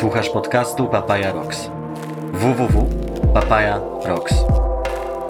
Słuchasz 0.00 0.30
podcastu 0.30 0.88
Papaya 0.88 1.32
Rocks. 1.32 1.70
www.papaya.rocks. 2.32 4.34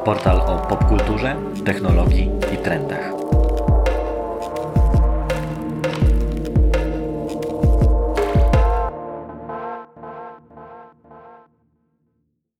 Portal 0.04 0.40
o 0.40 0.58
popkulturze, 0.58 1.36
technologii 1.64 2.30
i 2.54 2.56
trendach. 2.56 3.12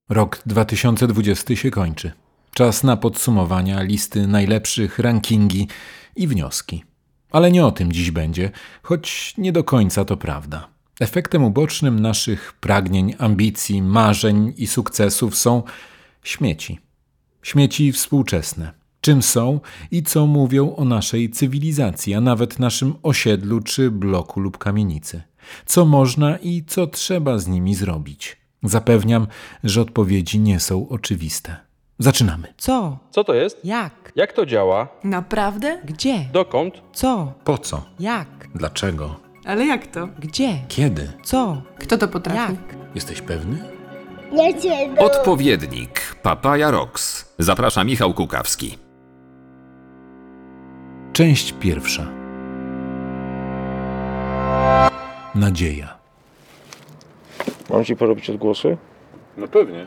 Rok 0.08 0.42
2020 0.46 1.56
się 1.56 1.70
kończy. 1.70 2.12
Czas 2.54 2.84
na 2.84 2.96
podsumowania, 2.96 3.82
listy 3.82 4.26
najlepszych, 4.26 4.98
rankingi 4.98 5.68
i 6.16 6.28
wnioski. 6.28 6.84
Ale 7.30 7.50
nie 7.50 7.66
o 7.66 7.72
tym 7.72 7.92
dziś 7.92 8.10
będzie, 8.10 8.50
choć 8.82 9.34
nie 9.38 9.52
do 9.52 9.64
końca 9.64 10.04
to 10.04 10.16
prawda. 10.16 10.75
Efektem 11.00 11.44
ubocznym 11.44 12.00
naszych 12.00 12.52
pragnień, 12.60 13.14
ambicji, 13.18 13.82
marzeń 13.82 14.52
i 14.56 14.66
sukcesów 14.66 15.36
są 15.36 15.62
śmieci. 16.22 16.78
Śmieci 17.42 17.92
współczesne. 17.92 18.72
Czym 19.00 19.22
są 19.22 19.60
i 19.90 20.02
co 20.02 20.26
mówią 20.26 20.76
o 20.76 20.84
naszej 20.84 21.30
cywilizacji, 21.30 22.14
a 22.14 22.20
nawet 22.20 22.58
naszym 22.58 22.94
osiedlu 23.02 23.60
czy 23.60 23.90
bloku 23.90 24.40
lub 24.40 24.58
kamienicy. 24.58 25.22
Co 25.66 25.84
można 25.84 26.36
i 26.38 26.64
co 26.66 26.86
trzeba 26.86 27.38
z 27.38 27.46
nimi 27.48 27.74
zrobić. 27.74 28.36
Zapewniam, 28.62 29.26
że 29.64 29.80
odpowiedzi 29.80 30.40
nie 30.40 30.60
są 30.60 30.88
oczywiste. 30.88 31.56
Zaczynamy. 31.98 32.54
Co? 32.58 32.98
Co 33.10 33.24
to 33.24 33.34
jest? 33.34 33.64
Jak? 33.64 34.12
Jak 34.16 34.32
to 34.32 34.46
działa? 34.46 34.88
Naprawdę? 35.04 35.80
Gdzie? 35.84 36.28
Dokąd? 36.32 36.74
Co? 36.92 37.32
Po 37.44 37.58
co? 37.58 37.84
Jak? 38.00 38.48
Dlaczego? 38.54 39.25
Ale 39.46 39.66
jak 39.66 39.86
to? 39.86 40.08
Gdzie? 40.18 40.58
Kiedy? 40.68 41.12
Co? 41.22 41.62
Kto 41.78 41.98
to 41.98 42.08
potrafi? 42.08 42.38
Jak? 42.38 42.76
Jesteś 42.94 43.20
pewny? 43.20 43.58
Odpowiednik 44.98 46.16
Papaya 46.22 46.70
Rocks. 46.70 47.34
Zaprasza 47.38 47.84
Michał 47.84 48.14
Kukawski. 48.14 48.78
Część 51.12 51.52
pierwsza. 51.60 52.06
Nadzieja. 55.34 55.96
Mam 57.70 57.84
ci 57.84 57.96
porobić 57.96 58.30
odgłosy? 58.30 58.76
No 59.36 59.48
pewnie. 59.48 59.86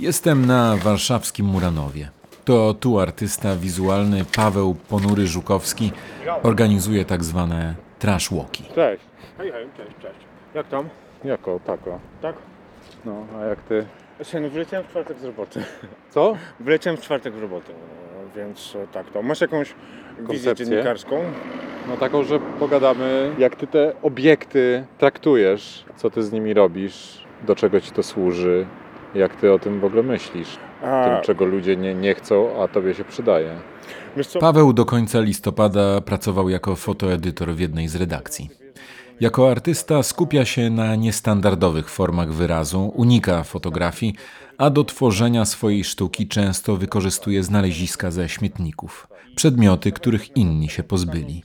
Jestem 0.00 0.46
na 0.46 0.76
warszawskim 0.76 1.46
Muranowie. 1.46 2.08
To 2.44 2.74
tu 2.74 2.98
artysta 3.00 3.56
wizualny 3.56 4.24
Paweł 4.36 4.76
Ponury-Żukowski 4.90 5.90
organizuje 6.42 7.04
tak 7.04 7.24
zwane 7.24 7.74
trash 7.98 8.30
walki. 8.30 8.64
Cześć. 8.74 9.02
Hej, 9.38 9.52
hej, 9.52 9.66
cześć, 9.76 9.90
cześć. 10.02 10.18
Jak 10.54 10.68
tam? 10.68 10.88
Jako, 11.24 11.60
tako. 11.66 11.98
Tak? 12.22 12.36
No, 13.04 13.26
a 13.40 13.44
jak 13.44 13.62
ty? 13.62 13.86
Słuchaj, 14.22 14.40
no 14.42 14.48
wyleciałem 14.50 14.86
w 14.86 14.90
czwartek 14.90 15.18
z 15.18 15.24
roboty. 15.24 15.64
Co? 16.10 16.36
Wyleciałem 16.60 16.96
w 16.96 17.00
czwartek 17.00 17.34
w 17.34 17.40
roboty, 17.40 17.72
więc 18.36 18.76
e, 18.76 18.86
tak 18.86 19.10
to. 19.10 19.22
Masz 19.22 19.40
jakąś 19.40 19.68
wizję 19.68 20.26
Koncepcję? 20.26 20.66
dziennikarską? 20.66 21.22
No 21.88 21.96
taką, 21.96 22.22
że 22.24 22.40
pogadamy, 22.40 23.34
jak 23.38 23.56
ty 23.56 23.66
te 23.66 23.92
obiekty 24.02 24.84
traktujesz, 24.98 25.84
co 25.96 26.10
ty 26.10 26.22
z 26.22 26.32
nimi 26.32 26.54
robisz, 26.54 27.24
do 27.46 27.54
czego 27.56 27.80
ci 27.80 27.90
to 27.90 28.02
służy, 28.02 28.66
jak 29.14 29.36
ty 29.36 29.52
o 29.52 29.58
tym 29.58 29.80
w 29.80 29.84
ogóle 29.84 30.02
myślisz. 30.02 30.48
A, 30.82 31.04
Tym, 31.04 31.22
czego 31.24 31.44
ludzie 31.44 31.76
nie, 31.76 31.94
nie 31.94 32.14
chcą, 32.14 32.62
a 32.62 32.68
tobie 32.68 32.94
się 32.94 33.04
przydaje. 33.04 33.56
Paweł 34.40 34.72
do 34.72 34.84
końca 34.84 35.20
listopada 35.20 36.00
pracował 36.00 36.48
jako 36.48 36.76
fotoedytor 36.76 37.54
w 37.54 37.60
jednej 37.60 37.88
z 37.88 37.96
redakcji. 37.96 38.50
Jako 39.20 39.50
artysta 39.50 40.02
skupia 40.02 40.44
się 40.44 40.70
na 40.70 40.96
niestandardowych 40.96 41.90
formach 41.90 42.32
wyrazu, 42.32 42.92
unika 42.94 43.44
fotografii, 43.44 44.14
a 44.58 44.70
do 44.70 44.84
tworzenia 44.84 45.44
swojej 45.44 45.84
sztuki 45.84 46.28
często 46.28 46.76
wykorzystuje 46.76 47.42
znaleziska 47.42 48.10
ze 48.10 48.28
śmietników, 48.28 49.08
przedmioty, 49.36 49.92
których 49.92 50.36
inni 50.36 50.68
się 50.68 50.82
pozbyli. 50.82 51.42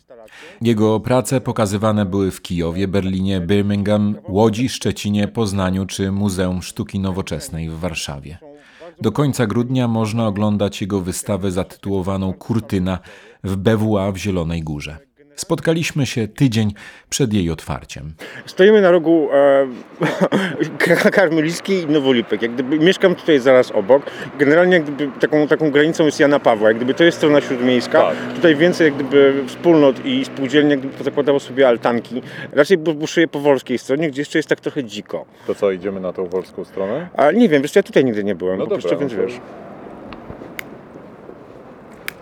Jego 0.61 0.99
prace 0.99 1.41
pokazywane 1.41 2.05
były 2.05 2.31
w 2.31 2.41
Kijowie, 2.41 2.87
Berlinie, 2.87 3.41
Birmingham, 3.41 4.15
Łodzi, 4.29 4.69
Szczecinie, 4.69 5.27
Poznaniu 5.27 5.85
czy 5.85 6.11
Muzeum 6.11 6.61
Sztuki 6.61 6.99
Nowoczesnej 6.99 7.69
w 7.69 7.79
Warszawie. 7.79 8.37
Do 9.01 9.11
końca 9.11 9.47
grudnia 9.47 9.87
można 9.87 10.27
oglądać 10.27 10.81
jego 10.81 11.01
wystawę 11.01 11.51
zatytułowaną 11.51 12.33
Kurtyna 12.33 12.99
w 13.43 13.55
BWA 13.55 14.11
w 14.11 14.17
Zielonej 14.17 14.63
Górze. 14.63 15.04
Spotkaliśmy 15.35 16.05
się 16.05 16.27
tydzień 16.27 16.73
przed 17.09 17.33
jej 17.33 17.49
otwarciem. 17.51 18.13
Stoimy 18.45 18.81
na 18.81 18.91
rogu 18.91 19.29
e, 19.33 19.67
Karmelickiej 21.11 21.81
i 21.83 21.87
Nowolipek. 21.87 22.41
Jak 22.41 22.53
gdyby 22.53 22.79
mieszkam 22.79 23.15
tutaj 23.15 23.39
zaraz 23.39 23.71
obok. 23.71 24.03
Generalnie 24.39 24.73
jak 24.73 24.83
gdyby 24.83 25.19
taką, 25.19 25.47
taką 25.47 25.71
granicą 25.71 26.05
jest 26.05 26.19
Jana 26.19 26.39
Pawła. 26.39 26.67
Jak 26.67 26.77
gdyby 26.77 26.93
to 26.93 27.03
jest 27.03 27.17
strona 27.17 27.41
śródmiejska. 27.41 28.01
Tak. 28.01 28.15
Tutaj 28.35 28.55
więcej 28.55 28.85
jak 28.85 28.93
gdyby 28.93 29.43
wspólnot 29.47 30.05
i 30.05 30.25
spółdzielni 30.25 30.69
jak 30.71 30.79
gdyby 30.79 31.03
zakładało 31.03 31.39
sobie 31.39 31.67
altanki. 31.67 32.21
Raczej 32.51 32.77
bu- 32.77 32.93
buszuję 32.93 33.27
po 33.27 33.39
wolskiej 33.39 33.77
stronie, 33.77 34.09
gdzie 34.11 34.21
jeszcze 34.21 34.39
jest 34.39 34.49
tak 34.49 34.59
trochę 34.59 34.83
dziko. 34.83 35.25
To 35.47 35.55
co, 35.55 35.71
idziemy 35.71 35.99
na 35.99 36.13
tą 36.13 36.25
wolską 36.27 36.63
stronę? 36.65 37.09
A 37.17 37.31
nie 37.31 37.49
wiem, 37.49 37.61
wiesz, 37.61 37.71
co, 37.71 37.79
ja 37.79 37.83
tutaj 37.83 38.05
nigdy 38.05 38.23
nie 38.23 38.35
byłem. 38.35 38.57
No 38.57 38.63
po 38.65 38.69
dobra, 38.69 38.81
prostu, 38.89 38.99
więc 38.99 39.13
no 39.13 39.17
to- 39.19 39.27
wiesz. 39.27 39.39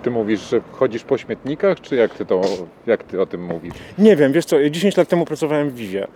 Ty 0.03 0.12
mówisz, 0.12 0.50
że 0.50 0.62
chodzisz 0.72 1.03
po 1.03 1.18
śmietnikach, 1.18 1.81
czy 1.81 1.96
jak 1.96 2.16
ty, 2.16 2.25
to, 2.25 2.41
jak 2.88 3.03
ty 3.03 3.22
o 3.22 3.25
tym 3.25 3.46
mówisz? 3.46 3.74
Nie 3.97 4.16
wiem, 4.16 4.34
wiesz 4.34 4.46
co, 4.46 4.69
10 4.69 4.97
lat 4.97 5.08
temu 5.08 5.25
pracowałem 5.25 5.69
w 5.69 5.75
Vivie. 5.75 6.08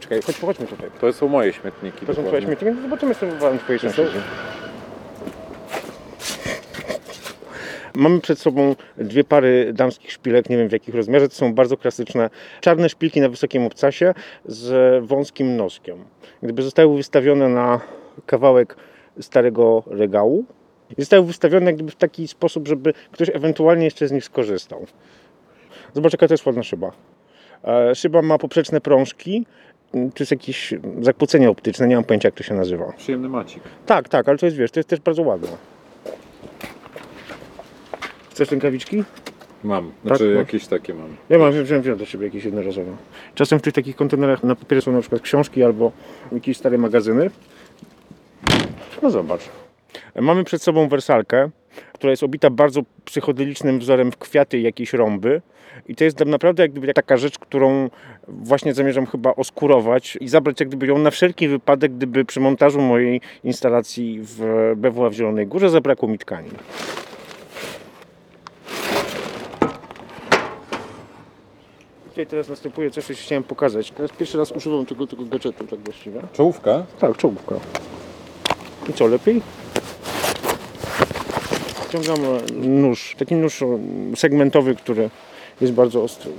Czekaj, 0.00 0.22
chodź, 0.22 0.38
pochodźmy 0.38 0.66
tutaj. 0.66 0.90
To 1.00 1.12
są 1.12 1.28
moje 1.28 1.52
śmietniki. 1.52 2.06
To 2.06 2.14
są 2.14 2.22
dokładnie. 2.22 2.30
twoje 2.30 2.42
śmietniki, 2.42 2.76
no 2.76 2.82
zobaczymy 2.82 3.14
sobie 3.14 3.32
w 3.32 3.58
twojej 3.58 3.80
są? 3.80 3.90
sąsiedzi. 3.90 4.18
Mamy 7.94 8.20
przed 8.20 8.38
sobą 8.38 8.76
dwie 8.96 9.24
pary 9.24 9.72
damskich 9.72 10.12
szpilek, 10.12 10.50
nie 10.50 10.56
wiem 10.56 10.68
w 10.68 10.72
jakich 10.72 10.94
rozmiarze, 10.94 11.28
to 11.28 11.34
są 11.34 11.54
bardzo 11.54 11.76
klasyczne 11.76 12.30
czarne 12.60 12.88
szpilki 12.88 13.20
na 13.20 13.28
wysokim 13.28 13.62
obcasie 13.62 14.14
z 14.44 15.04
wąskim 15.04 15.56
noskiem. 15.56 16.04
Gdyby 16.42 16.62
zostały 16.62 16.96
wystawione 16.96 17.48
na 17.48 17.80
kawałek 18.26 18.76
starego 19.20 19.82
regału, 19.86 20.44
i 20.90 21.02
zostały 21.02 21.26
wystawione 21.26 21.66
jak 21.66 21.74
gdyby 21.74 21.90
w 21.90 21.96
taki 21.96 22.28
sposób, 22.28 22.68
żeby 22.68 22.92
ktoś 23.12 23.30
ewentualnie 23.34 23.84
jeszcze 23.84 24.08
z 24.08 24.12
nich 24.12 24.24
skorzystał. 24.24 24.86
Zobacz 25.94 26.12
jaka 26.12 26.28
to 26.28 26.34
jest 26.34 26.46
ładna 26.46 26.62
szyba. 26.62 26.92
E, 27.64 27.94
Szyba 27.94 28.22
ma 28.22 28.38
poprzeczne 28.38 28.80
prążki, 28.80 29.46
to 29.92 30.18
jest 30.20 30.30
jakieś 30.30 30.74
zakłócenie 31.00 31.50
optyczne, 31.50 31.86
nie 31.86 31.94
mam 31.94 32.04
pojęcia 32.04 32.28
jak 32.28 32.34
to 32.34 32.42
się 32.42 32.54
nazywa. 32.54 32.92
Przyjemny 32.92 33.28
macik. 33.28 33.62
Tak, 33.86 34.08
tak, 34.08 34.28
ale 34.28 34.38
to 34.38 34.46
jest, 34.46 34.58
wiesz, 34.58 34.70
to 34.70 34.80
jest 34.80 34.88
też 34.88 35.00
bardzo 35.00 35.22
ładne. 35.22 35.48
Chcesz 38.30 38.50
rękawiczki? 38.50 39.04
Mam, 39.64 39.92
znaczy 40.04 40.24
masz? 40.28 40.36
jakieś 40.36 40.66
takie 40.66 40.94
mam. 40.94 41.16
Ja 41.28 41.38
mam, 41.38 41.64
wziąłem, 41.64 41.82
wziąłem 41.82 41.98
do 41.98 42.04
siebie 42.06 42.26
jakieś 42.26 42.44
jednorazowe. 42.44 42.96
Czasem 43.34 43.58
w 43.58 43.62
tych 43.62 43.74
takich 43.74 43.96
kontenerach 43.96 44.44
na 44.44 44.54
papierze 44.54 44.82
są 44.82 44.92
na 44.92 45.00
przykład 45.00 45.22
książki 45.22 45.62
albo 45.62 45.92
jakieś 46.32 46.56
stare 46.56 46.78
magazyny. 46.78 47.30
No 49.02 49.10
zobacz. 49.10 49.40
Mamy 50.20 50.44
przed 50.44 50.62
sobą 50.62 50.88
wersalkę, 50.88 51.50
która 51.92 52.10
jest 52.10 52.22
obita 52.22 52.50
bardzo 52.50 52.80
psychodelicznym 53.04 53.78
wzorem 53.78 54.12
w 54.12 54.16
kwiaty 54.16 54.58
i 54.58 54.62
jakieś 54.62 54.92
rąby. 54.92 55.42
I 55.88 55.94
to 55.94 56.04
jest 56.04 56.20
naprawdę 56.26 56.62
jak 56.62 56.72
gdyby 56.72 56.94
taka 56.94 57.16
rzecz, 57.16 57.38
którą 57.38 57.90
właśnie 58.28 58.74
zamierzam 58.74 59.06
chyba 59.06 59.34
oskurować 59.34 60.18
i 60.20 60.28
zabrać 60.28 60.60
jak 60.60 60.68
gdyby 60.68 60.86
ją 60.86 60.98
na 60.98 61.10
wszelki 61.10 61.48
wypadek, 61.48 61.92
gdyby 61.92 62.24
przy 62.24 62.40
montażu 62.40 62.80
mojej 62.80 63.20
instalacji 63.44 64.20
w 64.22 64.72
BWA 64.76 65.10
w 65.10 65.12
Zielonej 65.12 65.46
Górze 65.46 65.70
zabrakło 65.70 66.08
mi 66.08 66.18
tkanin. 66.18 66.54
Tutaj 72.08 72.26
teraz 72.26 72.48
następuje 72.48 72.90
coś, 72.90 73.04
co 73.04 73.14
ci 73.14 73.22
chciałem 73.22 73.44
pokazać. 73.44 73.90
Teraz 73.90 74.12
pierwszy 74.12 74.38
raz 74.38 74.52
używam 74.52 74.86
tego, 74.86 75.06
tego 75.06 75.24
gadżetu 75.24 75.66
tak 75.66 75.78
właściwie. 75.78 76.20
Czołówka? 76.32 76.86
Tak, 76.98 77.16
czołówka. 77.16 77.54
I 78.90 78.92
co, 78.92 79.06
lepiej? 79.06 79.42
Ściągam 82.02 82.24
e, 82.24 82.66
nóż, 82.66 83.14
taki 83.18 83.34
nóż 83.34 83.64
segmentowy, 84.16 84.74
który 84.74 85.10
jest 85.60 85.72
bardzo 85.72 86.02
ostry. 86.02 86.30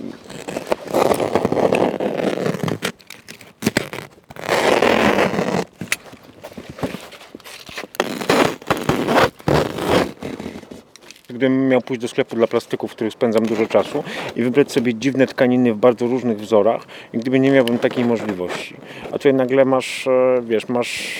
Gdybym 11.29 11.67
miał 11.67 11.81
pójść 11.81 12.01
do 12.01 12.07
sklepu 12.07 12.35
dla 12.35 12.47
plastyków, 12.47 12.91
w 12.91 12.95
których 12.95 13.13
spędzam 13.13 13.45
dużo 13.45 13.65
czasu 13.65 14.03
i 14.35 14.43
wybrać 14.43 14.71
sobie 14.71 14.95
dziwne 14.95 15.27
tkaniny 15.27 15.73
w 15.73 15.77
bardzo 15.77 16.07
różnych 16.07 16.39
wzorach, 16.39 16.81
gdyby 17.13 17.39
nie 17.39 17.51
miałbym 17.51 17.79
takiej 17.79 18.05
możliwości. 18.05 18.75
A 19.07 19.11
tutaj 19.11 19.33
nagle 19.33 19.65
masz, 19.65 20.07
e, 20.07 20.41
wiesz, 20.41 20.67
masz 20.69 21.13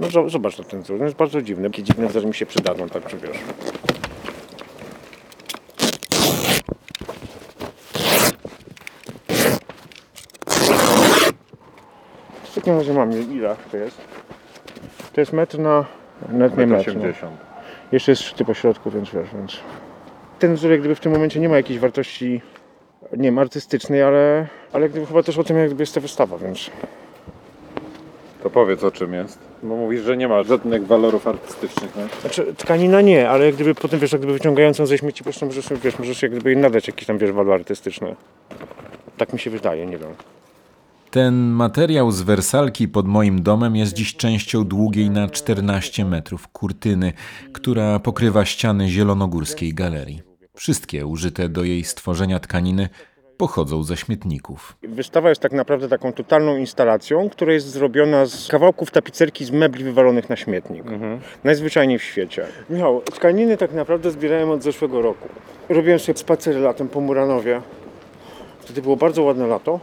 no 0.00 0.28
zobacz 0.28 0.58
na 0.58 0.64
ten 0.64 0.82
wzór, 0.82 0.96
on 0.96 1.02
jest 1.02 1.16
bardzo 1.16 1.42
dziwny. 1.42 1.70
Takie 1.70 1.82
dziwne 1.82 2.06
wzory 2.06 2.26
mi 2.26 2.34
się 2.34 2.46
przydadzą, 2.46 2.88
tak 2.88 3.06
czy. 3.06 3.16
W 12.44 12.54
takim 12.54 12.76
razie 12.78 12.92
mamy, 12.92 13.20
ile 13.22 13.56
to 13.70 13.76
jest? 13.76 13.98
To 15.12 15.20
jest 15.20 15.32
metr 15.32 15.58
na... 15.58 15.84
Nawet 16.28 16.56
nie 16.58 16.66
metr. 16.66 16.96
No. 16.96 17.28
Jeszcze 17.92 18.12
jest 18.12 18.22
szczyty 18.22 18.44
po 18.44 18.54
środku, 18.54 18.90
więc 18.90 19.10
wiesz, 19.10 19.28
więc... 19.34 19.60
Ten 20.38 20.54
wzór 20.54 20.70
jak 20.70 20.80
gdyby 20.80 20.94
w 20.94 21.00
tym 21.00 21.12
momencie 21.12 21.40
nie 21.40 21.48
ma 21.48 21.56
jakiejś 21.56 21.78
wartości, 21.80 22.40
nie 23.12 23.22
wiem, 23.22 23.38
artystycznej, 23.38 24.02
ale, 24.02 24.46
ale 24.72 24.82
jak 24.82 24.90
gdyby 24.90 25.06
chyba 25.06 25.22
też 25.22 25.38
o 25.38 25.44
tym 25.44 25.56
jak 25.56 25.66
gdyby 25.66 25.82
jest 25.82 25.94
ta 25.94 26.00
wystawa, 26.00 26.38
więc... 26.38 26.70
To 28.42 28.50
powiedz 28.50 28.84
o 28.84 28.90
czym 28.90 29.14
jest. 29.14 29.51
Bo 29.62 29.76
mówisz, 29.76 30.02
że 30.02 30.16
nie 30.16 30.28
ma 30.28 30.42
żadnych 30.42 30.86
walorów 30.86 31.26
artystycznych. 31.26 31.90
No? 31.96 32.02
Znaczy, 32.20 32.54
tkanina 32.56 33.00
nie, 33.00 33.30
ale 33.30 33.46
jak 33.46 33.54
gdyby 33.54 33.74
potem, 33.74 34.00
wiesz, 34.00 34.12
jak 34.12 34.20
gdyby 34.20 34.32
wyciągając 34.32 34.78
ją 34.78 34.86
ze 34.86 34.98
śmieci, 34.98 35.18
po 35.18 35.24
prostu 35.24 35.46
możesz, 35.46 35.66
wiesz, 35.82 35.98
możesz 35.98 36.22
jak 36.22 36.30
gdyby 36.30 36.50
jej 36.50 36.58
nadać 36.60 36.86
jakiś 36.86 37.06
tam, 37.06 37.18
wiesz, 37.18 37.32
walor 37.32 37.54
artystyczny. 37.54 38.16
Tak 39.16 39.32
mi 39.32 39.38
się 39.38 39.50
wydaje, 39.50 39.86
nie 39.86 39.98
wiem. 39.98 40.10
Ten 41.10 41.34
materiał 41.34 42.12
z 42.12 42.22
wersalki 42.22 42.88
pod 42.88 43.08
moim 43.08 43.42
domem 43.42 43.76
jest 43.76 43.92
dziś 43.92 44.16
częścią 44.16 44.64
długiej 44.64 45.10
na 45.10 45.28
14 45.28 46.04
metrów 46.04 46.48
kurtyny, 46.48 47.12
która 47.52 47.98
pokrywa 47.98 48.44
ściany 48.44 48.88
zielonogórskiej 48.88 49.74
galerii. 49.74 50.22
Wszystkie 50.54 51.06
użyte 51.06 51.48
do 51.48 51.64
jej 51.64 51.84
stworzenia 51.84 52.40
tkaniny 52.40 52.88
pochodzą 53.42 53.82
ze 53.82 53.96
śmietników. 53.96 54.76
Wystawa 54.82 55.28
jest 55.28 55.40
tak 55.40 55.52
naprawdę 55.52 55.88
taką 55.88 56.12
totalną 56.12 56.56
instalacją, 56.56 57.30
która 57.30 57.52
jest 57.52 57.66
zrobiona 57.66 58.26
z 58.26 58.48
kawałków 58.48 58.90
tapicerki 58.90 59.44
z 59.44 59.50
mebli 59.50 59.84
wywalonych 59.84 60.28
na 60.28 60.36
śmietnik. 60.36 60.84
Najzwyczajniej 61.44 61.98
w 61.98 62.02
świecie. 62.02 62.46
Michał, 62.70 63.00
tkaniny 63.00 63.56
tak 63.56 63.72
naprawdę 63.72 64.10
zbierałem 64.10 64.50
od 64.50 64.62
zeszłego 64.62 65.02
roku. 65.02 65.28
Robiłem 65.68 65.98
sobie 65.98 66.18
spacery 66.18 66.60
latem 66.60 66.88
po 66.88 67.00
Muranowie. 67.00 67.60
Wtedy 68.60 68.82
było 68.82 68.96
bardzo 68.96 69.22
ładne 69.22 69.46
lato. 69.46 69.80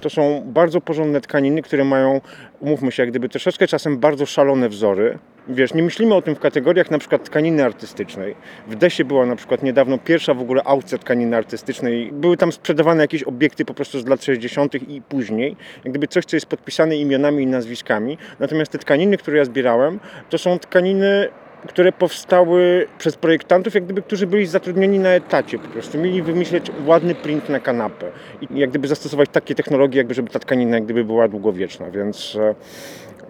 To 0.00 0.10
są 0.10 0.42
bardzo 0.46 0.80
porządne 0.80 1.20
tkaniny, 1.20 1.62
które 1.62 1.84
mają, 1.84 2.20
umówmy 2.60 2.92
się, 2.92 3.02
jak 3.02 3.10
gdyby 3.10 3.28
troszeczkę 3.28 3.66
czasem 3.66 3.98
bardzo 3.98 4.26
szalone 4.26 4.68
wzory. 4.68 5.18
Wiesz, 5.48 5.74
nie 5.74 5.82
myślimy 5.82 6.14
o 6.14 6.22
tym 6.22 6.34
w 6.34 6.38
kategoriach 6.38 6.90
na 6.90 6.98
przykład 6.98 7.24
tkaniny 7.24 7.64
artystycznej. 7.64 8.34
W 8.68 8.74
Desie 8.74 9.04
była 9.04 9.26
na 9.26 9.36
przykład 9.36 9.62
niedawno 9.62 9.98
pierwsza 9.98 10.34
w 10.34 10.40
ogóle 10.40 10.62
aukcja 10.64 10.98
tkaniny 10.98 11.36
artystycznej. 11.36 12.12
Były 12.12 12.36
tam 12.36 12.52
sprzedawane 12.52 13.02
jakieś 13.02 13.22
obiekty 13.22 13.64
po 13.64 13.74
prostu 13.74 14.00
z 14.00 14.06
lat 14.06 14.24
60. 14.24 14.74
i 14.74 15.02
później. 15.02 15.56
Jak 15.84 15.92
gdyby 15.92 16.08
coś, 16.08 16.24
co 16.24 16.36
jest 16.36 16.46
podpisane 16.46 16.96
imionami 16.96 17.42
i 17.42 17.46
nazwiskami. 17.46 18.18
Natomiast 18.40 18.72
te 18.72 18.78
tkaniny, 18.78 19.16
które 19.16 19.38
ja 19.38 19.44
zbierałem, 19.44 20.00
to 20.30 20.38
są 20.38 20.58
tkaniny 20.58 21.28
które 21.68 21.92
powstały 21.92 22.86
przez 22.98 23.16
projektantów, 23.16 23.74
jak 23.74 23.84
gdyby, 23.84 24.02
którzy 24.02 24.26
byli 24.26 24.46
zatrudnieni 24.46 24.98
na 24.98 25.08
etacie 25.08 25.58
po 25.58 25.68
prostu. 25.68 25.98
Mieli 25.98 26.22
wymyśleć 26.22 26.66
ładny 26.86 27.14
print 27.14 27.48
na 27.48 27.60
kanapę 27.60 28.06
i 28.40 28.58
jak 28.58 28.70
gdyby 28.70 28.88
zastosować 28.88 29.28
takie 29.32 29.54
technologie, 29.54 29.98
jakby, 29.98 30.14
żeby 30.14 30.30
ta 30.30 30.38
tkanina 30.38 30.76
jak 30.76 30.84
gdyby 30.84 31.04
była 31.04 31.28
długowieczna, 31.28 31.90
więc, 31.90 32.36
e, 32.40 32.54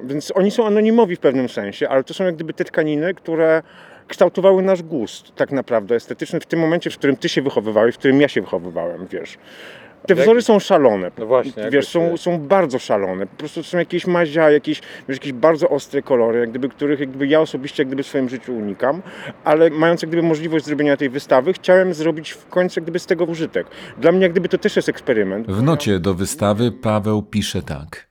więc 0.05 0.33
oni 0.35 0.51
są 0.51 0.67
anonimowi 0.67 1.17
w 1.17 1.21
pewnym 1.21 1.49
sensie, 1.49 1.89
ale 1.89 2.05
to 2.05 2.15
są 2.15 2.25
jak 2.25 2.35
gdyby 2.35 2.53
te 2.53 2.65
tkaniny, 2.65 3.15
które 3.15 3.63
kształtowały 4.09 4.63
nasz 4.63 4.83
gust 4.83 5.35
tak 5.35 5.53
naprawdę 5.53 5.95
estetyczny 5.95 6.41
w 6.41 6.47
tym 6.47 6.61
momencie, 6.61 6.91
w 6.91 6.99
którym 6.99 7.17
ty 7.17 7.29
się 7.29 7.43
wychowywałeś, 7.43 7.95
w 7.95 7.99
którym 7.99 8.21
ja 8.21 8.29
się 8.29 8.41
wychowywałem, 8.41 9.07
wiesz. 9.07 9.39
Te 10.07 10.15
Jak- 10.15 10.23
wzory 10.23 10.43
są 10.43 10.59
szalone. 10.59 11.11
No 11.19 11.27
właśnie, 11.27 11.71
Wiesz, 11.71 11.89
są, 11.89 12.11
się- 12.11 12.19
są 12.19 12.39
bardzo 12.39 12.79
szalone. 12.79 13.27
Po 13.27 13.37
prostu 13.37 13.63
są 13.63 13.79
jakieś 13.79 14.07
mazia, 14.07 14.51
jakieś, 14.51 14.81
wiesz, 15.09 15.17
jakieś 15.17 15.33
bardzo 15.33 15.69
ostre 15.69 16.03
kolory, 16.03 16.41
jak 16.41 16.51
gdyby, 16.51 16.69
których 16.69 17.01
jak 17.01 17.09
gdyby 17.09 17.27
ja 17.27 17.41
osobiście 17.41 17.83
jak 17.83 17.89
gdyby 17.89 18.03
w 18.03 18.07
swoim 18.07 18.29
życiu 18.29 18.57
unikam, 18.57 19.03
ale 19.45 19.71
mając 19.71 20.03
jak 20.03 20.11
gdyby 20.11 20.23
możliwość 20.29 20.65
zrobienia 20.65 20.97
tej 20.97 21.11
wystawy, 21.11 21.53
chciałem 21.53 21.95
zrobić 21.95 22.31
w 22.31 22.47
końcu 22.49 22.81
jak 22.81 22.85
gdyby 22.85 22.99
z 22.99 23.07
tego 23.07 23.25
użytek. 23.25 23.67
Dla 23.99 24.13
mnie 24.13 24.23
jak 24.23 24.33
gdyby 24.33 24.49
to 24.49 24.59
też 24.59 24.77
jest 24.77 24.89
eksperyment. 24.89 25.47
W 25.47 25.63
nocie 25.63 25.99
do 25.99 26.15
wystawy 26.15 26.73
Paweł 26.73 27.23
pisze 27.23 27.63
tak. 27.63 28.10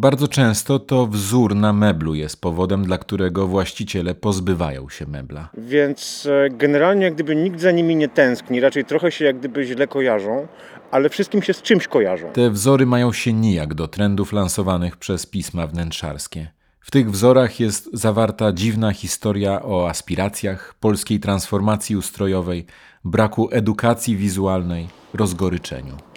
Bardzo 0.00 0.28
często 0.28 0.78
to 0.78 1.06
wzór 1.06 1.56
na 1.56 1.72
meblu 1.72 2.14
jest 2.14 2.40
powodem, 2.40 2.84
dla 2.84 2.98
którego 2.98 3.46
właściciele 3.46 4.14
pozbywają 4.14 4.88
się 4.88 5.06
mebla. 5.06 5.48
Więc 5.58 6.28
e, 6.30 6.50
generalnie 6.50 7.04
jak 7.04 7.14
gdyby 7.14 7.36
nikt 7.36 7.60
za 7.60 7.70
nimi 7.70 7.96
nie 7.96 8.08
tęskni, 8.08 8.60
raczej 8.60 8.84
trochę 8.84 9.12
się 9.12 9.24
jak 9.24 9.38
gdyby 9.38 9.64
źle 9.64 9.86
kojarzą, 9.86 10.48
ale 10.90 11.08
wszystkim 11.08 11.42
się 11.42 11.54
z 11.54 11.62
czymś 11.62 11.88
kojarzą. 11.88 12.30
Te 12.32 12.50
wzory 12.50 12.86
mają 12.86 13.12
się 13.12 13.32
nijak 13.32 13.74
do 13.74 13.88
trendów 13.88 14.32
lansowanych 14.32 14.96
przez 14.96 15.26
pisma 15.26 15.66
wnętrzarskie. 15.66 16.48
W 16.80 16.90
tych 16.90 17.10
wzorach 17.10 17.60
jest 17.60 17.90
zawarta 17.92 18.52
dziwna 18.52 18.92
historia 18.92 19.62
o 19.62 19.88
aspiracjach, 19.88 20.74
polskiej 20.80 21.20
transformacji 21.20 21.96
ustrojowej, 21.96 22.66
braku 23.04 23.48
edukacji 23.52 24.16
wizualnej, 24.16 24.88
rozgoryczeniu. 25.14 26.07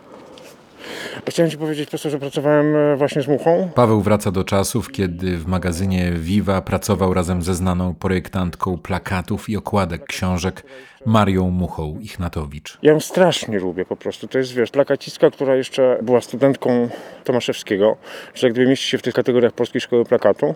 Chciałem 1.29 1.51
Ci 1.51 1.57
powiedzieć 1.57 1.85
po 1.85 1.89
prostu, 1.89 2.09
że 2.09 2.19
pracowałem 2.19 2.75
e, 2.75 2.95
właśnie 2.97 3.21
z 3.21 3.27
Muchą. 3.27 3.69
Paweł 3.75 4.01
wraca 4.01 4.31
do 4.31 4.43
czasów, 4.43 4.91
kiedy 4.91 5.37
w 5.37 5.47
magazynie 5.47 6.11
Viva 6.11 6.61
pracował 6.61 7.13
razem 7.13 7.41
ze 7.41 7.55
znaną 7.55 7.95
projektantką 7.95 8.77
plakatów 8.77 9.49
i 9.49 9.57
okładek 9.57 10.05
książek 10.05 10.63
Marią 11.05 11.49
Muchą 11.49 11.97
Ichnatowicz. 12.01 12.77
Ja 12.81 12.91
ją 12.91 12.99
strasznie 12.99 13.59
lubię 13.59 13.85
po 13.85 13.95
prostu. 13.95 14.27
To 14.27 14.37
jest, 14.37 14.53
wiesz, 14.53 14.71
plakacistka, 14.71 15.31
która 15.31 15.55
jeszcze 15.55 15.97
była 16.01 16.21
studentką 16.21 16.89
Tomaszewskiego, 17.23 17.97
że 18.35 18.49
gdyby 18.49 18.67
mieści 18.67 18.87
się 18.87 18.97
w 18.97 19.01
tych 19.01 19.13
kategoriach 19.13 19.53
Polskiej 19.53 19.81
Szkoły 19.81 20.05
Plakatu. 20.05 20.55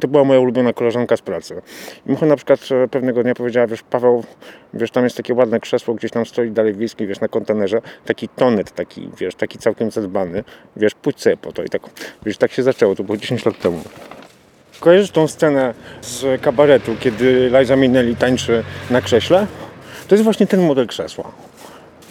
To 0.00 0.08
była 0.08 0.24
moja 0.24 0.40
ulubiona 0.40 0.72
koleżanka 0.72 1.16
z 1.16 1.22
pracy. 1.22 1.62
I 2.06 2.10
Mucha 2.10 2.26
na 2.26 2.36
przykład 2.36 2.60
e, 2.70 2.88
pewnego 2.88 3.22
dnia 3.22 3.34
powiedziała, 3.34 3.66
wiesz, 3.66 3.82
Paweł, 3.82 4.24
wiesz, 4.74 4.90
tam 4.90 5.04
jest 5.04 5.16
takie 5.16 5.34
ładne 5.34 5.60
krzesło, 5.60 5.94
gdzieś 5.94 6.10
tam 6.10 6.26
stoi 6.26 6.50
dalej 6.50 6.72
w 6.72 6.76
wiejskiej, 6.76 7.06
wiesz, 7.06 7.20
na 7.20 7.28
kontenerze, 7.28 7.82
taki 8.04 8.28
tonet, 8.28 8.70
taki, 8.74 9.10
wiesz, 9.18 9.34
taki 9.34 9.58
całkiem 9.58 9.90
zadbany, 9.90 10.44
wiesz, 10.76 10.94
pójdź 10.94 11.20
sobie 11.22 11.36
po 11.36 11.52
to. 11.52 11.62
I 11.62 11.68
tak, 11.68 11.82
wiesz, 12.26 12.36
tak 12.36 12.52
się 12.52 12.62
zaczęło, 12.62 12.94
to 12.94 13.04
było 13.04 13.16
10 13.18 13.46
lat 13.46 13.58
temu. 13.58 13.80
Kojarzysz 14.80 15.10
tą 15.10 15.28
scenę 15.28 15.74
z 16.00 16.40
kabaretu, 16.40 16.96
kiedy 17.00 17.50
Liza 17.58 17.76
Minnelli 17.76 18.16
tańczy 18.16 18.64
na 18.90 19.00
krześle? 19.00 19.46
To 20.08 20.14
jest 20.14 20.24
właśnie 20.24 20.46
ten 20.46 20.66
model 20.66 20.86
krzesła. 20.86 21.32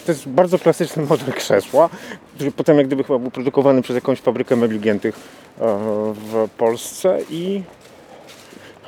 To 0.05 0.11
jest 0.11 0.27
bardzo 0.29 0.59
klasyczny 0.59 1.03
model 1.09 1.33
krzesła, 1.33 1.89
który 2.35 2.51
potem 2.51 2.77
jak 2.77 2.87
gdyby 2.87 3.03
chyba 3.03 3.19
był 3.19 3.31
produkowany 3.31 3.81
przez 3.81 3.95
jakąś 3.95 4.19
fabrykę 4.19 4.55
mebli 4.55 4.79
giętych 4.79 5.15
e, 5.15 5.77
w 6.15 6.49
Polsce 6.57 7.19
i 7.29 7.61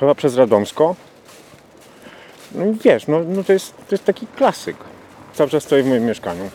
chyba 0.00 0.14
przez 0.14 0.36
Radomsko. 0.36 0.96
No 2.54 2.66
i 2.66 2.72
wiesz, 2.72 3.06
no, 3.06 3.20
no 3.28 3.44
to, 3.44 3.52
jest, 3.52 3.76
to 3.76 3.94
jest 3.94 4.04
taki 4.04 4.26
klasyk. 4.26 4.76
Cały 5.34 5.50
czas 5.50 5.64
stoi 5.64 5.82
w 5.82 5.86
moim 5.86 6.04
mieszkaniu. 6.04 6.50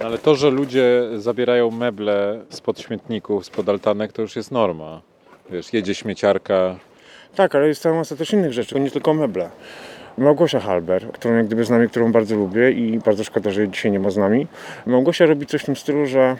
Ale 0.00 0.18
to, 0.18 0.34
że 0.34 0.50
ludzie 0.50 1.02
zabierają 1.16 1.70
meble 1.70 2.44
spod 2.50 2.80
śmietników, 2.80 3.46
spod 3.46 3.68
altanek, 3.68 4.12
to 4.12 4.22
już 4.22 4.36
jest 4.36 4.50
norma. 4.50 5.00
Wiesz, 5.50 5.72
jedzie 5.72 5.94
śmieciarka. 5.94 6.76
Tak, 7.34 7.54
ale 7.54 7.68
jest 7.68 7.82
cała 7.82 7.96
masa 7.96 8.16
też 8.16 8.32
innych 8.32 8.52
rzeczy, 8.52 8.80
nie 8.80 8.90
tylko 8.90 9.14
meble. 9.14 9.50
Małgosia 10.18 10.60
Halber, 10.60 11.12
którą 11.12 11.34
jak 11.34 11.46
gdyby 11.46 11.64
z 11.64 11.70
nami, 11.70 11.88
którą 11.88 12.12
bardzo 12.12 12.36
lubię 12.36 12.70
i 12.70 12.98
bardzo 12.98 13.24
szkoda, 13.24 13.50
że 13.50 13.60
jej 13.60 13.70
dzisiaj 13.70 13.92
nie 13.92 13.98
ma 13.98 14.10
z 14.10 14.16
nami. 14.16 14.46
Małgosia 14.86 15.26
robi 15.26 15.46
coś 15.46 15.62
w 15.62 15.64
tym 15.64 15.76
stylu, 15.76 16.06
że 16.06 16.36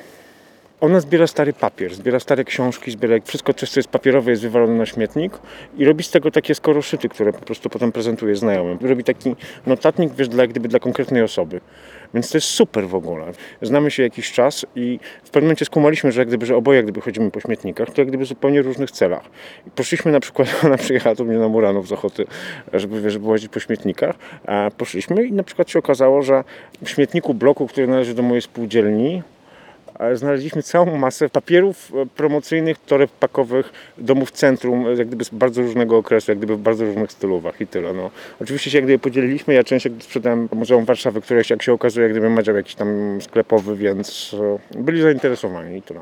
ona 0.81 1.01
zbiera 1.01 1.27
stary 1.27 1.53
papier, 1.53 1.95
zbiera 1.95 2.21
stare 2.21 2.45
książki, 2.45 2.91
zbiera 2.91 3.17
wszystko, 3.25 3.55
coś, 3.55 3.71
co 3.71 3.81
jest 3.81 3.89
papierowe, 3.89 4.31
jest 4.31 4.43
wywalone 4.43 4.75
na 4.75 4.87
śmietnik 4.87 5.39
i 5.79 5.85
robi 5.85 6.05
z 6.05 6.11
tego 6.11 6.31
takie 6.31 6.55
skoroszyty, 6.55 7.09
które 7.09 7.33
po 7.33 7.39
prostu 7.39 7.71
potem 7.71 7.93
prezentuje 7.93 8.37
znajomym. 8.37 8.79
Robi 8.81 9.05
taki 9.05 9.37
notatnik, 9.67 10.15
wiesz, 10.15 10.29
dla, 10.29 10.47
gdyby 10.47 10.69
dla 10.69 10.79
konkretnej 10.79 11.23
osoby. 11.23 11.61
Więc 12.17 12.31
to 12.31 12.37
jest 12.37 12.47
super 12.47 12.89
w 12.89 12.95
ogóle. 12.95 13.25
Znamy 13.63 13.91
się 13.91 14.03
jakiś 14.03 14.33
czas 14.33 14.67
i 14.77 14.99
w 15.25 15.31
pewnym 15.31 15.45
momencie 15.45 15.65
skumaliśmy, 15.65 16.13
że 16.13 16.21
jak 16.21 16.29
gdyby, 16.29 16.47
że 16.47 16.57
oboje 16.57 16.83
gdyby 16.83 17.01
chodzimy 17.01 17.31
po 17.31 17.41
śmietnikach, 17.41 17.91
to 17.91 18.01
jak 18.01 18.09
gdyby 18.09 18.25
zupełnie 18.25 18.63
różnych 18.63 18.91
celach. 18.91 19.23
I 19.67 19.71
poszliśmy 19.71 20.13
na 20.13 20.21
przykład, 20.21 20.49
ona 20.65 20.77
przyjechała 20.77 21.15
do 21.15 21.25
mnie 21.25 21.39
na 21.39 21.49
Muranów 21.49 21.89
z 21.89 21.93
ochoty, 21.93 22.27
żeby, 22.73 23.11
żeby 23.11 23.29
łazić 23.29 23.49
po 23.49 23.61
śmietnikach, 23.61 24.17
a 24.47 24.71
poszliśmy 24.77 25.25
i 25.25 25.33
na 25.33 25.43
przykład 25.43 25.71
się 25.71 25.79
okazało, 25.79 26.23
że 26.23 26.45
w 26.83 26.91
śmietniku 26.91 27.35
bloku, 27.35 27.67
który 27.67 27.87
należy 27.87 28.15
do 28.15 28.23
mojej 28.23 28.43
spółdzielni, 28.43 29.23
znaleźliśmy 30.15 30.63
całą 30.63 30.97
masę 30.97 31.29
papierów 31.29 31.93
e, 31.95 32.07
promocyjnych, 32.07 32.79
toreb 32.79 33.11
pakowych, 33.11 33.73
domów 33.99 34.31
centrum, 34.31 34.87
e, 34.87 34.95
jak 34.95 35.07
gdyby 35.07 35.25
z 35.25 35.29
bardzo 35.29 35.63
różnego 35.63 35.97
okresu, 35.97 36.31
jak 36.31 36.39
gdyby 36.39 36.57
w 36.57 36.61
bardzo 36.61 36.85
różnych 36.85 37.13
stylówach 37.13 37.61
i 37.61 37.67
tyle. 37.67 37.93
No. 37.93 38.11
Oczywiście 38.41 38.71
się 38.71 38.79
jak 38.79 38.85
gdyby 38.85 38.99
podzieliliśmy, 38.99 39.55
ja 39.55 39.65
część 39.65 39.85
jak 39.85 39.95
gdyby 39.95 40.05
sprzedałem 40.05 40.49
Muzeum 40.53 40.85
Warszawy, 40.85 41.21
które 41.21 41.43
jak 41.51 41.63
się 41.63 41.73
okazuje, 41.73 42.05
jak 42.05 42.13
gdyby 42.13 42.31
ma 42.31 42.43
jakiś 42.57 42.75
tam 42.75 43.19
sklepowy, 43.23 43.77
więc 43.77 44.37
e, 44.75 44.83
byli 44.83 45.03
zainteresowani 45.03 45.79
i 45.79 45.83
tyle. 45.83 46.01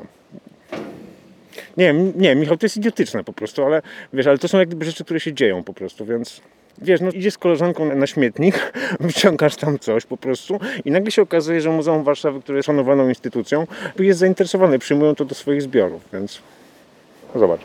Nie, 1.77 1.93
nie, 1.93 2.35
Michał, 2.35 2.57
to 2.57 2.65
jest 2.65 2.77
idiotyczne 2.77 3.23
po 3.23 3.33
prostu, 3.33 3.65
ale 3.65 3.81
wiesz, 4.13 4.27
ale 4.27 4.37
to 4.37 4.47
są 4.47 4.59
jak 4.59 4.67
gdyby 4.67 4.85
rzeczy, 4.85 5.03
które 5.03 5.19
się 5.19 5.33
dzieją 5.33 5.63
po 5.63 5.73
prostu, 5.73 6.05
więc 6.05 6.41
wiesz, 6.81 7.01
no 7.01 7.11
idziesz 7.11 7.33
z 7.33 7.37
koleżanką 7.37 7.95
na- 7.95 8.07
śmietnik, 8.07 8.71
wyciągasz 8.99 9.55
tam 9.55 9.79
coś 9.79 10.05
po 10.05 10.17
prostu 10.17 10.59
i 10.85 10.91
nagle 10.91 11.11
się 11.11 11.21
okazuje, 11.21 11.61
że 11.61 11.69
Muzeum 11.69 12.03
Warszawy, 12.03 12.41
które 12.41 12.57
jest 12.57 12.65
szanowaną 12.65 13.09
instytucją, 13.09 13.67
jest 13.99 14.19
zainteresowane, 14.19 14.79
przyjmują 14.79 15.15
to 15.15 15.25
do 15.25 15.35
swoich 15.35 15.61
zbiorów, 15.61 16.01
więc 16.13 16.41
no 17.33 17.39
zobacz. 17.39 17.61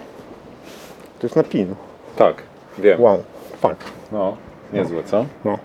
To 1.19 1.27
jest 1.27 1.37
na 1.37 1.43
pin. 1.43 1.75
Tak, 2.17 2.43
wiem. 2.79 3.01
Wow, 3.01 3.23
fakt. 3.61 3.85
No, 4.13 4.37
niezłe, 4.73 5.03
co? 5.05 5.27
No. 5.45 5.59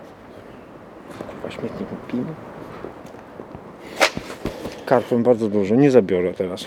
Kurwa, 1.18 1.50
śmietnik 1.50 1.90
na 1.92 2.12
pin. 2.12 2.24
Karton 4.86 5.22
bardzo 5.22 5.48
duży, 5.48 5.76
nie 5.76 5.90
zabiorę 5.90 6.34
teraz. 6.34 6.64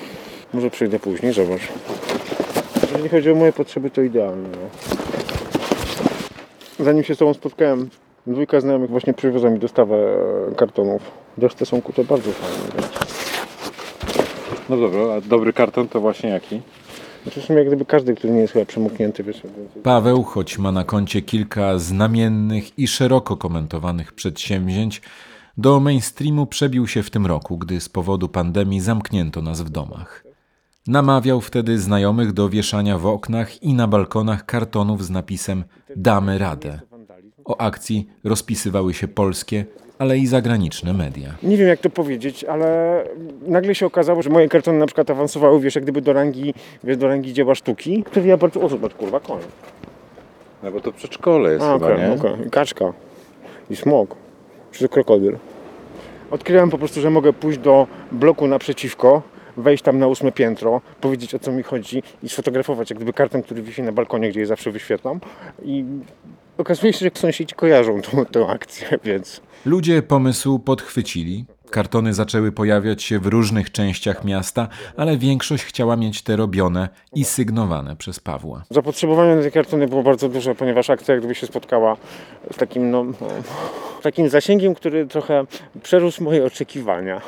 Może 0.53 0.69
przyjdę 0.69 0.99
później, 0.99 1.33
zobacz. 1.33 1.61
Jeżeli 2.81 3.09
chodzi 3.09 3.31
o 3.31 3.35
moje 3.35 3.53
potrzeby, 3.53 3.89
to 3.89 4.01
idealnie. 4.01 4.47
No. 4.51 4.69
Zanim 6.79 7.03
się 7.03 7.15
z 7.15 7.17
Tobą 7.17 7.33
spotkałem, 7.33 7.89
dwójka 8.27 8.61
znajomych 8.61 8.89
właśnie 8.89 9.13
przywiozła 9.13 9.49
mi 9.49 9.59
dostawę 9.59 9.95
e, 10.51 10.55
kartonów. 10.55 11.01
Te 11.57 11.65
są 11.65 11.81
kute 11.81 12.03
bardzo 12.03 12.31
fajne. 12.31 12.87
No 14.69 14.77
dobra, 14.77 15.01
a 15.13 15.21
dobry 15.21 15.53
karton 15.53 15.87
to 15.87 16.01
właśnie 16.01 16.29
jaki? 16.29 16.61
Znaczy 17.23 17.41
w 17.41 17.45
sumie 17.45 17.59
jak 17.59 17.67
gdyby 17.67 17.85
każdy, 17.85 18.15
który 18.15 18.33
nie 18.33 18.39
jest 18.39 18.53
chyba 18.53 18.65
przemoknięty, 18.65 19.23
wiesz. 19.23 19.41
Paweł, 19.83 20.23
choć 20.23 20.57
ma 20.57 20.71
na 20.71 20.83
koncie 20.83 21.21
kilka 21.21 21.79
znamiennych 21.79 22.79
i 22.79 22.87
szeroko 22.87 23.37
komentowanych 23.37 24.13
przedsięwzięć, 24.13 25.01
do 25.57 25.79
mainstreamu 25.79 26.45
przebił 26.45 26.87
się 26.87 27.03
w 27.03 27.09
tym 27.09 27.25
roku, 27.25 27.57
gdy 27.57 27.81
z 27.81 27.89
powodu 27.89 28.29
pandemii 28.29 28.81
zamknięto 28.81 29.41
nas 29.41 29.61
w 29.61 29.69
domach. 29.69 30.28
Namawiał 30.87 31.41
wtedy 31.41 31.79
znajomych 31.79 32.33
do 32.33 32.49
wieszania 32.49 32.97
w 32.97 33.05
oknach 33.05 33.63
i 33.63 33.73
na 33.73 33.87
balkonach 33.87 34.45
kartonów 34.45 35.05
z 35.05 35.09
napisem 35.09 35.63
Damy 35.95 36.37
radę. 36.37 36.79
O 37.45 37.61
akcji 37.61 38.07
rozpisywały 38.23 38.93
się 38.93 39.07
polskie, 39.07 39.65
ale 39.99 40.17
i 40.17 40.27
zagraniczne 40.27 40.93
media. 40.93 41.35
Nie 41.43 41.57
wiem 41.57 41.67
jak 41.67 41.79
to 41.79 41.89
powiedzieć, 41.89 42.43
ale 42.43 43.03
nagle 43.41 43.75
się 43.75 43.85
okazało, 43.85 44.21
że 44.21 44.29
moje 44.29 44.49
kartony 44.49 44.79
na 44.79 44.85
przykład 44.85 45.09
awansowały, 45.09 45.59
wiesz, 45.59 45.75
jak 45.75 45.83
gdyby 45.83 46.01
do 46.01 46.13
rangi, 46.13 46.53
wiesz, 46.83 46.97
do 46.97 47.07
rangi 47.07 47.33
dzieła 47.33 47.55
sztuki, 47.55 48.03
który 48.03 48.27
ja 48.27 48.37
bardzo... 48.37 48.61
O, 48.61 48.69
zobacz, 48.69 48.93
kurwa, 48.93 49.19
koń. 49.19 49.39
No 50.63 50.71
bo 50.71 50.81
to 50.81 50.91
przedszkole 50.91 51.51
jest 51.51 51.65
A, 51.65 51.73
chyba, 51.73 51.85
okej, 51.85 52.09
nie? 52.39 52.45
I 52.45 52.49
kaczka. 52.49 52.93
I 53.69 53.75
smok. 53.75 54.15
Czy 54.71 54.83
to 54.83 54.89
krokodyl. 54.89 55.37
Odkryłem 56.31 56.69
po 56.69 56.77
prostu, 56.77 57.01
że 57.01 57.09
mogę 57.09 57.33
pójść 57.33 57.59
do 57.59 57.87
bloku 58.11 58.47
naprzeciwko, 58.47 59.21
wejść 59.61 59.83
tam 59.83 59.99
na 59.99 60.07
ósme 60.07 60.31
piętro, 60.31 60.81
powiedzieć 61.01 61.35
o 61.35 61.39
co 61.39 61.51
mi 61.51 61.63
chodzi 61.63 62.03
i 62.23 62.29
sfotografować 62.29 62.89
jak 62.89 62.99
gdyby 62.99 63.13
kartę, 63.13 63.41
który 63.41 63.61
wisi 63.61 63.81
na 63.81 63.91
balkonie, 63.91 64.29
gdzie 64.29 64.39
je 64.39 64.45
zawsze 64.45 64.71
wyświetlam. 64.71 65.19
I 65.65 65.85
okazuje 66.57 66.93
się, 66.93 66.99
że 66.99 67.11
sąsiedzi 67.13 67.55
kojarzą 67.55 68.01
tą, 68.01 68.25
tę 68.25 68.47
akcję, 68.47 68.87
więc... 69.03 69.41
Ludzie 69.65 70.01
pomysł 70.01 70.59
podchwycili. 70.59 71.45
Kartony 71.69 72.13
zaczęły 72.13 72.51
pojawiać 72.51 73.03
się 73.03 73.19
w 73.19 73.25
różnych 73.25 73.71
częściach 73.71 74.25
miasta, 74.25 74.67
ale 74.97 75.17
większość 75.17 75.63
chciała 75.63 75.95
mieć 75.95 76.21
te 76.21 76.35
robione 76.35 76.89
i 77.15 77.25
sygnowane 77.25 77.95
przez 77.95 78.19
Pawła. 78.19 78.63
Zapotrzebowanie 78.69 79.35
na 79.35 79.41
te 79.41 79.51
kartony 79.51 79.87
było 79.87 80.03
bardzo 80.03 80.29
duże, 80.29 80.55
ponieważ 80.55 80.89
akcja 80.89 81.13
jak 81.13 81.21
gdyby 81.21 81.35
się 81.35 81.47
spotkała 81.47 81.97
z 82.51 82.57
takim, 82.57 82.91
no, 82.91 83.05
takim 84.01 84.29
zasięgiem, 84.29 84.75
który 84.75 85.07
trochę 85.07 85.45
przerósł 85.83 86.23
moje 86.23 86.45
oczekiwania. 86.45 87.21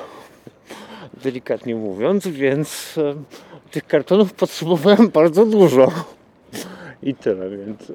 Delikatnie 1.23 1.75
mówiąc, 1.75 2.27
więc 2.27 2.97
e, 2.97 3.15
tych 3.71 3.87
kartonów 3.87 4.33
potrzebowałem 4.33 5.09
bardzo 5.09 5.45
dużo. 5.45 5.91
I 7.03 7.15
tyle, 7.15 7.49
więc. 7.49 7.91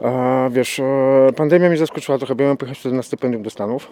A, 0.00 0.48
wiesz, 0.52 0.80
e, 0.80 1.30
pandemia 1.36 1.68
mnie 1.68 1.78
zaskoczyła 1.78 2.18
trochę, 2.18 2.34
bo 2.34 2.42
miałem 2.42 2.56
pojechać 2.56 2.78
wtedy 2.78 2.96
na 2.96 3.02
stypendium 3.02 3.42
do 3.42 3.50
Stanów. 3.50 3.88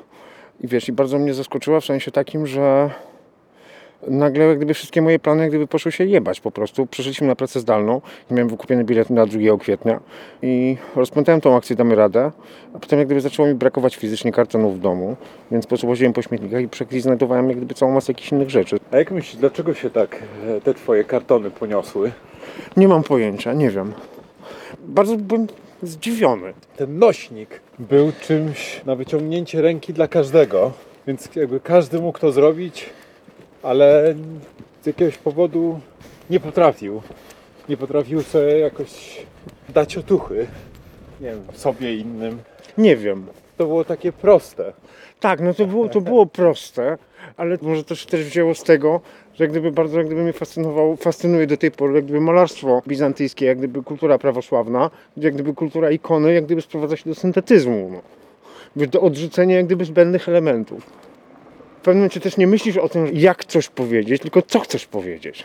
I 0.60 0.68
wiesz, 0.68 0.88
i 0.88 0.92
bardzo 0.92 1.18
mnie 1.18 1.34
zaskoczyła 1.34 1.80
w 1.80 1.84
sensie 1.84 2.10
takim, 2.10 2.46
że 2.46 2.90
nagle 4.06 4.44
jak 4.44 4.56
gdyby 4.56 4.74
wszystkie 4.74 5.02
moje 5.02 5.18
plany 5.18 5.40
jak 5.42 5.50
gdyby 5.50 5.66
poszły 5.66 5.92
się 5.92 6.04
jebać 6.04 6.40
po 6.40 6.50
prostu. 6.50 6.86
Przeszliśmy 6.86 7.26
na 7.26 7.36
pracę 7.36 7.60
zdalną, 7.60 8.00
miałem 8.30 8.48
wykupiony 8.48 8.84
bilet 8.84 9.10
na 9.10 9.26
2 9.26 9.58
kwietnia 9.60 10.00
i 10.42 10.76
rozpętałem 10.96 11.40
tą 11.40 11.56
akcję 11.56 11.76
Damy 11.76 11.94
Radę, 11.94 12.30
a 12.74 12.78
potem 12.78 12.98
jak 12.98 13.08
gdyby 13.08 13.20
zaczęło 13.20 13.48
mi 13.48 13.54
brakować 13.54 13.96
fizycznie 13.96 14.32
kartonów 14.32 14.76
w 14.76 14.80
domu, 14.80 15.16
więc 15.50 15.64
po 15.64 15.68
prostu 15.68 15.88
łaziłem 15.88 16.12
po 16.12 16.22
śmietnikach 16.22 16.62
i 16.62 16.68
przy 16.68 16.84
okazji 16.84 17.00
znajdowałem 17.00 17.48
jak 17.48 17.56
gdyby 17.56 17.74
całą 17.74 17.92
masę 17.92 18.12
jakichś 18.12 18.32
innych 18.32 18.50
rzeczy. 18.50 18.76
A 18.92 18.96
jak 18.96 19.10
myślisz, 19.10 19.36
dlaczego 19.36 19.74
się 19.74 19.90
tak 19.90 20.22
e, 20.48 20.60
te 20.60 20.74
twoje 20.74 21.04
kartony 21.04 21.50
poniosły? 21.50 22.12
Nie 22.76 22.88
mam 22.88 23.02
pojęcia, 23.02 23.52
nie 23.52 23.70
wiem. 23.70 23.92
Bardzo 24.78 25.16
byłem 25.16 25.46
zdziwiony. 25.82 26.52
Ten 26.76 26.98
nośnik 26.98 27.60
był 27.78 28.12
czymś 28.20 28.84
na 28.84 28.96
wyciągnięcie 28.96 29.62
ręki 29.62 29.92
dla 29.92 30.08
każdego, 30.08 30.72
więc 31.06 31.36
jakby 31.36 31.60
każdy 31.60 32.00
mógł 32.00 32.18
to 32.18 32.32
zrobić, 32.32 32.90
ale 33.62 34.14
z 34.82 34.86
jakiegoś 34.86 35.18
powodu 35.18 35.80
nie 36.30 36.40
potrafił. 36.40 37.02
Nie 37.68 37.76
potrafił 37.76 38.22
sobie 38.22 38.58
jakoś 38.58 39.22
dać 39.68 39.96
otuchy. 39.96 40.46
Nie 41.20 41.30
wiem, 41.30 41.42
sobie 41.52 41.96
innym. 41.96 42.38
Nie 42.78 42.96
wiem. 42.96 43.26
To 43.56 43.66
było 43.66 43.84
takie 43.84 44.12
proste. 44.12 44.72
Tak, 45.20 45.40
no 45.40 45.54
to 45.54 45.66
było, 45.66 45.88
to 45.88 46.00
było 46.00 46.26
proste, 46.26 46.98
ale 47.36 47.58
może 47.62 47.84
to 47.84 47.94
się 47.94 48.06
też 48.06 48.24
wzięło 48.24 48.54
z 48.54 48.62
tego, 48.62 49.00
że 49.34 49.44
jak 49.44 49.50
gdyby 49.50 49.72
bardzo 49.72 49.98
jak 49.98 50.06
gdyby 50.06 50.22
mnie 50.22 50.32
fascynowało, 50.32 50.96
fascynuje 50.96 51.46
do 51.46 51.56
tej 51.56 51.70
pory 51.70 51.94
jak 51.94 52.04
gdyby 52.04 52.20
malarstwo 52.20 52.82
bizantyjskie, 52.88 53.46
jak 53.46 53.58
gdyby 53.58 53.82
kultura 53.82 54.18
prawosławna, 54.18 54.90
jak 55.16 55.34
gdyby 55.34 55.54
kultura 55.54 55.90
ikony 55.90 56.34
jak 56.34 56.44
gdyby 56.44 56.62
sprowadza 56.62 56.96
się 56.96 57.10
do 57.10 57.14
syntetyzmu, 57.14 57.90
no. 57.92 58.86
Do 58.86 59.00
odrzucenia 59.00 59.56
jak 59.56 59.66
gdyby 59.66 59.84
zbędnych 59.84 60.28
elementów. 60.28 61.07
W 61.78 61.80
pewnym 61.80 61.98
momencie 61.98 62.20
też 62.20 62.36
nie 62.36 62.46
myślisz 62.46 62.76
o 62.76 62.88
tym, 62.88 63.08
jak 63.12 63.44
coś 63.44 63.68
powiedzieć, 63.68 64.22
tylko 64.22 64.42
co 64.42 64.60
chcesz 64.60 64.86
powiedzieć. 64.86 65.44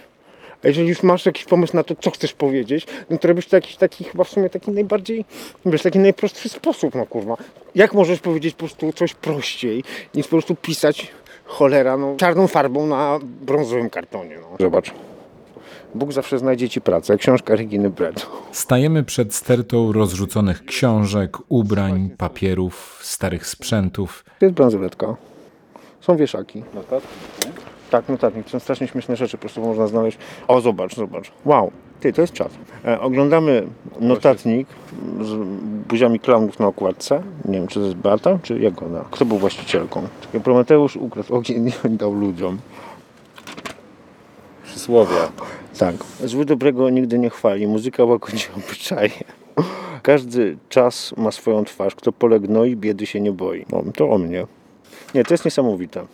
A 0.63 0.67
jeżeli 0.67 0.87
już 0.87 1.03
masz 1.03 1.25
jakiś 1.25 1.45
pomysł 1.45 1.75
na 1.75 1.83
to, 1.83 1.95
co 1.95 2.11
chcesz 2.11 2.33
powiedzieć, 2.33 2.87
no 3.09 3.17
to 3.17 3.27
robisz 3.27 3.47
to 3.47 3.55
jakiś 3.55 3.75
taki 3.75 4.03
chyba 4.03 4.23
w 4.23 4.29
sumie 4.29 4.49
taki 4.49 4.71
najbardziej, 4.71 5.25
wiesz, 5.65 5.81
taki 5.81 5.99
najprostszy 5.99 6.49
sposób, 6.49 6.95
no 6.95 7.05
kurwa. 7.05 7.37
Jak 7.75 7.93
możesz 7.93 8.19
powiedzieć 8.19 8.55
po 8.55 8.59
prostu 8.59 8.93
coś 8.93 9.13
prościej, 9.13 9.83
niż 10.15 10.25
po 10.25 10.31
prostu 10.31 10.55
pisać 10.55 11.11
cholera, 11.45 11.97
no, 11.97 12.15
czarną 12.17 12.47
farbą 12.47 12.87
na 12.87 13.19
brązowym 13.41 13.89
kartonie, 13.89 14.37
no. 14.41 14.57
Zobacz. 14.59 14.91
Bóg 15.95 16.13
zawsze 16.13 16.39
znajdzie 16.39 16.69
ci 16.69 16.81
pracę. 16.81 17.17
Książka 17.17 17.55
Reginy 17.55 17.89
Brett. 17.89 18.27
Stajemy 18.51 19.03
przed 19.03 19.35
stertą 19.35 19.91
rozrzuconych 19.91 20.65
książek, 20.65 21.37
ubrań, 21.49 22.09
papierów, 22.17 22.99
starych 23.03 23.47
sprzętów. 23.47 24.25
Jest 24.41 24.53
bransoletka. 24.53 25.15
Są 26.03 26.17
wieszaki. 26.17 26.63
Notatki, 26.73 27.07
Tak, 27.91 28.09
notatnik. 28.09 28.45
To 28.45 28.51
są 28.51 28.59
strasznie 28.59 28.87
śmieszne 28.87 29.15
rzeczy, 29.15 29.37
po 29.37 29.41
prostu 29.41 29.61
można 29.61 29.87
znaleźć. 29.87 30.17
O, 30.47 30.61
zobacz, 30.61 30.95
zobacz. 30.95 31.31
Wow, 31.45 31.71
ty, 31.99 32.13
to 32.13 32.21
jest 32.21 32.33
czas. 32.33 32.51
E, 32.85 32.99
oglądamy 33.01 33.67
notatnik 33.99 34.67
z 35.21 35.33
buziami 35.87 36.19
klaunów 36.19 36.59
na 36.59 36.67
okładce. 36.67 37.21
Nie 37.45 37.53
wiem, 37.53 37.67
czy 37.67 37.79
to 37.79 37.85
jest 37.85 37.97
Beata, 37.97 38.39
czy 38.43 38.59
Jagoda. 38.59 39.05
Kto 39.11 39.25
był 39.25 39.37
właścicielką? 39.37 40.07
Czekaj, 40.21 40.41
Prometeusz 40.41 40.95
ukradł 40.95 41.35
ogień 41.35 41.71
i 41.85 41.89
dał 41.89 42.13
ludziom. 42.13 42.57
Przysłowia. 44.63 45.31
Tak. 45.79 45.95
Zły 46.23 46.45
dobrego 46.45 46.89
nigdy 46.89 47.19
nie 47.19 47.29
chwali. 47.29 47.67
Muzyka 47.67 48.03
łagodzi 48.05 48.45
obyczaje. 48.57 49.09
Każdy 50.01 50.57
czas 50.69 51.13
ma 51.17 51.31
swoją 51.31 51.65
twarz. 51.65 51.95
Kto 51.95 52.11
pole 52.11 52.39
gnoi, 52.39 52.75
biedy 52.75 53.05
się 53.05 53.21
nie 53.21 53.31
boi. 53.31 53.65
No, 53.71 53.83
to 53.95 54.09
o 54.09 54.17
mnie. 54.17 54.45
Nie, 55.13 55.23
to 55.23 55.33
jest 55.33 55.45
niesamowite. 55.45 56.05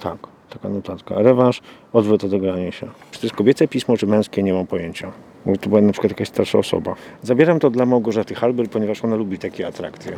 Tak, 0.00 0.18
taka 0.50 0.68
notatka. 0.68 1.14
Rewanż, 1.18 1.60
odwrót 1.92 2.24
odegranie 2.24 2.72
się. 2.72 2.86
Czy 3.10 3.20
to 3.20 3.26
jest 3.26 3.36
kobiece 3.36 3.68
pismo, 3.68 3.96
czy 3.96 4.06
męskie, 4.06 4.42
nie 4.42 4.52
mam 4.52 4.66
pojęcia. 4.66 5.12
Bo 5.46 5.56
to 5.56 5.68
była 5.68 5.80
na 5.80 5.92
przykład 5.92 6.10
jakaś 6.10 6.28
starsza 6.28 6.58
osoba. 6.58 6.94
Zabieram 7.22 7.60
to 7.60 7.70
dla 7.70 7.86
Małgorzaty 7.86 8.34
Halber, 8.34 8.68
ponieważ 8.68 9.04
ona 9.04 9.16
lubi 9.16 9.38
takie 9.38 9.66
atrakcje. 9.66 10.12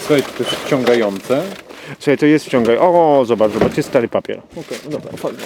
Słuchaj, 0.00 0.22
to 0.22 0.38
jest 0.38 0.50
wciągające. 0.50 1.42
Słuchaj, 1.98 2.18
to 2.18 2.26
jest 2.26 2.46
wciągaj. 2.46 2.78
O, 2.78 3.22
zobacz, 3.26 3.52
zobacz, 3.52 3.76
jest 3.76 3.88
stary 3.88 4.08
papier. 4.08 4.38
Okej, 4.38 4.78
no 4.84 4.90
dobra, 4.90 5.12
fajnie. 5.16 5.38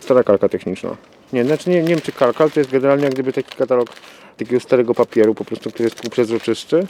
Stara 0.00 0.22
kalka 0.22 0.48
techniczna. 0.48 0.96
Nie, 1.32 1.44
znaczy 1.44 1.70
nie, 1.70 1.82
nie 1.82 1.88
wiem 1.88 2.00
czy 2.00 2.12
kalka, 2.12 2.44
ale 2.44 2.50
to 2.50 2.60
jest 2.60 2.70
generalnie 2.70 3.04
jak 3.04 3.12
gdyby 3.12 3.32
taki 3.32 3.56
katalog 3.56 3.88
takiego 4.36 4.60
starego 4.60 4.94
papieru, 4.94 5.34
po 5.34 5.44
prostu, 5.44 5.70
który 5.70 5.84
jest 5.84 6.00
półprzezroczysty. 6.00 6.86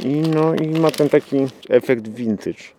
I 0.00 0.08
no 0.08 0.54
i 0.54 0.68
ma 0.68 0.90
ten 0.90 1.08
taki 1.08 1.36
efekt 1.68 2.08
vintage. 2.08 2.76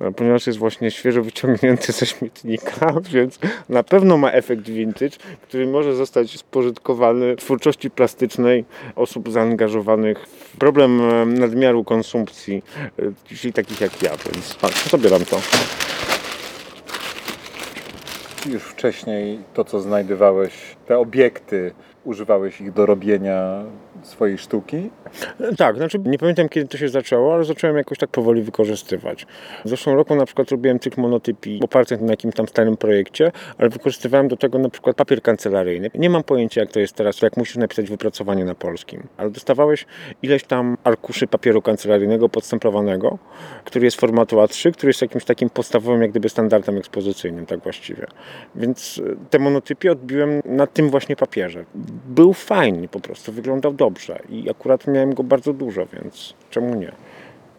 E, 0.00 0.12
Ponieważ 0.12 0.46
jest 0.46 0.58
właśnie 0.58 0.90
świeżo 0.90 1.22
wyciągnięty 1.22 1.92
ze 1.92 2.06
śmietnika, 2.06 2.94
więc 3.14 3.38
na 3.68 3.82
pewno 3.82 4.16
ma 4.16 4.32
efekt 4.32 4.62
vintage, 4.62 5.16
który 5.42 5.66
może 5.66 5.94
zostać 5.94 6.38
spożytkowany 6.38 7.36
w 7.36 7.38
twórczości 7.38 7.90
plastycznej 7.90 8.64
osób 8.96 9.32
zaangażowanych 9.32 10.26
w 10.26 10.56
problem 10.56 11.00
e, 11.00 11.26
nadmiaru 11.26 11.84
konsumpcji, 11.84 12.62
e, 12.98 13.34
czyli 13.36 13.52
takich 13.52 13.80
jak 13.80 14.02
ja, 14.02 14.10
więc 14.10 14.56
zabieram 14.90 15.24
to. 15.24 15.40
Już 18.46 18.62
wcześniej 18.62 19.38
to, 19.54 19.64
co 19.64 19.80
znajdowałeś, 19.80 20.52
te 20.86 20.98
obiekty 20.98 21.72
używałeś 22.08 22.60
ich 22.60 22.72
do 22.72 22.86
robienia 22.86 23.62
swojej 24.02 24.38
sztuki? 24.38 24.90
Tak, 25.56 25.76
znaczy 25.76 25.98
nie 26.04 26.18
pamiętam 26.18 26.48
kiedy 26.48 26.68
to 26.68 26.78
się 26.78 26.88
zaczęło, 26.88 27.34
ale 27.34 27.44
zacząłem 27.44 27.76
jakoś 27.76 27.98
tak 27.98 28.10
powoli 28.10 28.42
wykorzystywać. 28.42 29.26
W 29.64 29.68
zeszłym 29.68 29.96
roku 29.96 30.14
na 30.14 30.26
przykład 30.26 30.50
robiłem 30.50 30.78
cykl 30.80 31.00
monotypii 31.00 31.60
oparty 31.64 31.98
na 31.98 32.10
jakimś 32.10 32.34
tam 32.34 32.48
starym 32.48 32.76
projekcie, 32.76 33.32
ale 33.58 33.68
wykorzystywałem 33.68 34.28
do 34.28 34.36
tego 34.36 34.58
na 34.58 34.70
przykład 34.70 34.96
papier 34.96 35.22
kancelaryjny. 35.22 35.90
Nie 35.94 36.10
mam 36.10 36.22
pojęcia 36.22 36.60
jak 36.60 36.72
to 36.72 36.80
jest 36.80 36.94
teraz, 36.94 37.22
jak 37.22 37.36
musisz 37.36 37.56
napisać 37.56 37.90
wypracowanie 37.90 38.44
na 38.44 38.54
polskim, 38.54 39.06
ale 39.16 39.30
dostawałeś 39.30 39.86
ileś 40.22 40.44
tam 40.44 40.76
arkuszy 40.84 41.26
papieru 41.26 41.62
kancelaryjnego 41.62 42.28
podstemplowanego, 42.28 43.18
który 43.64 43.84
jest 43.84 44.00
formatu 44.00 44.36
A3, 44.36 44.72
który 44.72 44.90
jest 44.90 45.02
jakimś 45.02 45.24
takim 45.24 45.50
podstawowym 45.50 46.02
jak 46.02 46.10
gdyby 46.10 46.28
standardem 46.28 46.76
ekspozycyjnym, 46.76 47.46
tak 47.46 47.60
właściwie. 47.60 48.06
Więc 48.54 49.00
e, 49.06 49.16
te 49.30 49.38
monotypie 49.38 49.92
odbiłem 49.92 50.40
na 50.44 50.66
tym 50.66 50.90
właśnie 50.90 51.16
papierze. 51.16 51.64
Był 52.08 52.32
fajny 52.32 52.88
po 52.88 53.00
prostu, 53.00 53.32
wyglądał 53.32 53.72
dobrze 53.72 53.87
i 54.28 54.50
akurat 54.50 54.86
miałem 54.86 55.14
go 55.14 55.22
bardzo 55.22 55.52
dużo, 55.52 55.86
więc 55.86 56.34
czemu 56.50 56.74
nie? 56.74 56.92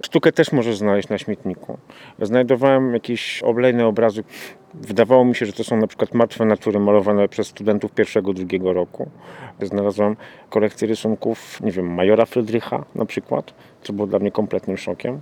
Sztukę 0.06 0.32
też 0.32 0.52
możesz 0.52 0.78
znaleźć 0.78 1.10
na 1.10 1.18
śmietniku. 1.18 1.78
Znajdowałem 2.22 2.94
jakieś 2.94 3.44
oblejne 3.44 3.86
obrazy. 3.86 4.24
Wydawało 4.74 5.26
mi 5.26 5.36
się, 5.36 5.46
że 5.46 5.54
to 5.54 5.64
są 5.64 5.78
na 5.78 5.88
przykład 5.88 6.14
martwe 6.14 6.46
natury 6.46 6.80
malowane 6.80 7.28
przez 7.28 7.48
studentów 7.48 7.92
pierwszego, 7.92 8.34
drugiego 8.34 8.74
roku. 8.74 9.10
Znalazłem 9.62 10.16
kolekcję 10.50 10.88
rysunków, 10.88 11.62
nie 11.62 11.72
wiem, 11.72 11.94
majora 11.94 12.26
Frydrycha 12.26 12.86
na 12.96 13.06
przykład, 13.06 13.54
co 13.84 13.94
było 13.94 14.08
dla 14.08 14.20
mnie 14.20 14.32
kompletnym 14.32 14.78
szokiem. 14.78 15.22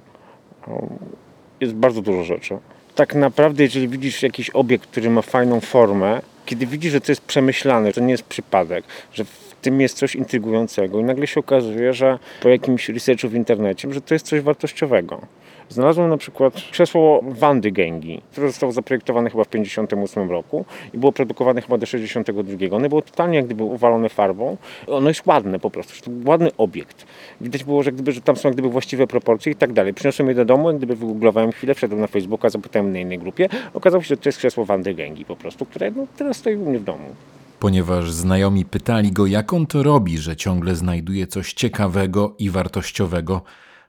Jest 1.62 1.74
bardzo 1.74 2.02
dużo 2.02 2.24
rzeczy. 2.24 2.58
Tak 2.96 3.16
naprawdę, 3.16 3.64
jeżeli 3.64 3.88
widzisz 3.88 4.24
jakiś 4.24 4.50
obiekt, 4.50 4.88
który 4.88 5.10
ma 5.10 5.22
fajną 5.22 5.60
formę, 5.60 6.22
kiedy 6.46 6.68
widzisz, 6.68 6.92
że 6.92 7.02
to 7.02 7.12
jest 7.12 7.22
przemyślane, 7.22 7.88
że 7.88 7.94
to 7.94 8.02
nie 8.02 8.12
jest 8.12 8.24
przypadek, 8.24 8.86
że 9.14 9.26
tym 9.62 9.82
jest 9.82 9.98
coś 9.98 10.16
intrygującego 10.16 11.00
i 11.00 11.04
nagle 11.04 11.28
się 11.28 11.40
okazuje, 11.40 11.94
że 11.94 12.20
po 12.42 12.50
jakimś 12.50 12.90
researchu 12.90 13.30
w 13.30 13.36
internecie, 13.36 13.94
że 13.94 14.02
to 14.02 14.14
jest 14.14 14.26
coś 14.26 14.42
wartościowego. 14.42 15.22
Znalazłem 15.70 16.10
na 16.10 16.18
przykład 16.18 16.54
krzesło 16.72 17.22
Wandy 17.24 17.72
Gengi, 17.72 18.22
które 18.32 18.48
zostało 18.48 18.72
zaprojektowane 18.72 19.30
chyba 19.30 19.44
w 19.44 19.48
58 19.48 20.32
roku 20.32 20.66
i 20.94 20.98
było 20.98 21.12
produkowane 21.12 21.62
chyba 21.62 21.78
do 21.78 21.86
62. 21.86 22.76
One 22.76 22.90
było 22.90 23.02
totalnie 23.02 23.36
jak 23.36 23.46
gdyby 23.46 23.64
uwalone 23.64 24.10
farbą. 24.10 24.58
Ono 24.88 25.10
jest 25.10 25.26
ładne 25.26 25.60
po 25.60 25.70
prostu, 25.70 26.06
to 26.06 26.12
ładny 26.30 26.50
obiekt. 26.58 27.06
Widać 27.42 27.64
było, 27.64 27.84
że, 27.84 27.92
gdyby, 27.92 28.12
że 28.12 28.22
tam 28.22 28.36
są 28.36 28.50
jak 28.50 28.56
gdyby 28.56 28.70
właściwe 28.70 29.08
proporcje 29.08 29.52
i 29.52 29.56
tak 29.56 29.74
dalej. 29.74 29.94
Przyniosłem 29.94 30.30
je 30.30 30.36
do 30.36 30.46
domu, 30.46 30.68
jak 30.68 30.78
gdyby 30.78 30.96
wygooglowałem 30.96 31.52
chwilę, 31.52 31.74
wszedłem 31.74 32.02
na 32.02 32.08
Facebooka, 32.08 32.50
zapytałem 32.50 32.94
na 32.94 33.00
innej 33.00 33.20
grupie. 33.20 33.50
Okazało 33.74 34.04
się, 34.04 34.08
że 34.08 34.18
to 34.18 34.30
jest 34.30 34.38
krzesło 34.38 34.66
Wandy 34.66 34.94
Gengi 34.94 35.26
po 35.26 35.36
prostu, 35.36 35.66
które 35.66 35.92
no, 35.92 36.08
teraz 36.18 36.38
stoi 36.38 36.56
u 36.56 36.70
mnie 36.70 36.80
w 36.80 36.84
domu. 36.84 37.16
Ponieważ 37.60 38.12
znajomi 38.12 38.66
pytali 38.66 39.12
go, 39.12 39.26
jak 39.26 39.54
on 39.54 39.68
to 39.68 39.84
robi, 39.84 40.18
że 40.18 40.36
ciągle 40.36 40.76
znajduje 40.76 41.28
coś 41.28 41.54
ciekawego 41.54 42.36
i 42.40 42.50
wartościowego, 42.50 43.42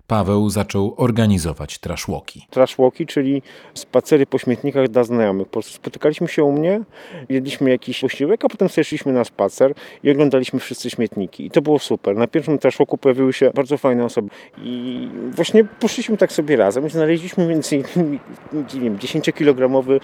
Paweł 0.06 0.50
zaczął 0.50 0.94
organizować 0.96 1.78
trashwalki. 1.78 2.46
trashwalki, 2.50 3.06
czyli 3.06 3.42
spacery 3.74 4.26
po 4.26 4.38
śmietnikach 4.38 4.88
dla 4.88 5.04
znajomych. 5.04 5.46
Po 5.46 5.52
prostu 5.52 5.72
spotykaliśmy 5.72 6.28
się 6.28 6.44
u 6.44 6.52
mnie, 6.52 6.80
jedliśmy 7.28 7.70
jakiś 7.70 8.00
posiłek, 8.00 8.44
a 8.44 8.48
potem 8.48 8.68
sobie 8.68 8.84
szliśmy 8.84 9.12
na 9.12 9.24
spacer 9.24 9.74
i 10.02 10.10
oglądaliśmy 10.10 10.60
wszyscy 10.60 10.90
śmietniki. 10.90 11.46
I 11.46 11.50
to 11.50 11.62
było 11.62 11.78
super. 11.78 12.16
Na 12.16 12.26
pierwszym 12.26 12.58
trashwalku 12.58 12.98
pojawiły 12.98 13.32
się 13.32 13.50
bardzo 13.54 13.78
fajne 13.78 14.04
osoby. 14.04 14.28
I 14.62 15.08
właśnie 15.30 15.64
poszliśmy 15.64 16.16
tak 16.16 16.32
sobie 16.32 16.56
razem 16.56 16.86
i 16.86 16.90
znaleźliśmy 16.90 17.46
między 17.46 17.76
innymi, 17.76 18.18
nie 18.74 18.80
wiem, 18.80 18.98
10-kilogramowy 18.98 20.00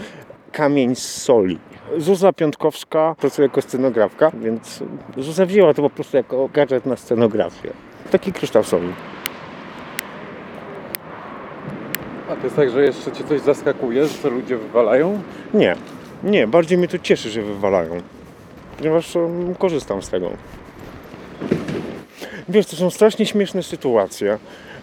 kamień 0.54 0.94
z 0.94 1.22
soli. 1.22 1.58
Zuza 1.98 2.32
Piątkowska 2.32 3.14
pracuje 3.18 3.46
jako 3.48 3.62
scenografka, 3.62 4.30
więc 4.34 4.82
Zuza 5.18 5.46
wzięła 5.46 5.74
to 5.74 5.82
po 5.82 5.90
prostu 5.90 6.16
jako 6.16 6.48
gadżet 6.52 6.86
na 6.86 6.96
scenografię. 6.96 7.70
Taki 8.10 8.32
kryształ 8.32 8.64
soli. 8.64 8.88
A 12.30 12.36
to 12.36 12.44
jest 12.44 12.56
tak, 12.56 12.70
że 12.70 12.84
jeszcze 12.84 13.12
cię 13.12 13.24
coś 13.24 13.40
zaskakuje, 13.40 14.06
że 14.06 14.30
ludzie 14.30 14.56
wywalają? 14.56 15.22
Nie, 15.54 15.76
nie, 16.24 16.46
bardziej 16.46 16.78
mnie 16.78 16.88
to 16.88 16.98
cieszy, 16.98 17.30
że 17.30 17.42
wywalają, 17.42 18.00
ponieważ 18.78 19.16
um, 19.16 19.54
korzystam 19.54 20.02
z 20.02 20.08
tego. 20.08 20.30
Wiesz, 22.48 22.66
to 22.66 22.76
są 22.76 22.90
strasznie 22.90 23.26
śmieszne 23.26 23.62
sytuacje. 23.62 24.38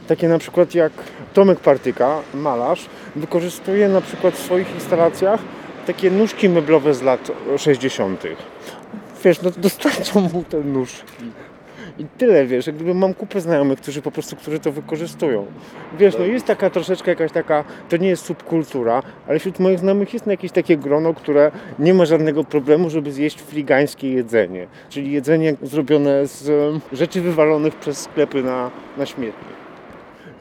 Takie 0.08 0.28
na 0.28 0.40
przykład 0.40 0.76
jak 0.76 0.92
Tomek 1.34 1.60
Partyka, 1.60 2.20
malarz, 2.34 2.86
wykorzystuje 3.16 3.90
na 3.90 4.02
przykład 4.02 4.34
w 4.34 4.46
swoich 4.46 4.76
instalacjach 4.76 5.40
takie 5.88 6.12
nóżki 6.12 6.50
meblowe 6.50 6.94
z 6.94 7.02
lat 7.02 7.32
60. 7.58 8.24
Wiesz, 9.24 9.42
no 9.42 9.52
dostarczą 9.58 10.22
mu 10.22 10.44
te 10.44 10.60
nóżki. 10.60 11.32
I 12.00 12.06
tyle, 12.18 12.46
wiesz, 12.46 12.68
jak 12.68 12.76
gdyby 12.76 12.94
mam 12.94 13.14
kupę 13.14 13.42
znajomych, 13.42 13.82
którzy 13.82 14.02
po 14.02 14.12
prostu, 14.12 14.36
którzy 14.36 14.60
to 14.60 14.72
wykorzystują. 14.72 15.46
Wiesz, 16.00 16.18
no 16.20 16.26
jest 16.26 16.46
taka 16.46 16.70
troszeczkę 16.70 17.12
jakaś 17.12 17.32
taka, 17.32 17.64
to 17.90 17.98
nie 17.98 18.08
jest 18.08 18.26
subkultura, 18.26 19.04
ale 19.28 19.40
wśród 19.40 19.60
moich 19.60 19.80
znajomych 19.80 20.14
jest 20.14 20.28
jakieś 20.28 20.52
takie 20.52 20.78
grono, 20.78 21.14
które 21.14 21.52
nie 21.80 21.94
ma 21.94 22.06
żadnego 22.06 22.44
problemu, 22.44 22.90
żeby 22.90 23.12
zjeść 23.12 23.42
frigańskie 23.42 24.12
jedzenie. 24.12 24.68
Czyli 24.90 25.12
jedzenie 25.12 25.56
zrobione 25.62 26.28
z 26.28 26.50
rzeczy 26.94 27.22
wywalonych 27.22 27.76
przez 27.76 28.00
sklepy 28.00 28.44
na, 28.44 28.72
na 28.98 29.06
śmietnik. 29.06 29.61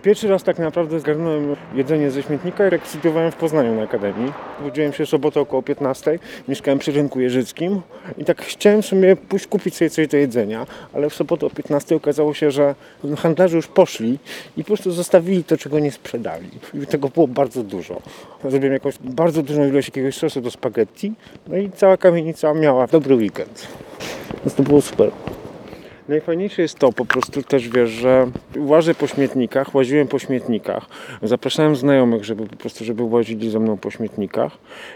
Pierwszy 0.02 0.28
raz 0.28 0.42
tak 0.42 0.58
naprawdę 0.58 1.00
zgarnąłem 1.00 1.56
jedzenie 1.74 2.10
ze 2.10 2.22
śmietnika, 2.22 2.64
jak 2.64 2.86
studiowałem 2.86 3.32
w 3.32 3.36
Poznaniu 3.36 3.74
na 3.74 3.82
Akademii. 3.82 4.32
Budziłem 4.62 4.92
się 4.92 5.06
w 5.06 5.08
sobotę 5.08 5.40
około 5.40 5.62
15, 5.62 6.18
mieszkałem 6.48 6.78
przy 6.78 6.92
rynku 6.92 7.20
Jeżyckim 7.20 7.80
i 8.18 8.24
tak 8.24 8.42
chciałem 8.42 8.82
sobie 8.82 9.16
pójść 9.16 9.46
kupić 9.46 9.76
sobie 9.76 9.90
coś 9.90 10.08
do 10.08 10.16
jedzenia, 10.16 10.66
ale 10.92 11.10
w 11.10 11.14
sobotę 11.14 11.46
o 11.46 11.50
15 11.50 11.96
okazało 11.96 12.34
się, 12.34 12.50
że 12.50 12.74
handlarze 13.18 13.56
już 13.56 13.66
poszli 13.66 14.18
i 14.56 14.64
po 14.64 14.66
prostu 14.66 14.92
zostawili 14.92 15.44
to, 15.44 15.56
czego 15.56 15.78
nie 15.78 15.92
sprzedali. 15.92 16.48
I 16.82 16.86
tego 16.86 17.08
było 17.08 17.28
bardzo 17.28 17.62
dużo. 17.62 18.02
Zrobiłem 18.44 18.72
jakąś 18.72 18.98
bardzo 18.98 19.42
dużą 19.42 19.68
ilość 19.68 19.88
jakiegoś 19.88 20.14
sosu 20.16 20.40
do 20.40 20.50
spaghetti, 20.50 21.12
no 21.48 21.56
i 21.56 21.70
cała 21.70 21.96
kamienica 21.96 22.54
miała 22.54 22.86
dobry 22.86 23.14
weekend. 23.14 23.66
Więc 24.44 24.54
to 24.54 24.62
było 24.62 24.80
super. 24.80 25.10
Najfajniejsze 26.10 26.62
jest 26.62 26.78
to 26.78 26.92
po 26.92 27.04
prostu 27.04 27.42
też 27.42 27.68
wiesz, 27.68 27.90
że 27.90 28.26
łażę 28.56 28.94
po 28.94 29.06
śmietnikach, 29.06 29.74
łaziłem 29.74 30.08
po 30.08 30.18
śmietnikach, 30.18 30.86
zapraszałem 31.22 31.76
znajomych, 31.76 32.24
żeby 32.24 32.46
po 32.46 32.56
prostu, 32.56 32.84
żeby 32.84 33.02
łazili 33.02 33.50
ze 33.50 33.58
mną 33.58 33.76
po 33.76 33.90
śmietnikach 33.90 34.52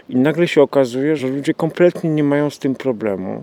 i 0.09 0.15
nagle 0.15 0.47
się 0.47 0.61
okazuje, 0.61 1.15
że 1.15 1.27
ludzie 1.27 1.53
kompletnie 1.53 2.09
nie 2.09 2.23
mają 2.23 2.49
z 2.49 2.59
tym 2.59 2.75
problemu. 2.75 3.39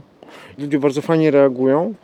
Ludzie 0.58 0.78
bardzo 0.78 1.02
fajnie 1.02 1.30
reagują 1.30 1.94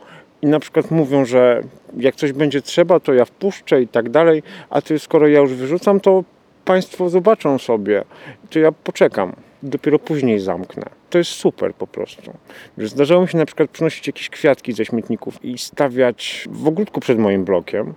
i 0.41 0.47
na 0.47 0.59
przykład 0.59 0.91
mówią, 0.91 1.25
że 1.25 1.61
jak 1.97 2.15
coś 2.15 2.31
będzie 2.31 2.61
trzeba, 2.61 2.99
to 2.99 3.13
ja 3.13 3.25
wpuszczę 3.25 3.81
i 3.81 3.87
tak 3.87 4.09
dalej, 4.09 4.43
a 4.69 4.81
ty 4.81 4.99
skoro 4.99 5.27
ja 5.27 5.39
już 5.39 5.53
wyrzucam, 5.53 5.99
to 5.99 6.23
Państwo 6.65 7.09
zobaczą 7.09 7.57
sobie, 7.57 8.03
to 8.49 8.59
ja 8.59 8.71
poczekam. 8.71 9.33
Dopiero 9.63 9.99
później 9.99 10.39
zamknę. 10.39 10.98
To 11.09 11.17
jest 11.17 11.31
super 11.31 11.75
po 11.75 11.87
prostu. 11.87 12.33
Zdarzało 12.77 13.21
mi 13.21 13.27
się 13.27 13.37
na 13.37 13.45
przykład 13.45 13.69
przynosić 13.69 14.07
jakieś 14.07 14.29
kwiatki 14.29 14.73
ze 14.73 14.85
śmietników 14.85 15.45
i 15.45 15.57
stawiać 15.57 16.47
w 16.51 16.67
ogródku 16.67 16.99
przed 16.99 17.19
moim 17.19 17.45
blokiem. 17.45 17.93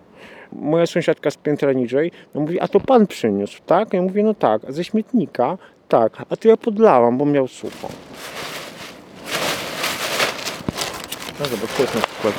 Moja 0.53 0.87
sąsiadka 0.87 1.31
z 1.31 1.37
piętra 1.37 1.73
niżej 1.73 2.13
no 2.35 2.41
mówi, 2.41 2.61
a 2.61 2.69
to 2.69 2.81
pan 2.81 3.07
przyniósł, 3.07 3.61
tak? 3.67 3.93
Ja 3.93 4.03
mówię, 4.03 4.23
no 4.23 4.35
tak, 4.35 4.65
a 4.65 4.73
ze 4.73 4.85
śmietnika? 4.85 5.59
Tak, 5.89 6.13
a 6.31 6.37
to 6.37 6.49
ja 6.49 6.57
podlałam, 6.57 7.19
bo 7.19 7.27
miał 7.27 7.49
sucho. 7.49 7.89
No 11.41 11.47
zobacz, 11.47 11.71
to 11.77 11.83
jest 11.83 11.95
na 11.95 12.01
przykład 12.01 12.35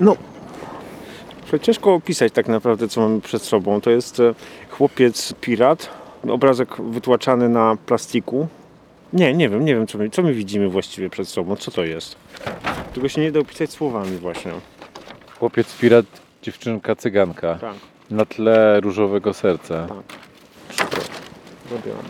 No, 0.00 0.16
Ciężko 1.62 1.94
opisać 1.94 2.32
tak 2.32 2.48
naprawdę, 2.48 2.88
co 2.88 3.00
mamy 3.00 3.20
przed 3.20 3.42
sobą. 3.42 3.80
To 3.80 3.90
jest 3.90 4.20
e, 4.20 4.34
chłopiec 4.78 5.34
pirat, 5.40 5.88
obrazek 6.28 6.82
wytłaczany 6.82 7.48
na 7.48 7.76
plastiku. 7.86 8.48
Nie, 9.12 9.34
nie 9.34 9.48
wiem, 9.48 9.64
nie 9.64 9.74
wiem, 9.74 9.86
co 9.86 9.98
my, 9.98 10.10
co 10.10 10.22
my 10.22 10.34
widzimy 10.34 10.68
właściwie 10.68 11.10
przed 11.10 11.28
sobą. 11.28 11.56
Co 11.56 11.70
to 11.70 11.84
jest? 11.84 12.16
Tego 12.94 13.08
się 13.08 13.20
nie 13.20 13.32
da 13.32 13.40
opisać 13.40 13.70
słowami 13.70 14.16
właśnie. 14.18 14.52
Chłopiec 15.38 15.76
pirat, 15.76 16.06
dziewczynka 16.42 16.96
cyganka. 16.96 17.54
Tak, 17.54 17.74
Na 18.10 18.24
tle 18.24 18.80
różowego 18.80 19.34
serca. 19.34 19.86
super. 20.70 21.00
Zrobiłam. 21.68 22.04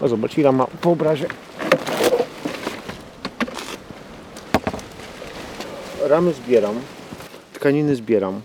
O, 0.00 0.08
zobacz, 0.08 0.38
Ira 0.38 0.52
ma 0.52 0.66
po 0.80 0.90
obrazie. 0.90 1.26
Ramy 6.08 6.32
zbieram, 6.32 6.74
tkaniny 7.52 7.96
zbieram. 7.96 8.40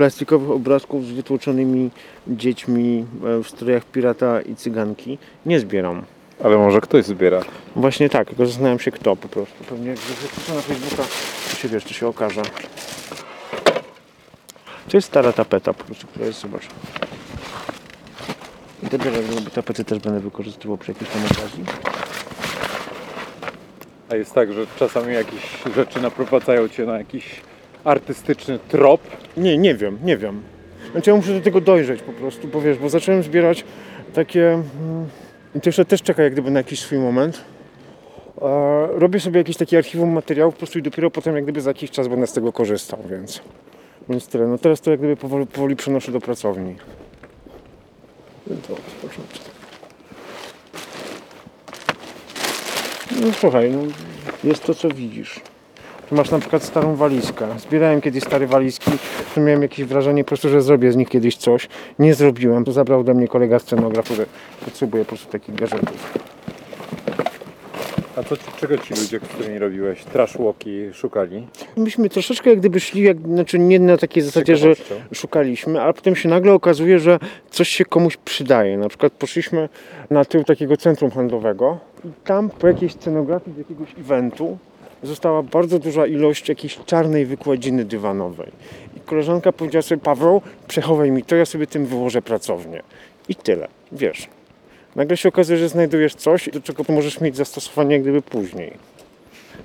Plastikowych 0.00 0.50
obrazków 0.50 1.06
z 1.06 1.10
wytłoczonymi 1.10 1.90
dziećmi 2.28 3.06
e, 3.24 3.42
w 3.42 3.48
strojach 3.48 3.84
pirata 3.84 4.40
i 4.40 4.56
cyganki 4.56 5.18
nie 5.46 5.60
zbieram. 5.60 6.02
Ale 6.44 6.58
może 6.58 6.80
ktoś 6.80 7.04
zbiera. 7.04 7.40
Właśnie 7.76 8.08
tak, 8.08 8.28
tylko 8.28 8.46
zastanawiam 8.46 8.78
się 8.78 8.90
kto 8.90 9.16
po 9.16 9.28
prostu. 9.28 9.64
Pewnie 9.68 9.88
jak 9.88 9.98
wrzucę 9.98 10.54
na 10.54 10.60
Facebooka, 10.60 11.02
to 11.50 11.56
się 11.56 11.68
wiesz, 11.68 11.84
to 11.84 11.92
się 11.92 12.06
okaże. 12.06 12.42
To 14.90 14.96
jest 14.96 15.08
stara 15.08 15.32
tapeta 15.32 15.74
po 15.74 15.84
prostu, 15.84 16.06
która 16.06 16.26
jest, 16.26 16.40
zobacz. 16.40 16.66
I 18.82 18.86
te 18.86 18.98
białe 18.98 19.18
tapety 19.54 19.84
też 19.84 19.98
będę 19.98 20.20
wykorzystywał 20.20 20.78
przy 20.78 20.92
jakiejś 20.92 21.10
tam 21.10 21.22
okazji. 21.24 21.64
A 24.08 24.16
jest 24.16 24.34
tak, 24.34 24.52
że 24.52 24.66
czasami 24.76 25.14
jakieś 25.14 25.74
rzeczy 25.76 26.00
naprowadzają 26.00 26.68
cię 26.68 26.86
na 26.86 26.98
jakiś 26.98 27.40
artystyczny 27.84 28.58
trop. 28.68 29.00
Nie, 29.36 29.58
nie 29.58 29.74
wiem, 29.74 29.98
nie 30.04 30.16
wiem. 30.16 30.42
Znaczy 30.92 31.10
ja 31.10 31.16
muszę 31.16 31.34
do 31.34 31.40
tego 31.40 31.60
dojrzeć 31.60 32.02
po 32.02 32.12
prostu, 32.12 32.48
bo 32.48 32.60
wiesz, 32.60 32.78
bo 32.78 32.88
zacząłem 32.88 33.22
zbierać 33.22 33.64
takie... 34.14 34.48
mm, 34.52 35.08
I 35.54 35.60
to 35.60 35.68
jeszcze 35.68 35.84
też 35.84 36.02
czeka 36.02 36.22
jak 36.22 36.32
gdyby 36.32 36.50
na 36.50 36.60
jakiś 36.60 36.80
swój 36.80 36.98
moment. 36.98 37.44
Robię 38.90 39.20
sobie 39.20 39.38
jakieś 39.38 39.56
takie 39.56 39.78
archiwum 39.78 40.10
materiałów 40.10 40.54
po 40.54 40.58
prostu 40.58 40.78
i 40.78 40.82
dopiero 40.82 41.10
potem 41.10 41.34
jak 41.34 41.44
gdyby 41.44 41.60
za 41.60 41.70
jakiś 41.70 41.90
czas 41.90 42.08
będę 42.08 42.26
z 42.26 42.32
tego 42.32 42.52
korzystał, 42.52 42.98
więc... 43.10 43.40
Więc 44.08 44.26
tyle. 44.28 44.46
No 44.46 44.58
teraz 44.58 44.80
to 44.80 44.90
jak 44.90 45.00
gdyby 45.00 45.16
powoli, 45.16 45.46
powoli 45.46 45.76
przenoszę 45.76 46.12
do 46.12 46.20
pracowni. 46.20 46.76
No 53.20 53.32
słuchaj, 53.32 53.70
no, 53.70 53.82
jest 54.44 54.64
to 54.64 54.74
co 54.74 54.88
widzisz. 54.88 55.40
Tu 56.10 56.16
masz 56.16 56.30
na 56.30 56.38
przykład 56.38 56.62
starą 56.62 56.96
walizkę. 56.96 57.46
Zbierałem 57.58 58.00
kiedyś 58.00 58.24
stare 58.24 58.46
walizki, 58.46 58.90
miałem 59.36 59.62
jakieś 59.62 59.84
wrażenie 59.84 60.24
po 60.24 60.28
prostu, 60.28 60.48
że 60.48 60.62
zrobię 60.62 60.92
z 60.92 60.96
nich 60.96 61.08
kiedyś 61.08 61.36
coś. 61.36 61.68
Nie 61.98 62.14
zrobiłem. 62.14 62.64
To 62.64 62.72
zabrał 62.72 63.00
ode 63.00 63.14
mnie 63.14 63.28
kolega 63.28 63.58
scenograf, 63.58 64.04
który 64.04 64.26
potrzebuje 64.64 65.04
po 65.04 65.08
prostu 65.08 65.32
takich 65.32 65.54
gadżetów. 65.54 66.18
A 68.16 68.22
co, 68.22 68.36
czego 68.60 68.78
ci 68.78 68.94
ludzie, 68.94 69.20
którymi 69.20 69.58
robiłeś 69.58 70.04
trashwalki 70.04 70.92
szukali? 70.92 71.46
Myśmy 71.76 72.08
troszeczkę 72.08 72.50
jak 72.50 72.58
gdyby 72.58 72.80
szli, 72.80 73.02
jak, 73.02 73.18
znaczy 73.20 73.58
nie 73.58 73.80
na 73.80 73.96
takiej 73.96 74.22
zasadzie, 74.22 74.56
że 74.56 74.72
szukaliśmy, 75.14 75.82
ale 75.82 75.94
potem 75.94 76.16
się 76.16 76.28
nagle 76.28 76.52
okazuje, 76.52 76.98
że 76.98 77.18
coś 77.50 77.68
się 77.68 77.84
komuś 77.84 78.16
przydaje. 78.16 78.78
Na 78.78 78.88
przykład 78.88 79.12
poszliśmy 79.12 79.68
na 80.10 80.24
tył 80.24 80.44
takiego 80.44 80.76
centrum 80.76 81.10
handlowego 81.10 81.78
i 82.04 82.08
tam 82.24 82.50
po 82.50 82.66
jakiejś 82.66 82.92
scenografii 82.92 83.54
z 83.54 83.58
jakiegoś 83.58 83.88
eventu 83.98 84.58
została 85.02 85.42
bardzo 85.42 85.78
duża 85.78 86.06
ilość 86.06 86.48
jakiejś 86.48 86.78
czarnej 86.86 87.26
wykładziny 87.26 87.84
dywanowej. 87.84 88.52
I 88.96 89.00
koleżanka 89.00 89.52
powiedziała 89.52 89.82
sobie, 89.82 90.00
Paweł, 90.00 90.42
przechowaj 90.68 91.10
mi 91.10 91.22
to, 91.22 91.36
ja 91.36 91.46
sobie 91.46 91.66
tym 91.66 91.86
wyłożę 91.86 92.22
pracownię. 92.22 92.82
I 93.28 93.34
tyle, 93.34 93.68
wiesz. 93.92 94.28
Nagle 94.96 95.16
się 95.16 95.28
okazuje, 95.28 95.58
że 95.58 95.68
znajdujesz 95.68 96.14
coś, 96.14 96.48
do 96.52 96.60
czego 96.60 96.84
możesz 96.88 97.20
mieć 97.20 97.36
zastosowanie 97.36 97.92
jak 97.92 98.02
gdyby 98.02 98.22
później. 98.22 98.72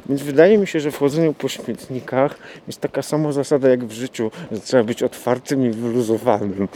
Więc 0.09 0.21
wydaje 0.21 0.57
mi 0.57 0.67
się, 0.67 0.79
że 0.79 0.91
w 0.91 0.97
chodzeniu 0.97 1.33
po 1.33 1.49
śmietnikach 1.49 2.37
jest 2.67 2.81
taka 2.81 3.01
sama 3.01 3.31
zasada 3.31 3.69
jak 3.69 3.85
w 3.85 3.91
życiu, 3.91 4.31
że 4.51 4.59
trzeba 4.59 4.83
być 4.83 5.03
otwartym 5.03 5.65
i 5.65 5.69
wyluzowanym. 5.69 6.67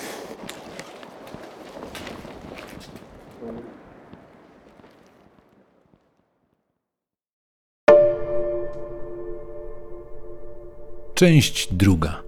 Część 11.20 11.74
druga. 11.74 12.24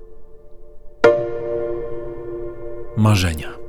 Marzenia. 2.97 3.60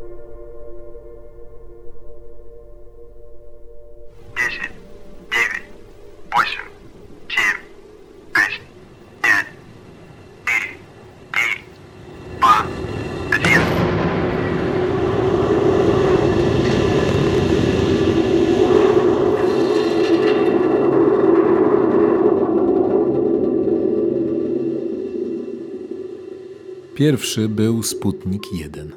Pierwszy 27.02 27.48
był 27.48 27.82
Sputnik 27.82 28.52
1. 28.52 28.92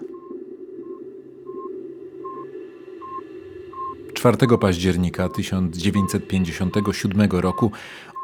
4 4.13 4.37
października 4.61 5.29
1957 5.29 7.31
roku 7.31 7.71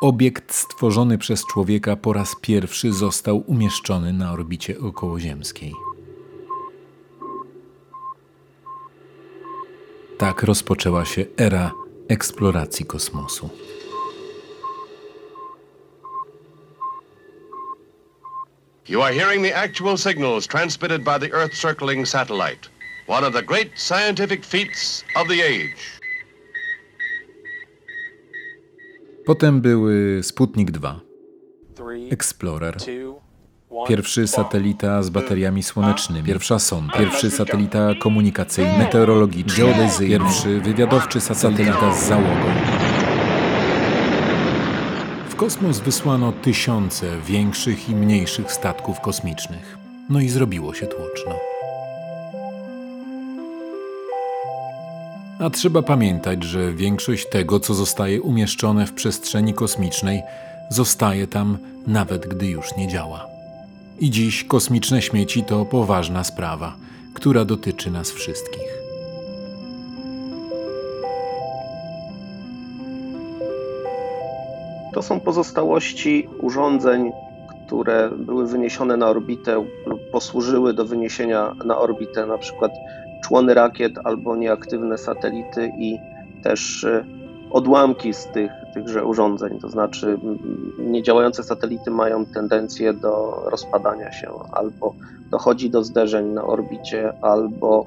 obiekt 0.01 0.53
stworzony 0.53 1.17
przez 1.17 1.45
człowieka 1.45 1.95
po 1.95 2.13
raz 2.13 2.35
pierwszy 2.41 2.93
został 2.93 3.43
umieszczony 3.47 4.13
na 4.13 4.31
orbicie 4.31 4.79
okołoziemskiej. 4.79 5.73
Tak 10.17 10.43
rozpoczęła 10.43 11.05
się 11.05 11.25
era 11.37 11.71
eksploracji 12.07 12.85
kosmosu. 12.85 13.49
You 18.89 19.03
are 19.03 19.13
hearing 19.13 19.43
the 19.43 19.55
actual 19.55 19.97
signals 19.97 20.47
transmitted 20.47 21.03
by 21.03 21.19
the 21.19 21.31
Earth 21.33 21.53
circling 21.53 22.05
satellite, 22.05 22.69
one 23.07 23.23
of 23.27 23.33
the 23.33 23.41
great 23.41 23.71
scientific 23.75 24.43
feats 24.45 25.03
of 25.15 25.27
the 25.27 25.43
age. 25.43 25.99
Potem 29.25 29.61
były 29.61 30.19
Sputnik 30.23 30.71
2, 30.71 30.99
Explorer, 32.11 32.77
pierwszy 33.87 34.27
satelita 34.27 35.03
z 35.03 35.09
bateriami 35.09 35.63
słonecznymi, 35.63 36.27
pierwsza 36.27 36.59
sonda, 36.59 36.97
pierwszy 36.97 37.31
satelita 37.31 37.95
komunikacyjny, 37.99 38.77
meteorologiczny, 38.77 39.63
geodezyjny, 39.65 40.19
pierwszy 40.19 40.59
wywiadowczy 40.59 41.21
satelita 41.21 41.93
z 41.93 42.07
załogą. 42.07 42.45
Kosmos 45.41 45.79
wysłano 45.79 46.31
tysiące 46.31 47.21
większych 47.21 47.89
i 47.89 47.95
mniejszych 47.95 48.51
statków 48.51 48.99
kosmicznych. 48.99 49.77
No 50.09 50.19
i 50.19 50.29
zrobiło 50.29 50.73
się 50.73 50.87
tłoczno. 50.87 51.35
A 55.39 55.49
trzeba 55.49 55.81
pamiętać, 55.81 56.43
że 56.43 56.73
większość 56.73 57.29
tego, 57.29 57.59
co 57.59 57.73
zostaje 57.73 58.21
umieszczone 58.21 58.87
w 58.87 58.93
przestrzeni 58.93 59.53
kosmicznej, 59.53 60.21
zostaje 60.69 61.27
tam 61.27 61.57
nawet 61.87 62.27
gdy 62.27 62.47
już 62.47 62.75
nie 62.77 62.87
działa. 62.87 63.27
I 63.99 64.09
dziś 64.09 64.43
kosmiczne 64.43 65.01
śmieci 65.01 65.43
to 65.43 65.65
poważna 65.65 66.23
sprawa, 66.23 66.75
która 67.13 67.45
dotyczy 67.45 67.91
nas 67.91 68.11
wszystkich. 68.11 68.80
To 74.93 75.01
są 75.01 75.19
pozostałości 75.19 76.29
urządzeń, 76.39 77.11
które 77.65 78.09
były 78.17 78.47
wyniesione 78.47 78.97
na 78.97 79.07
orbitę 79.07 79.65
lub 79.85 80.11
posłużyły 80.11 80.73
do 80.73 80.85
wyniesienia 80.85 81.55
na 81.65 81.77
orbitę 81.77 82.25
na 82.25 82.37
przykład 82.37 82.71
człony 83.23 83.53
rakiet 83.53 83.93
albo 84.03 84.35
nieaktywne 84.35 84.97
satelity 84.97 85.71
i 85.79 85.97
też 86.43 86.83
y, 86.83 87.05
odłamki 87.51 88.13
z 88.13 88.25
tych, 88.27 88.51
tychże 88.73 89.05
urządzeń. 89.05 89.59
To 89.59 89.69
znaczy 89.69 90.19
niedziałające 90.79 91.43
satelity 91.43 91.91
mają 91.91 92.25
tendencję 92.25 92.93
do 92.93 93.43
rozpadania 93.45 94.11
się 94.11 94.29
albo 94.51 94.93
dochodzi 95.31 95.69
do 95.69 95.83
zderzeń 95.83 96.27
na 96.27 96.43
orbicie, 96.43 97.13
albo 97.21 97.85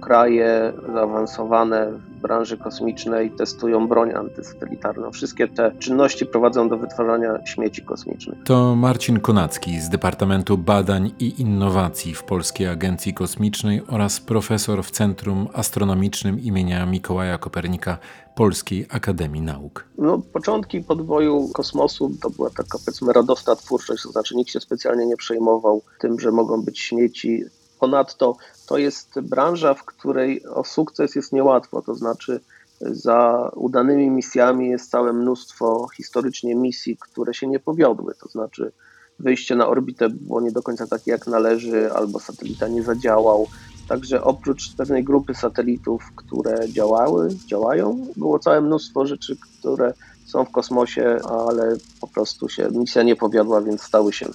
kraje 0.00 0.72
zaawansowane 0.94 1.92
w 1.92 2.20
branży 2.20 2.58
kosmicznej 2.58 3.30
testują 3.30 3.88
broń 3.88 4.12
antysatelitarną. 4.12 5.10
Wszystkie 5.10 5.48
te 5.48 5.72
czynności 5.78 6.26
prowadzą 6.26 6.68
do 6.68 6.76
wytwarzania 6.76 7.46
śmieci 7.46 7.82
kosmicznych. 7.82 8.38
To 8.44 8.76
Marcin 8.76 9.20
Konacki 9.20 9.80
z 9.80 9.88
Departamentu 9.88 10.58
Badań 10.58 11.12
i 11.18 11.40
Innowacji 11.40 12.14
w 12.14 12.22
Polskiej 12.22 12.66
Agencji 12.66 13.14
Kosmicznej 13.14 13.82
oraz 13.88 14.20
profesor 14.20 14.84
w 14.84 14.90
Centrum 14.90 15.48
Astronomicznym 15.52 16.40
imienia 16.40 16.86
Mikołaja 16.86 17.38
Kopernika 17.38 17.98
Polskiej 18.34 18.86
Akademii 18.90 19.42
Nauk. 19.42 19.84
No, 19.98 20.22
początki 20.32 20.80
podboju 20.80 21.48
kosmosu 21.48 22.10
to 22.22 22.30
była 22.30 22.50
taka 22.50 22.78
powiedzmy 22.78 23.12
radosna 23.12 23.56
twórczość, 23.56 24.02
to 24.02 24.08
znaczy 24.08 24.36
nikt 24.36 24.50
się 24.50 24.60
specjalnie 24.60 25.06
nie 25.06 25.16
przejmował 25.16 25.82
tym, 25.98 26.20
że 26.20 26.32
mogą 26.32 26.62
być 26.62 26.80
śmieci. 26.80 27.44
Ponadto 27.80 28.36
to 28.70 28.78
jest 28.78 29.20
branża, 29.20 29.74
w 29.74 29.84
której 29.84 30.46
o 30.46 30.64
sukces 30.64 31.14
jest 31.14 31.32
niełatwo, 31.32 31.82
to 31.82 31.94
znaczy 31.94 32.40
za 32.80 33.50
udanymi 33.54 34.10
misjami 34.10 34.68
jest 34.68 34.90
całe 34.90 35.12
mnóstwo 35.12 35.88
historycznie 35.96 36.54
misji, 36.54 36.96
które 37.00 37.34
się 37.34 37.46
nie 37.46 37.60
powiodły, 37.60 38.14
to 38.14 38.28
znaczy 38.28 38.72
wyjście 39.18 39.56
na 39.56 39.68
orbitę 39.68 40.08
było 40.08 40.40
nie 40.40 40.52
do 40.52 40.62
końca 40.62 40.86
takie 40.86 41.10
jak 41.10 41.26
należy, 41.26 41.92
albo 41.92 42.20
satelita 42.20 42.68
nie 42.68 42.82
zadziałał. 42.82 43.46
Także 43.88 44.24
oprócz 44.24 44.76
pewnej 44.76 45.04
grupy 45.04 45.34
satelitów, 45.34 46.02
które 46.16 46.68
działały, 46.68 47.28
działają, 47.46 48.06
było 48.16 48.38
całe 48.38 48.60
mnóstwo 48.60 49.06
rzeczy, 49.06 49.36
które 49.58 49.94
są 50.26 50.44
w 50.44 50.50
kosmosie, 50.50 51.18
ale 51.28 51.76
po 52.00 52.06
prostu 52.06 52.48
się 52.48 52.68
misja 52.70 53.02
nie 53.02 53.16
powiodła, 53.16 53.60
więc 53.60 53.82
stały 53.82 54.12
się 54.12 54.26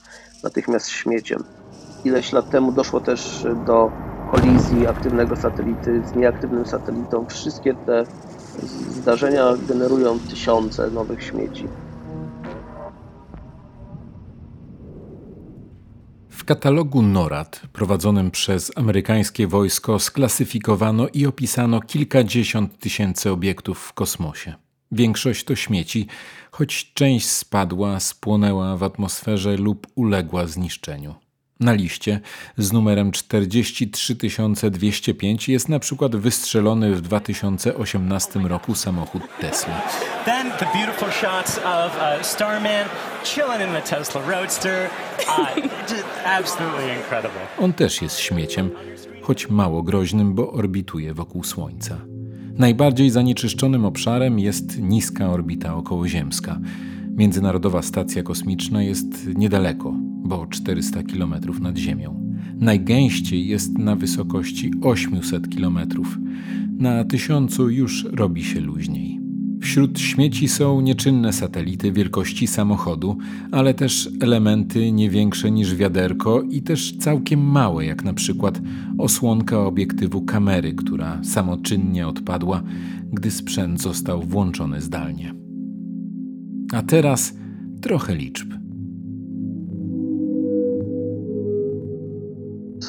natychmiast 0.43 0.89
śmieciem. 0.89 1.43
Ileś 2.05 2.31
lat 2.33 2.49
temu 2.49 2.71
doszło 2.71 2.99
też 2.99 3.45
do 3.65 3.91
kolizji 4.31 4.87
aktywnego 4.87 5.35
satelity 5.35 6.01
z 6.07 6.15
nieaktywnym 6.15 6.65
satelitą. 6.65 7.25
Wszystkie 7.25 7.73
te 7.73 8.05
zdarzenia 8.89 9.53
generują 9.67 10.19
tysiące 10.19 10.91
nowych 10.91 11.23
śmieci. 11.23 11.67
W 16.29 16.43
katalogu 16.45 17.01
NORAD, 17.01 17.61
prowadzonym 17.73 18.31
przez 18.31 18.71
amerykańskie 18.75 19.47
wojsko, 19.47 19.99
sklasyfikowano 19.99 21.07
i 21.13 21.25
opisano 21.25 21.81
kilkadziesiąt 21.81 22.79
tysięcy 22.79 23.31
obiektów 23.31 23.79
w 23.79 23.93
kosmosie. 23.93 24.53
Większość 24.91 25.43
to 25.43 25.55
śmieci, 25.55 26.07
choć 26.51 26.93
część 26.93 27.29
spadła, 27.29 27.99
spłonęła 27.99 28.77
w 28.77 28.83
atmosferze 28.83 29.57
lub 29.57 29.87
uległa 29.95 30.47
zniszczeniu. 30.47 31.15
Na 31.59 31.73
liście 31.73 32.19
z 32.57 32.73
numerem 32.73 33.11
43205 33.11 35.49
jest 35.49 35.69
na 35.69 35.79
przykład 35.79 36.15
wystrzelony 36.15 36.95
w 36.95 37.01
2018 37.01 38.39
roku 38.39 38.75
samochód 38.75 39.21
Tesla. 39.41 39.81
Then 40.25 40.51
the 40.51 40.65
beautiful 40.65 41.11
shots 41.11 41.57
of 41.57 41.97
uh, 41.97 42.21
Starman 42.25 42.85
chilling 43.23 43.61
in 43.67 43.73
the 43.73 43.81
Tesla 43.81 44.21
Roadster. 44.21 44.89
Uh, 45.27 45.47
just 45.91 46.05
absolutely 46.25 46.95
incredible. 46.95 47.41
On 47.59 47.73
też 47.73 48.01
jest 48.01 48.19
śmieciem, 48.19 48.71
choć 49.21 49.49
mało 49.49 49.83
groźnym, 49.83 50.33
bo 50.33 50.51
orbituje 50.51 51.13
wokół 51.13 51.43
Słońca. 51.43 51.97
Najbardziej 52.53 53.09
zanieczyszczonym 53.09 53.85
obszarem 53.85 54.39
jest 54.39 54.79
niska 54.79 55.29
orbita 55.29 55.75
okołoziemska. 55.75 56.59
Międzynarodowa 57.09 57.81
Stacja 57.81 58.23
Kosmiczna 58.23 58.83
jest 58.83 59.27
niedaleko, 59.35 59.93
bo 60.25 60.47
400 60.47 61.03
km 61.03 61.33
nad 61.61 61.77
Ziemią. 61.77 62.25
Najgęściej 62.59 63.47
jest 63.47 63.77
na 63.77 63.95
wysokości 63.95 64.71
800 64.81 65.55
km. 65.55 65.79
Na 66.77 67.03
tysiącu 67.03 67.69
już 67.69 68.03
robi 68.11 68.43
się 68.43 68.61
luźniej. 68.61 69.19
Wśród 69.61 69.99
śmieci 69.99 70.47
są 70.47 70.81
nieczynne 70.81 71.33
satelity 71.33 71.91
wielkości 71.91 72.47
samochodu, 72.47 73.17
ale 73.51 73.73
też 73.73 74.09
elementy 74.21 74.91
nie 74.91 75.09
większe 75.09 75.51
niż 75.51 75.75
wiaderko 75.75 76.41
i 76.41 76.61
też 76.61 76.97
całkiem 76.97 77.39
małe, 77.39 77.85
jak 77.85 78.03
na 78.03 78.13
przykład 78.13 78.61
osłonka 78.97 79.59
obiektywu 79.59 80.21
kamery, 80.21 80.73
która 80.73 81.23
samoczynnie 81.23 82.07
odpadła, 82.07 82.63
gdy 83.13 83.31
sprzęt 83.31 83.81
został 83.81 84.21
włączony 84.21 84.81
zdalnie. 84.81 85.33
A 86.73 86.81
teraz 86.81 87.33
trochę 87.81 88.15
liczb. 88.15 88.54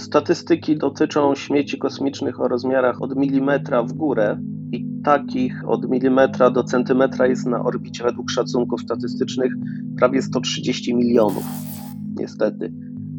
Statystyki 0.06 0.76
dotyczą 0.76 1.34
śmieci 1.34 1.78
kosmicznych 1.78 2.40
o 2.40 2.48
rozmiarach 2.48 3.02
od 3.02 3.16
milimetra 3.16 3.82
w 3.82 3.92
górę 3.92 4.38
i 4.72 4.86
takich 5.04 5.68
od 5.68 5.90
milimetra 5.90 6.50
do 6.50 6.64
centymetra 6.64 7.26
jest 7.26 7.46
na 7.46 7.64
orbicie 7.64 8.04
według 8.04 8.30
szacunków 8.30 8.80
statystycznych 8.80 9.52
prawie 9.98 10.22
130 10.22 10.94
milionów. 10.94 11.44
Niestety. 12.16 12.72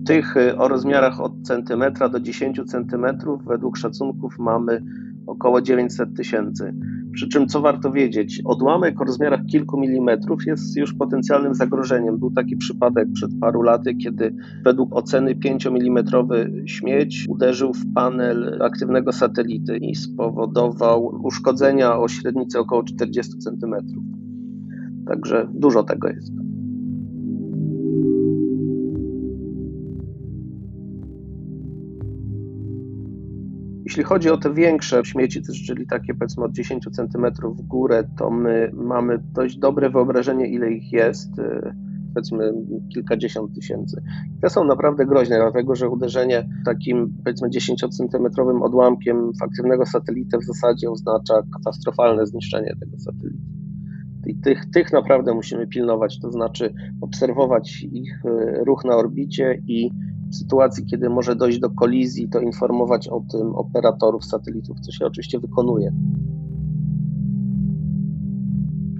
Tych 0.06 0.38
y, 0.38 0.58
o 0.58 0.68
rozmiarach 0.68 1.22
od 1.22 1.34
centymetra 1.44 2.10
do 2.10 2.20
10 2.20 2.62
centymetrów 2.68 3.46
według 3.46 3.78
szacunków 3.78 4.40
mamy 4.40 4.84
około 5.28 5.62
900 5.62 6.16
tysięcy. 6.18 6.74
Przy 7.14 7.28
czym, 7.28 7.48
co 7.48 7.62
warto 7.62 7.92
wiedzieć, 7.92 8.42
odłamek 8.46 9.02
o 9.02 9.04
rozmiarach 9.04 9.46
kilku 9.46 9.80
milimetrów 9.80 10.46
jest 10.46 10.78
już 10.78 10.94
potencjalnym 10.94 11.54
zagrożeniem. 11.54 12.20
Był 12.20 12.32
taki 12.32 12.58
przypadek 12.58 13.08
przed 13.14 13.32
paru 13.42 13.62
laty, 13.62 13.96
kiedy 13.96 14.36
według 14.66 14.96
oceny 14.96 15.36
5-milimetrowy 15.36 16.64
śmieć 16.66 17.26
uderzył 17.30 17.74
w 17.74 17.94
panel 17.94 18.60
aktywnego 18.62 19.12
satelity 19.12 19.78
i 19.78 19.96
spowodował 19.96 21.20
uszkodzenia 21.24 21.98
o 21.98 22.08
średnicy 22.08 22.60
około 22.60 22.84
40 22.84 23.38
cm. 23.38 23.76
Także 25.08 25.48
dużo 25.54 25.84
tego 25.84 26.08
jest. 26.08 26.34
Jeśli 33.88 34.04
chodzi 34.04 34.30
o 34.30 34.38
te 34.38 34.54
większe 34.54 35.06
śmieci, 35.06 35.42
czyli 35.68 35.88
takie 35.88 36.14
powiedzmy 36.14 36.44
od 36.44 36.52
10 36.52 36.84
cm 36.92 37.26
w 37.56 37.62
górę, 37.62 38.04
to 38.18 38.30
my 38.30 38.72
mamy 38.74 39.20
dość 39.34 39.58
dobre 39.58 39.90
wyobrażenie, 39.90 40.48
ile 40.48 40.72
ich 40.72 40.92
jest, 40.92 41.40
y, 41.40 41.74
powiedzmy 42.14 42.54
kilkadziesiąt 42.94 43.56
tysięcy. 43.56 44.02
Te 44.42 44.50
są 44.50 44.64
naprawdę 44.64 45.06
groźne, 45.06 45.36
dlatego 45.36 45.76
że 45.76 45.90
uderzenie 45.90 46.50
takim 46.66 47.14
powiedzmy 47.24 47.50
10-centymetrowym 47.50 48.64
odłamkiem 48.64 49.32
w 49.40 49.44
aktywnego 49.44 49.86
satelitę 49.86 50.38
w 50.38 50.44
zasadzie 50.44 50.90
oznacza 50.90 51.34
katastrofalne 51.54 52.26
zniszczenie 52.26 52.76
tego 52.80 53.00
satelity. 53.00 53.44
I 54.26 54.36
tych, 54.36 54.70
tych 54.74 54.94
naprawdę 54.94 55.34
musimy 55.34 55.68
pilnować, 55.68 56.20
to 56.20 56.32
znaczy 56.32 56.74
obserwować 57.02 57.84
ich 57.92 58.26
y, 58.26 58.64
ruch 58.66 58.86
na 58.86 58.96
orbicie 58.96 59.62
i 59.68 59.92
w 60.30 60.36
sytuacji, 60.36 60.86
kiedy 60.86 61.10
może 61.10 61.36
dojść 61.36 61.60
do 61.60 61.70
kolizji, 61.70 62.30
to 62.30 62.40
informować 62.40 63.08
o 63.08 63.24
tym 63.32 63.56
operatorów 63.56 64.26
satelitów, 64.26 64.80
co 64.80 64.92
się 64.92 65.06
oczywiście 65.06 65.40
wykonuje. 65.40 65.94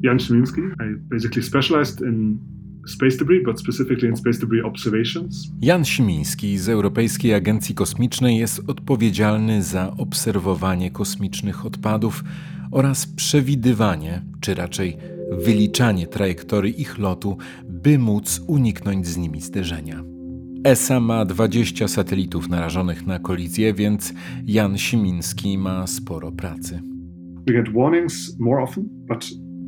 Jan 0.04 0.20
Szymiński. 0.20 0.62
I 0.62 1.10
basically 1.10 1.44
specialized 1.44 2.02
in 2.02 2.40
space 2.88 3.18
debris, 3.18 3.44
but 3.46 3.60
specifically 3.60 4.10
in 4.10 4.16
space 4.16 4.40
debris 4.40 4.64
observations. 4.66 5.52
Jan 5.62 5.86
Simiński 5.86 6.58
z 6.58 6.70
Europejskiej 6.70 7.34
Agencji 7.34 7.76
Kosmicznej 7.76 8.38
jest 8.38 8.62
odpowiedzialny 8.68 9.64
za 9.64 9.94
obserwowanie 9.98 10.92
kosmicznych 10.92 11.66
odpadów 11.66 12.24
oraz 12.72 13.08
przewidywanie, 13.08 14.22
czy 14.42 14.54
raczej 14.54 14.98
wyliczanie 15.32 16.08
trajektorii 16.08 16.82
ich 16.82 16.98
lotu, 16.98 17.38
by 17.70 18.00
móc 18.00 18.42
uniknąć 18.48 19.08
z 19.08 19.18
nimi 19.18 19.42
zderzenia. 19.42 20.17
ESA 20.64 21.00
ma 21.00 21.26
20 21.26 21.88
satelitów 21.88 22.50
narażonych 22.50 23.08
na 23.08 23.20
kolizję, 23.20 23.74
więc 23.74 24.14
Jan 24.46 24.78
Simiński 24.78 25.58
ma 25.58 25.88
sporo 25.88 26.32
pracy. 26.32 26.82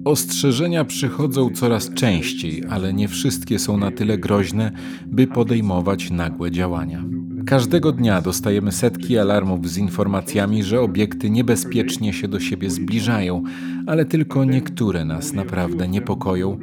Ostrzeżenia 0.06 0.86
przychodzą 0.86 1.50
coraz 1.50 1.94
częściej, 1.94 2.64
ale 2.70 2.94
nie 2.94 3.08
wszystkie 3.08 3.60
są 3.60 3.78
na 3.78 3.92
tyle 3.92 4.18
groźne, 4.18 4.72
by 5.08 5.28
podejmować 5.28 6.12
nagłe 6.12 6.52
działania. 6.52 7.04
Każdego 7.46 7.92
dnia 7.92 8.22
dostajemy 8.22 8.72
setki 8.72 9.18
alarmów 9.18 9.70
z 9.70 9.78
informacjami, 9.78 10.64
że 10.64 10.82
obiekty 10.82 11.30
niebezpiecznie 11.30 12.14
się 12.14 12.28
do 12.28 12.40
siebie 12.40 12.70
zbliżają, 12.70 13.44
ale 13.88 14.06
tylko 14.06 14.46
niektóre 14.46 15.06
nas 15.06 15.34
naprawdę 15.34 15.88
niepokoją, 15.88 16.60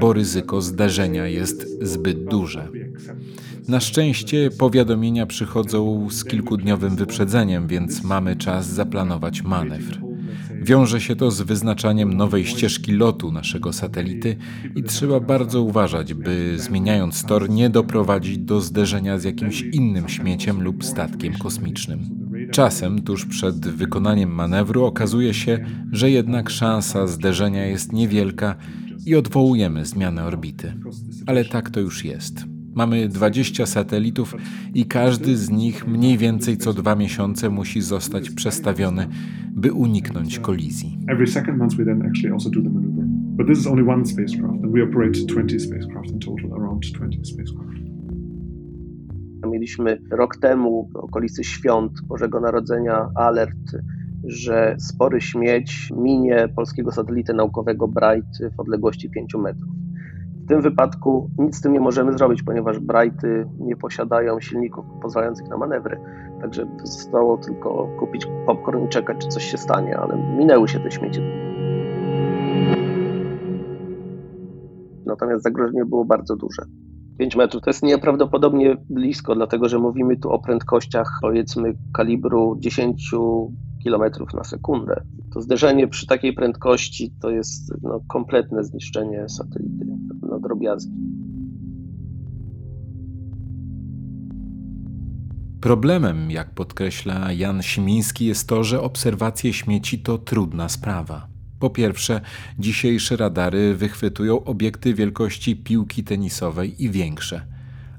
bo 0.00 0.12
ryzyko 0.12 0.60
zdarzenia 0.60 1.26
jest 1.26 1.82
zbyt 1.82 2.24
duże. 2.24 2.68
Na 3.68 3.80
szczęście 3.80 4.50
powiadomienia 4.58 5.26
przychodzą 5.26 6.10
z 6.10 6.24
kilkudniowym 6.24 6.96
wyprzedzeniem, 6.96 7.66
więc 7.66 8.04
mamy 8.04 8.36
czas 8.36 8.66
zaplanować 8.66 9.42
manewr. 9.42 10.00
Wiąże 10.62 11.00
się 11.00 11.16
to 11.16 11.30
z 11.30 11.42
wyznaczaniem 11.42 12.14
nowej 12.14 12.46
ścieżki 12.46 12.92
lotu 12.92 13.32
naszego 13.32 13.72
satelity 13.72 14.36
i 14.76 14.82
trzeba 14.82 15.20
bardzo 15.20 15.62
uważać, 15.62 16.14
by 16.14 16.54
zmieniając 16.58 17.24
tor 17.24 17.50
nie 17.50 17.70
doprowadzić 17.70 18.38
do 18.38 18.60
zderzenia 18.60 19.18
z 19.18 19.24
jakimś 19.24 19.60
innym 19.60 20.08
śmieciem 20.08 20.62
lub 20.62 20.84
statkiem 20.84 21.34
kosmicznym. 21.34 22.28
Czasem, 22.50 23.02
tuż 23.02 23.26
przed 23.26 23.68
wykonaniem 23.68 24.30
manewru, 24.30 24.84
okazuje 24.84 25.34
się, 25.34 25.66
że 25.92 26.10
jednak 26.10 26.50
szansa 26.50 27.06
zderzenia 27.06 27.66
jest 27.66 27.92
niewielka 27.92 28.56
i 29.06 29.16
odwołujemy 29.16 29.84
zmianę 29.84 30.24
orbity. 30.24 30.74
Ale 31.26 31.44
tak 31.44 31.70
to 31.70 31.80
już 31.80 32.04
jest. 32.04 32.57
Mamy 32.78 33.08
20 33.08 33.66
satelitów 33.66 34.34
i 34.74 34.84
każdy 34.84 35.36
z 35.36 35.50
nich 35.50 35.86
mniej 35.86 36.18
więcej 36.18 36.56
co 36.56 36.72
dwa 36.72 36.94
miesiące 36.96 37.50
musi 37.50 37.80
zostać 37.80 38.30
przestawiony, 38.30 39.06
by 39.54 39.72
uniknąć 39.72 40.38
kolizji. 40.38 40.98
every 41.08 41.26
second 41.26 41.58
month 41.58 41.74
we 41.76 41.84
then 41.84 42.02
actually 42.02 42.32
also 42.32 42.50
do 42.50 42.62
the 42.62 42.68
maneuver. 42.68 43.04
But 43.36 43.46
this 43.46 43.58
is 43.58 43.66
only 43.66 43.88
one 43.88 44.06
spacecraft, 44.06 44.64
and 44.64 44.72
we 44.72 44.82
operate 44.82 45.12
20 45.26 45.58
spacecraft 45.60 46.10
in 46.10 46.18
total, 46.18 46.52
around 46.52 46.84
20 46.92 47.24
spacecraft. 47.24 47.78
Mieliśmy 49.50 49.98
rok 50.10 50.36
temu, 50.36 50.88
w 50.92 50.96
okolicy 50.96 51.44
świąt 51.44 51.92
Bożego 52.08 52.40
Narodzenia, 52.40 53.08
alert, 53.14 53.76
że 54.24 54.76
spory 54.78 55.20
śmieć 55.20 55.92
minie 55.96 56.48
polskiego 56.56 56.92
satelity 56.92 57.34
naukowego 57.34 57.88
Bright 57.88 58.54
w 58.56 58.60
odległości 58.60 59.10
5 59.10 59.34
metrów. 59.34 59.87
Tym 60.48 60.62
wypadku 60.62 61.30
nic 61.38 61.56
z 61.56 61.60
tym 61.60 61.72
nie 61.72 61.80
możemy 61.80 62.12
zrobić, 62.12 62.42
ponieważ 62.42 62.78
Brighty 62.78 63.46
nie 63.58 63.76
posiadają 63.76 64.40
silników 64.40 64.84
pozwalających 65.02 65.48
na 65.48 65.56
manewry. 65.56 66.00
Także 66.40 66.66
zostało 66.84 67.38
tylko 67.38 67.88
kupić 67.98 68.28
popcorn 68.46 68.84
i 68.84 68.88
czekać, 68.88 69.16
czy 69.18 69.28
coś 69.28 69.44
się 69.44 69.58
stanie, 69.58 69.98
ale 69.98 70.16
minęły 70.38 70.68
się 70.68 70.80
te 70.80 70.90
śmieci. 70.90 71.20
Natomiast 75.06 75.42
zagrożenie 75.42 75.84
było 75.84 76.04
bardzo 76.04 76.36
duże. 76.36 76.62
5 77.18 77.36
metrów 77.36 77.62
to 77.62 77.70
jest 77.70 77.82
nieprawdopodobnie 77.82 78.76
blisko, 78.90 79.34
dlatego 79.34 79.68
że 79.68 79.78
mówimy 79.78 80.16
tu 80.16 80.30
o 80.30 80.38
prędkościach 80.38 81.10
powiedzmy 81.22 81.74
kalibru 81.92 82.56
10 82.58 83.14
km 83.84 84.02
na 84.34 84.44
sekundę. 84.44 85.02
To 85.34 85.40
zderzenie 85.40 85.88
przy 85.88 86.06
takiej 86.06 86.32
prędkości 86.32 87.14
to 87.20 87.30
jest 87.30 87.72
no, 87.82 88.00
kompletne 88.08 88.64
zniszczenie 88.64 89.28
satelity 89.28 89.86
na 90.22 90.38
drobiazgi. 90.38 90.92
Problemem, 95.60 96.30
jak 96.30 96.50
podkreśla 96.50 97.32
Jan 97.32 97.62
Simiński, 97.62 98.26
jest 98.26 98.48
to, 98.48 98.64
że 98.64 98.80
obserwacje 98.80 99.52
śmieci 99.52 99.98
to 99.98 100.18
trudna 100.18 100.68
sprawa. 100.68 101.28
Po 101.58 101.70
pierwsze, 101.70 102.20
dzisiejsze 102.58 103.16
radary 103.16 103.74
wychwytują 103.74 104.44
obiekty 104.44 104.94
wielkości 104.94 105.56
piłki 105.56 106.04
tenisowej 106.04 106.84
i 106.84 106.90
większe, 106.90 107.46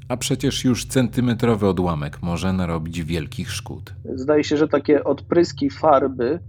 a 0.09 0.17
przecież 0.17 0.65
już 0.65 0.85
centymetrowy 0.85 1.67
odłamek 1.67 2.21
może 2.21 2.53
narobić 2.53 3.03
wielkich 3.03 3.51
szkód. 3.51 3.95
Zdaje 4.15 4.43
się, 4.43 4.57
że 4.57 4.67
takie 4.67 5.03
odpryski 5.03 5.69
farby 5.69 6.39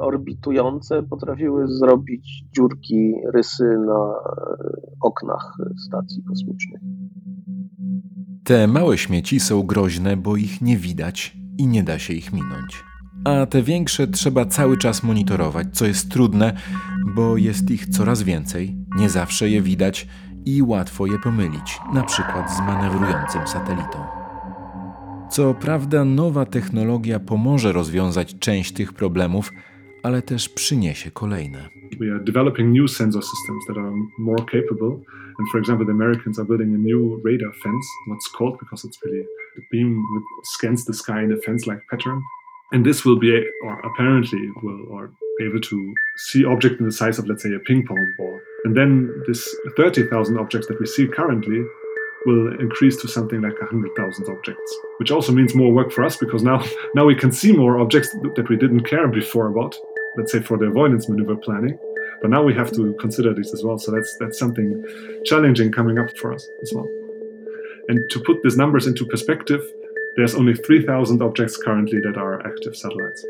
orbitujące 0.00 1.02
potrafiły 1.02 1.68
zrobić 1.68 2.44
dziurki, 2.56 3.14
rysy 3.34 3.64
na 3.86 4.14
oknach 5.00 5.56
stacji 5.86 6.22
kosmicznych. 6.28 6.80
Te 8.44 8.66
małe 8.66 8.98
śmieci 8.98 9.40
są 9.40 9.62
groźne, 9.62 10.16
bo 10.16 10.36
ich 10.36 10.60
nie 10.60 10.76
widać 10.76 11.36
i 11.58 11.66
nie 11.66 11.82
da 11.82 11.98
się 11.98 12.14
ich 12.14 12.32
minąć. 12.32 12.84
A 13.24 13.46
te 13.46 13.62
większe 13.62 14.06
trzeba 14.06 14.44
cały 14.44 14.76
czas 14.76 15.02
monitorować, 15.02 15.66
co 15.72 15.86
jest 15.86 16.10
trudne, 16.10 16.52
bo 17.14 17.36
jest 17.36 17.70
ich 17.70 17.86
coraz 17.86 18.22
więcej, 18.22 18.76
nie 18.96 19.08
zawsze 19.08 19.50
je 19.50 19.62
widać 19.62 20.08
i 20.46 20.62
łatwo 20.62 21.06
je 21.06 21.18
pomylić, 21.18 21.78
na 21.94 22.02
przykład 22.02 22.56
z 22.56 22.60
manewrującym 22.60 23.46
satelitą. 23.46 23.98
Co 25.30 25.54
prawda, 25.54 26.04
nowa 26.04 26.46
technologia 26.46 27.20
pomoże 27.20 27.72
rozwiązać 27.72 28.38
część 28.38 28.72
tych 28.72 28.92
problemów, 28.92 29.52
ale 30.02 30.22
też 30.22 30.48
przyniesie 30.48 31.10
kolejne. 31.10 31.68
We 32.00 32.12
are 32.12 32.24
developing 32.24 32.78
new 32.78 32.90
sensor 32.90 33.22
systems 33.22 33.66
that 33.66 33.76
are 33.76 33.92
more 34.18 34.44
capable. 34.44 34.90
And 35.38 35.48
for 35.52 35.60
example, 35.60 35.86
the 35.86 35.92
Americans 35.92 36.38
are 36.38 36.48
building 36.48 36.74
a 36.74 36.78
new 36.78 37.20
radar 37.24 37.52
fence, 37.62 37.86
what's 38.08 38.38
called 38.38 38.58
because 38.60 38.88
it's 38.88 38.98
really 39.04 39.24
the 39.56 39.62
beam 39.72 40.02
scans 40.44 40.84
the 40.84 40.94
sky 40.94 41.22
in 41.24 41.32
a 41.32 41.36
fence-like 41.36 41.80
pattern. 41.90 42.22
And 42.72 42.84
this 42.84 43.04
will 43.04 43.18
be, 43.18 43.32
or 43.64 43.80
apparently 43.80 44.40
will, 44.62 44.86
or 44.90 45.10
able 45.40 45.60
to 45.60 45.94
see 46.16 46.44
objects 46.44 46.80
in 46.80 46.86
the 46.86 46.92
size 46.92 47.18
of, 47.18 47.26
let's 47.26 47.42
say, 47.42 47.54
a 47.54 47.58
ping 47.58 47.86
pong 47.86 48.14
ball. 48.18 48.38
And 48.64 48.76
then 48.76 49.22
this 49.26 49.56
30,000 49.76 50.38
objects 50.38 50.68
that 50.68 50.78
we 50.78 50.86
see 50.86 51.06
currently 51.06 51.64
will 52.26 52.60
increase 52.60 52.96
to 52.98 53.08
something 53.08 53.40
like 53.40 53.58
100,000 53.60 54.28
objects, 54.28 54.76
which 54.98 55.10
also 55.10 55.32
means 55.32 55.54
more 55.54 55.72
work 55.72 55.90
for 55.90 56.04
us 56.04 56.16
because 56.16 56.42
now, 56.42 56.62
now 56.94 57.06
we 57.06 57.14
can 57.14 57.32
see 57.32 57.52
more 57.52 57.80
objects 57.80 58.14
that 58.34 58.48
we 58.48 58.56
didn't 58.56 58.84
care 58.84 59.08
before 59.08 59.48
about, 59.48 59.76
let's 60.16 60.32
say 60.32 60.40
for 60.40 60.58
the 60.58 60.66
avoidance 60.66 61.08
maneuver 61.08 61.36
planning. 61.36 61.78
But 62.20 62.30
now 62.30 62.42
we 62.42 62.54
have 62.54 62.70
to 62.72 62.92
consider 63.00 63.32
this 63.32 63.54
as 63.54 63.64
well. 63.64 63.78
So 63.78 63.92
that's 63.92 64.14
that's 64.20 64.38
something 64.38 64.84
challenging 65.24 65.72
coming 65.72 65.98
up 65.98 66.14
for 66.18 66.34
us 66.34 66.46
as 66.62 66.70
well. 66.74 66.86
And 67.88 68.08
to 68.10 68.20
put 68.20 68.42
these 68.42 68.58
numbers 68.58 68.86
into 68.86 69.06
perspective, 69.06 69.62
there's 70.16 70.34
only 70.34 70.54
3,000 70.54 71.22
objects 71.22 71.56
currently 71.56 72.00
that 72.00 72.18
are 72.18 72.46
active 72.46 72.76
satellites. 72.76 73.24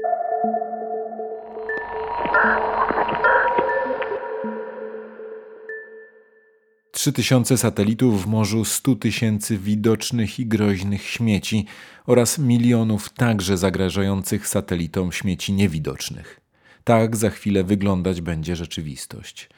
Trzy 6.92 7.12
tysiące 7.12 7.58
satelitów 7.58 8.24
w 8.24 8.26
morzu 8.26 8.64
100 8.64 8.94
tysięcy 8.94 9.58
widocznych 9.58 10.40
i 10.40 10.46
groźnych 10.46 11.02
śmieci 11.02 11.66
oraz 12.06 12.38
milionów 12.38 13.08
także 13.08 13.56
zagrażających 13.56 14.48
satelitom 14.48 15.12
śmieci 15.12 15.52
niewidocznych. 15.52 16.40
Tak 16.84 17.16
za 17.16 17.30
chwilę 17.30 17.64
wyglądać 17.64 18.20
będzie 18.20 18.56
rzeczywistość. 18.56 19.48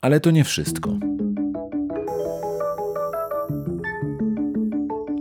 Ale 0.00 0.20
to 0.20 0.30
nie 0.30 0.44
wszystko. 0.44 0.98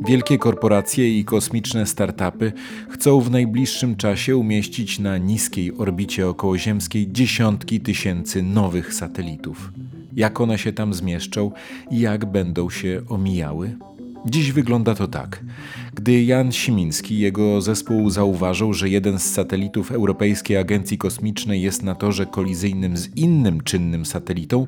Wielkie 0.07 0.37
korporacje 0.37 1.19
i 1.19 1.25
kosmiczne 1.25 1.85
startupy 1.85 2.53
chcą 2.89 3.21
w 3.21 3.31
najbliższym 3.31 3.95
czasie 3.95 4.37
umieścić 4.37 4.99
na 4.99 5.17
niskiej 5.17 5.77
orbicie 5.77 6.27
okołoziemskiej 6.27 7.11
dziesiątki 7.11 7.81
tysięcy 7.81 8.43
nowych 8.43 8.93
satelitów. 8.93 9.71
Jak 10.17 10.41
one 10.41 10.57
się 10.57 10.73
tam 10.73 10.93
zmieszczą 10.93 11.51
i 11.91 11.99
jak 11.99 12.25
będą 12.25 12.69
się 12.69 13.01
omijały? 13.09 13.77
Dziś 14.25 14.51
wygląda 14.51 14.95
to 14.95 15.07
tak. 15.07 15.43
Gdy 15.93 16.23
Jan 16.23 16.51
Simiński 16.51 17.15
i 17.15 17.19
jego 17.19 17.61
zespół 17.61 18.09
zauważył, 18.09 18.73
że 18.73 18.89
jeden 18.89 19.19
z 19.19 19.23
satelitów 19.23 19.91
Europejskiej 19.91 20.57
Agencji 20.57 20.97
Kosmicznej 20.97 21.61
jest 21.61 21.83
na 21.83 21.95
torze 21.95 22.25
kolizyjnym 22.25 22.97
z 22.97 23.15
innym 23.15 23.61
czynnym 23.61 24.05
satelitą, 24.05 24.67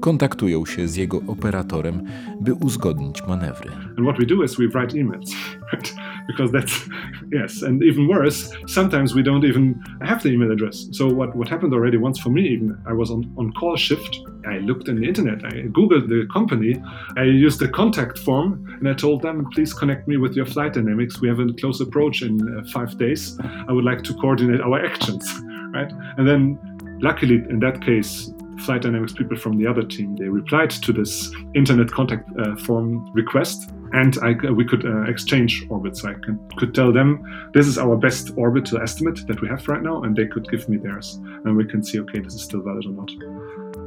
kontaktują 0.00 0.66
się 0.66 0.88
z 0.88 0.96
jego 0.96 1.20
operatorem, 1.26 2.02
by 2.40 2.54
uzgodnić 2.54 3.26
manewry. 3.28 3.70
And 3.70 4.06
what 4.06 4.18
we 4.18 4.26
do 4.26 4.42
is 4.42 4.58
we 4.58 4.66
write 4.66 4.94
emails, 4.94 5.30
right? 5.72 5.94
Because 6.28 6.52
that's, 6.52 6.88
yes, 7.32 7.62
and 7.62 7.82
even 7.82 8.08
worse, 8.08 8.50
sometimes 8.66 9.14
we 9.14 9.22
don't 9.22 9.44
even 9.44 9.74
have 10.00 10.22
the 10.22 10.28
email 10.28 10.52
address. 10.52 10.88
So 10.92 11.08
what, 11.08 11.36
what 11.36 11.48
happened 11.48 11.74
already 11.74 11.98
once 11.98 12.22
for 12.22 12.30
me, 12.32 12.42
even 12.48 12.76
I 12.86 12.92
was 12.92 13.10
on, 13.10 13.34
on 13.36 13.52
call 13.52 13.76
shift, 13.76 14.20
I 14.46 14.58
looked 14.58 14.88
in 14.88 14.96
the 15.00 15.08
internet, 15.08 15.44
I 15.44 15.68
googled 15.68 16.08
the 16.08 16.26
company, 16.32 16.82
I 17.16 17.24
used 17.24 17.60
the 17.60 17.68
contact 17.68 18.18
form, 18.18 18.66
and 18.78 18.88
I 18.88 18.94
told 18.94 19.22
them, 19.22 19.46
please 19.52 19.74
connect 19.74 20.08
me 20.08 20.16
with 20.16 20.34
your 20.34 20.46
flight 20.46 20.72
dynamics. 20.74 21.20
We 21.20 21.28
have 21.28 21.40
a 21.40 21.52
close 21.52 21.80
approach 21.80 22.22
in 22.22 22.40
uh, 22.40 22.62
five 22.72 22.96
days. 22.98 23.38
I 23.68 23.72
would 23.72 23.84
like 23.84 24.02
to 24.04 24.14
coordinate 24.14 24.60
our 24.60 24.84
actions, 24.84 25.28
right? 25.74 25.92
And 26.16 26.26
then 26.26 26.58
luckily 27.00 27.42
in 27.50 27.60
that 27.60 27.82
case, 27.82 28.32
flight 28.60 28.82
dynamics 28.82 29.12
people 29.12 29.36
from 29.36 29.56
the 29.58 29.66
other 29.66 29.82
team 29.82 30.16
they 30.16 30.28
replied 30.28 30.70
to 30.70 30.92
this 30.92 31.32
internet 31.54 31.90
contact 31.90 32.28
uh, 32.38 32.56
form 32.56 33.10
request. 33.12 33.70
And 33.92 34.16
I, 34.22 34.32
we 34.52 34.64
could 34.64 34.84
uh, 34.84 35.02
exchange 35.02 35.66
orbits. 35.68 36.04
I 36.04 36.14
can, 36.14 36.38
could 36.56 36.74
tell 36.74 36.92
them 36.92 37.50
this 37.52 37.66
is 37.66 37.76
our 37.76 37.96
best 37.96 38.30
orbital 38.36 38.80
estimate 38.80 39.26
that 39.26 39.40
we 39.40 39.48
have 39.48 39.66
right 39.66 39.82
now 39.82 40.04
and 40.04 40.14
they 40.14 40.26
could 40.26 40.48
give 40.48 40.68
me 40.68 40.76
theirs. 40.76 41.18
And 41.44 41.56
we 41.56 41.64
can 41.64 41.82
see 41.82 41.98
okay 42.00 42.20
this 42.20 42.34
is 42.34 42.42
still 42.42 42.62
valid 42.62 42.86
or 42.86 42.92
not. 42.92 43.10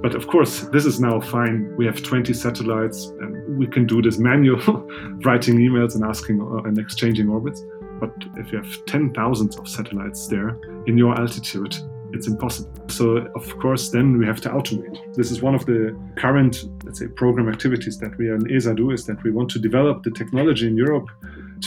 But 0.01 0.15
of 0.15 0.27
course 0.27 0.62
this 0.73 0.86
is 0.86 0.99
now 0.99 1.21
fine. 1.21 1.73
We 1.77 1.86
have 1.86 2.03
20 2.03 2.33
satellites 2.33 3.05
and 3.21 3.57
we 3.57 3.67
can 3.67 3.86
do 3.88 4.01
this 4.01 4.17
manual 4.17 4.59
writing 5.25 5.57
emails 5.59 5.95
and 5.95 6.03
asking 6.03 6.41
uh, 6.41 6.67
and 6.67 6.77
exchanging 6.77 7.29
orbits. 7.29 7.63
But 8.01 8.12
if 8.36 8.51
you 8.51 8.57
have 8.57 8.86
10,000 8.86 9.57
of 9.57 9.67
satellites 9.67 10.27
there 10.27 10.57
in 10.88 10.97
your 10.97 11.17
altitude 11.17 11.77
it's 12.23 12.31
impossible. 12.31 12.71
So, 12.88 13.05
of 13.36 13.57
course, 13.59 13.89
then 13.89 14.17
we 14.17 14.25
have 14.25 14.41
to 14.41 14.49
automate. 14.49 14.97
This 15.15 15.31
is 15.31 15.41
one 15.41 15.55
of 15.55 15.65
the 15.65 15.95
current, 16.15 16.65
let's 16.86 16.99
say, 16.99 17.07
program 17.07 17.49
activities 17.49 17.97
that 17.97 18.17
we 18.17 18.29
in 18.29 18.55
ESA 18.55 18.75
do 18.75 18.91
is 18.91 19.05
that 19.05 19.23
we 19.23 19.31
want 19.31 19.49
to 19.49 19.59
develop 19.59 20.03
the 20.03 20.12
technology 20.12 20.67
in 20.67 20.77
Europe 20.77 21.09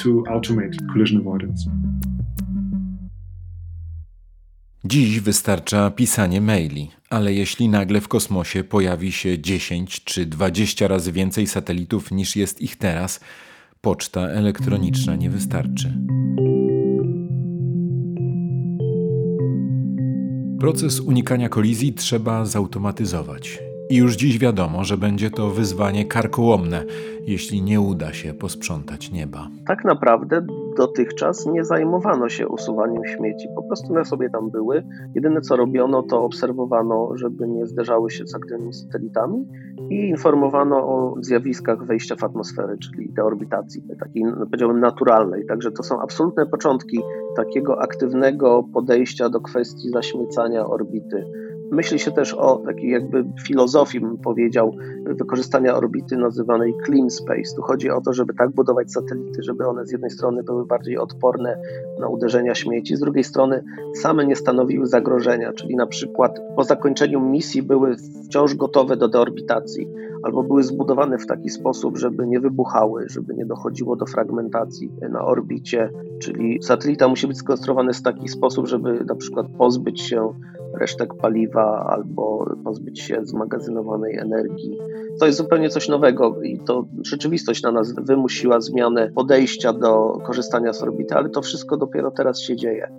to 0.02 0.24
automate 0.28 0.76
collision 0.92 1.20
avoidance. 1.20 1.70
Dziś 4.84 5.20
wystarcza 5.20 5.90
pisanie 5.90 6.40
maili, 6.40 6.90
ale 7.10 7.32
jeśli 7.32 7.68
nagle 7.68 8.00
w 8.00 8.08
kosmosie 8.08 8.64
pojawi 8.64 9.12
się 9.12 9.38
10 9.38 10.04
czy 10.04 10.26
20 10.26 10.88
razy 10.88 11.12
więcej 11.12 11.46
satelitów 11.46 12.10
niż 12.10 12.36
jest 12.36 12.60
ich 12.60 12.76
teraz, 12.76 13.20
poczta 13.80 14.20
elektroniczna 14.20 15.16
nie 15.16 15.30
wystarczy. 15.30 15.98
Proces 20.60 21.00
unikania 21.00 21.48
kolizji 21.48 21.92
trzeba 21.92 22.46
zautomatyzować. 22.46 23.65
I 23.90 23.96
już 23.96 24.16
dziś 24.16 24.38
wiadomo, 24.38 24.84
że 24.84 24.96
będzie 24.96 25.30
to 25.30 25.50
wyzwanie 25.50 26.04
karkołomne, 26.04 26.84
jeśli 27.26 27.62
nie 27.62 27.80
uda 27.80 28.12
się 28.12 28.34
posprzątać 28.34 29.12
nieba. 29.12 29.48
Tak 29.66 29.84
naprawdę 29.84 30.46
dotychczas 30.76 31.46
nie 31.46 31.64
zajmowano 31.64 32.28
się 32.28 32.48
usuwaniem 32.48 33.04
śmieci. 33.04 33.48
Po 33.56 33.62
prostu 33.62 33.92
one 33.92 34.04
sobie 34.04 34.30
tam 34.30 34.50
były. 34.50 34.84
Jedyne 35.14 35.40
co 35.40 35.56
robiono, 35.56 36.02
to 36.02 36.24
obserwowano, 36.24 37.10
żeby 37.14 37.48
nie 37.48 37.66
zderzały 37.66 38.10
się 38.10 38.26
z 38.26 38.34
aktywnymi 38.34 38.72
satelitami 38.72 39.46
i 39.90 40.08
informowano 40.08 40.76
o 40.76 41.14
zjawiskach 41.20 41.86
wejścia 41.86 42.16
w 42.16 42.24
atmosferę, 42.24 42.76
czyli 42.78 43.12
deorbitacji, 43.12 43.82
takiej 44.00 44.24
powiedziałbym 44.44 44.80
naturalnej. 44.80 45.46
Także 45.46 45.72
to 45.72 45.82
są 45.82 46.00
absolutne 46.00 46.46
początki 46.46 47.00
takiego 47.36 47.82
aktywnego 47.82 48.64
podejścia 48.72 49.28
do 49.28 49.40
kwestii 49.40 49.90
zaśmiecania 49.90 50.66
orbity 50.66 51.45
Myśli 51.72 51.98
się 51.98 52.12
też 52.12 52.34
o 52.34 52.56
takiej 52.56 52.90
jakby 52.90 53.24
filozofii, 53.46 54.00
bym 54.00 54.18
powiedział, 54.18 54.72
wykorzystania 55.06 55.76
orbity 55.76 56.16
nazywanej 56.16 56.74
clean 56.86 57.10
space. 57.10 57.56
Tu 57.56 57.62
chodzi 57.62 57.90
o 57.90 58.00
to, 58.00 58.12
żeby 58.12 58.34
tak 58.34 58.50
budować 58.50 58.92
satelity, 58.92 59.42
żeby 59.42 59.66
one 59.66 59.86
z 59.86 59.92
jednej 59.92 60.10
strony 60.10 60.42
były 60.42 60.66
bardziej 60.66 60.98
odporne 60.98 61.58
na 62.00 62.08
uderzenia 62.08 62.54
śmieci, 62.54 62.96
z 62.96 63.00
drugiej 63.00 63.24
strony 63.24 63.64
same 63.94 64.26
nie 64.26 64.36
stanowiły 64.36 64.86
zagrożenia, 64.86 65.52
czyli 65.52 65.76
na 65.76 65.86
przykład 65.86 66.40
po 66.56 66.64
zakończeniu 66.64 67.20
misji 67.20 67.62
były 67.62 67.96
wciąż 68.26 68.54
gotowe 68.54 68.96
do 68.96 69.08
deorbitacji 69.08 69.88
albo 70.22 70.42
były 70.42 70.62
zbudowane 70.62 71.18
w 71.18 71.26
taki 71.26 71.50
sposób, 71.50 71.98
żeby 71.98 72.26
nie 72.26 72.40
wybuchały, 72.40 73.06
żeby 73.08 73.34
nie 73.34 73.46
dochodziło 73.46 73.96
do 73.96 74.06
fragmentacji 74.06 74.90
na 75.10 75.24
orbicie, 75.24 75.90
czyli 76.22 76.62
satelita 76.62 77.08
musi 77.08 77.26
być 77.26 77.38
skonstruowany 77.38 77.92
w 77.92 78.02
taki 78.02 78.28
sposób, 78.28 78.66
żeby 78.66 79.04
na 79.04 79.14
przykład 79.14 79.46
pozbyć 79.58 80.00
się 80.00 80.34
resztek 80.76 81.14
paliwa 81.14 81.86
albo 81.90 82.46
pozbyć 82.64 83.00
się 83.00 83.20
zmagazynowanej 83.22 84.16
energii. 84.16 84.78
To 85.20 85.26
jest 85.26 85.38
zupełnie 85.38 85.68
coś 85.68 85.88
nowego 85.88 86.42
i 86.42 86.58
to 86.58 86.84
rzeczywistość 87.02 87.62
na 87.62 87.72
nas 87.72 87.94
wymusiła 87.94 88.60
zmianę 88.60 89.10
podejścia 89.14 89.72
do 89.72 90.18
korzystania 90.26 90.72
z 90.72 90.82
orbity, 90.82 91.14
ale 91.14 91.28
to 91.28 91.42
wszystko 91.42 91.76
dopiero 91.76 92.10
teraz 92.10 92.40
się 92.40 92.56
dzieje. 92.56 92.92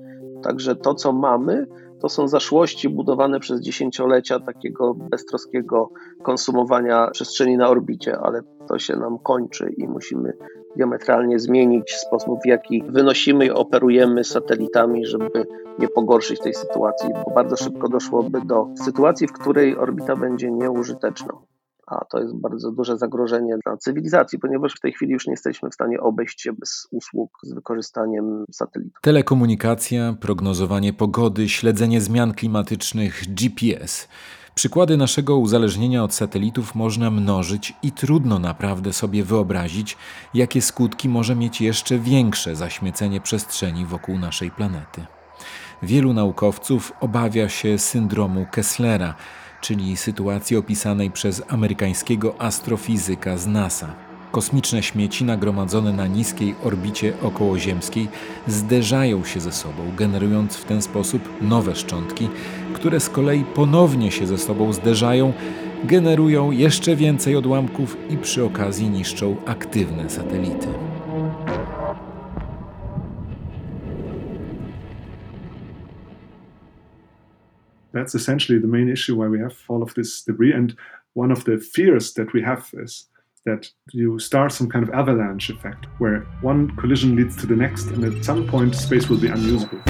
Także 0.43 0.75
to, 0.75 0.93
co 0.93 1.13
mamy, 1.13 1.67
to 2.01 2.09
są 2.09 2.27
zaszłości 2.27 2.89
budowane 2.89 3.39
przez 3.39 3.61
dziesięciolecia 3.61 4.39
takiego 4.39 4.93
beztroskiego 4.93 5.89
konsumowania 6.23 7.09
przestrzeni 7.11 7.57
na 7.57 7.69
orbicie, 7.69 8.17
ale 8.17 8.41
to 8.67 8.79
się 8.79 8.95
nam 8.95 9.19
kończy 9.19 9.73
i 9.77 9.87
musimy 9.87 10.33
diametralnie 10.75 11.39
zmienić 11.39 11.95
sposób, 11.95 12.39
w 12.43 12.47
jaki 12.47 12.83
wynosimy 12.89 13.45
i 13.45 13.51
operujemy 13.51 14.23
satelitami, 14.23 15.05
żeby 15.05 15.47
nie 15.79 15.87
pogorszyć 15.87 16.39
tej 16.39 16.53
sytuacji, 16.53 17.09
bo 17.25 17.31
bardzo 17.35 17.55
szybko 17.55 17.89
doszłoby 17.89 18.41
do 18.41 18.67
sytuacji, 18.85 19.27
w 19.27 19.33
której 19.33 19.77
orbita 19.77 20.15
będzie 20.15 20.51
nieużyteczna. 20.51 21.33
A 21.87 22.05
to 22.05 22.19
jest 22.19 22.35
bardzo 22.35 22.71
duże 22.71 22.97
zagrożenie 22.97 23.57
dla 23.65 23.77
cywilizacji, 23.77 24.39
ponieważ 24.39 24.73
w 24.73 24.79
tej 24.79 24.93
chwili 24.93 25.13
już 25.13 25.27
nie 25.27 25.33
jesteśmy 25.33 25.69
w 25.69 25.73
stanie 25.73 25.99
obejść 25.99 26.41
się 26.41 26.53
bez 26.53 26.87
usług 26.91 27.37
z 27.43 27.53
wykorzystaniem 27.53 28.45
satelitów. 28.51 29.01
Telekomunikacja, 29.01 30.15
prognozowanie 30.21 30.93
pogody, 30.93 31.49
śledzenie 31.49 32.01
zmian 32.01 32.33
klimatycznych, 32.33 33.23
GPS. 33.27 34.07
Przykłady 34.55 34.97
naszego 34.97 35.37
uzależnienia 35.37 36.03
od 36.03 36.13
satelitów 36.13 36.75
można 36.75 37.11
mnożyć 37.11 37.73
i 37.83 37.91
trudno 37.91 38.39
naprawdę 38.39 38.93
sobie 38.93 39.23
wyobrazić, 39.23 39.97
jakie 40.33 40.61
skutki 40.61 41.09
może 41.09 41.35
mieć 41.35 41.61
jeszcze 41.61 41.99
większe 41.99 42.55
zaśmiecenie 42.55 43.21
przestrzeni 43.21 43.85
wokół 43.85 44.17
naszej 44.19 44.51
planety. 44.51 45.16
Wielu 45.83 46.13
naukowców 46.13 46.93
obawia 46.99 47.49
się 47.49 47.79
syndromu 47.79 48.45
Kesslera, 48.51 49.15
czyli 49.61 49.97
sytuacji 49.97 50.57
opisanej 50.57 51.11
przez 51.11 51.43
amerykańskiego 51.47 52.41
astrofizyka 52.41 53.37
z 53.37 53.47
NASA. 53.47 53.93
Kosmiczne 54.31 54.83
śmieci 54.83 55.25
nagromadzone 55.25 55.93
na 55.93 56.07
niskiej 56.07 56.55
orbicie 56.63 57.13
okołoziemskiej 57.23 58.07
zderzają 58.47 59.23
się 59.23 59.39
ze 59.39 59.51
sobą, 59.51 59.91
generując 59.97 60.55
w 60.55 60.63
ten 60.63 60.81
sposób 60.81 61.29
nowe 61.41 61.75
szczątki, 61.75 62.29
które 62.73 62.99
z 62.99 63.09
kolei 63.09 63.43
ponownie 63.43 64.11
się 64.11 64.27
ze 64.27 64.37
sobą 64.37 64.73
zderzają, 64.73 65.33
generują 65.83 66.51
jeszcze 66.51 66.95
więcej 66.95 67.35
odłamków 67.35 67.97
i 68.09 68.17
przy 68.17 68.45
okazji 68.45 68.89
niszczą 68.89 69.35
aktywne 69.45 70.09
satelity. 70.09 70.86
That's 77.97 78.13
essentially 78.13 78.59
the 78.59 78.67
main 78.67 78.89
issue 78.89 79.15
why 79.15 79.27
we 79.27 79.39
have 79.39 79.57
all 79.69 79.81
of 79.81 79.95
this 79.95 80.21
debris. 80.21 80.53
And 80.53 80.77
one 81.13 81.31
of 81.31 81.45
the 81.45 81.57
fears 81.57 82.13
that 82.13 82.31
we 82.31 82.43
have 82.43 82.69
is 82.73 83.07
that 83.43 83.71
you 83.91 84.19
start 84.19 84.51
some 84.51 84.69
kind 84.69 84.87
of 84.87 84.93
avalanche 84.93 85.49
effect 85.49 85.87
where 85.97 86.19
one 86.41 86.75
collision 86.75 87.15
leads 87.15 87.35
to 87.37 87.47
the 87.47 87.55
next, 87.55 87.87
and 87.87 88.03
at 88.03 88.23
some 88.23 88.45
point, 88.47 88.75
space 88.75 89.09
will 89.09 89.17
be 89.17 89.29
unusable. 89.29 89.81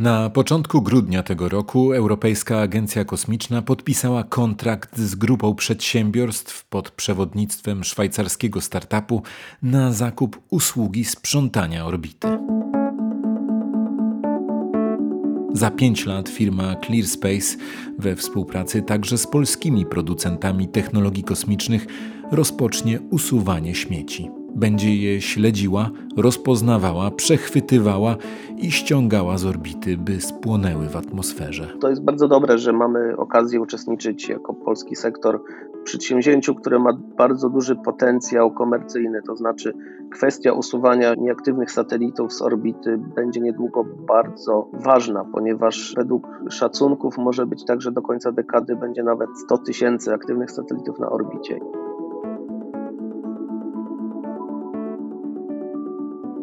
Na 0.00 0.30
początku 0.30 0.82
grudnia 0.82 1.22
tego 1.22 1.48
roku 1.48 1.92
Europejska 1.92 2.60
Agencja 2.60 3.04
Kosmiczna 3.04 3.62
podpisała 3.62 4.24
kontrakt 4.24 4.98
z 4.98 5.14
grupą 5.14 5.54
przedsiębiorstw 5.54 6.64
pod 6.68 6.90
przewodnictwem 6.90 7.84
szwajcarskiego 7.84 8.60
startupu 8.60 9.22
na 9.62 9.92
zakup 9.92 10.40
usługi 10.50 11.04
sprzątania 11.04 11.86
orbity. 11.86 12.28
Za 15.52 15.70
pięć 15.70 16.06
lat 16.06 16.28
firma 16.28 16.76
ClearSpace 16.86 17.56
we 17.98 18.16
współpracy 18.16 18.82
także 18.82 19.18
z 19.18 19.26
polskimi 19.26 19.86
producentami 19.86 20.68
technologii 20.68 21.24
kosmicznych 21.24 21.86
rozpocznie 22.32 23.00
usuwanie 23.10 23.74
śmieci. 23.74 24.39
Będzie 24.54 24.96
je 24.96 25.20
śledziła, 25.20 25.90
rozpoznawała, 26.16 27.10
przechwytywała 27.10 28.16
i 28.58 28.70
ściągała 28.70 29.38
z 29.38 29.46
orbity, 29.46 29.96
by 29.96 30.20
spłonęły 30.20 30.88
w 30.88 30.96
atmosferze. 30.96 31.68
To 31.80 31.90
jest 31.90 32.04
bardzo 32.04 32.28
dobre, 32.28 32.58
że 32.58 32.72
mamy 32.72 33.16
okazję 33.16 33.60
uczestniczyć 33.60 34.28
jako 34.28 34.54
polski 34.54 34.96
sektor 34.96 35.42
w 35.80 35.82
przedsięwzięciu, 35.82 36.54
które 36.54 36.78
ma 36.78 36.92
bardzo 37.16 37.48
duży 37.48 37.76
potencjał 37.76 38.50
komercyjny, 38.50 39.22
to 39.26 39.36
znaczy 39.36 39.74
kwestia 40.10 40.52
usuwania 40.52 41.14
nieaktywnych 41.14 41.72
satelitów 41.72 42.32
z 42.32 42.42
orbity 42.42 42.98
będzie 43.16 43.40
niedługo 43.40 43.84
bardzo 44.08 44.68
ważna, 44.72 45.24
ponieważ 45.32 45.94
według 45.96 46.28
szacunków 46.50 47.18
może 47.18 47.46
być 47.46 47.64
tak, 47.64 47.82
że 47.82 47.92
do 47.92 48.02
końca 48.02 48.32
dekady 48.32 48.76
będzie 48.76 49.02
nawet 49.02 49.28
100 49.38 49.58
tysięcy 49.58 50.12
aktywnych 50.14 50.50
satelitów 50.50 50.98
na 50.98 51.10
orbicie. 51.10 51.60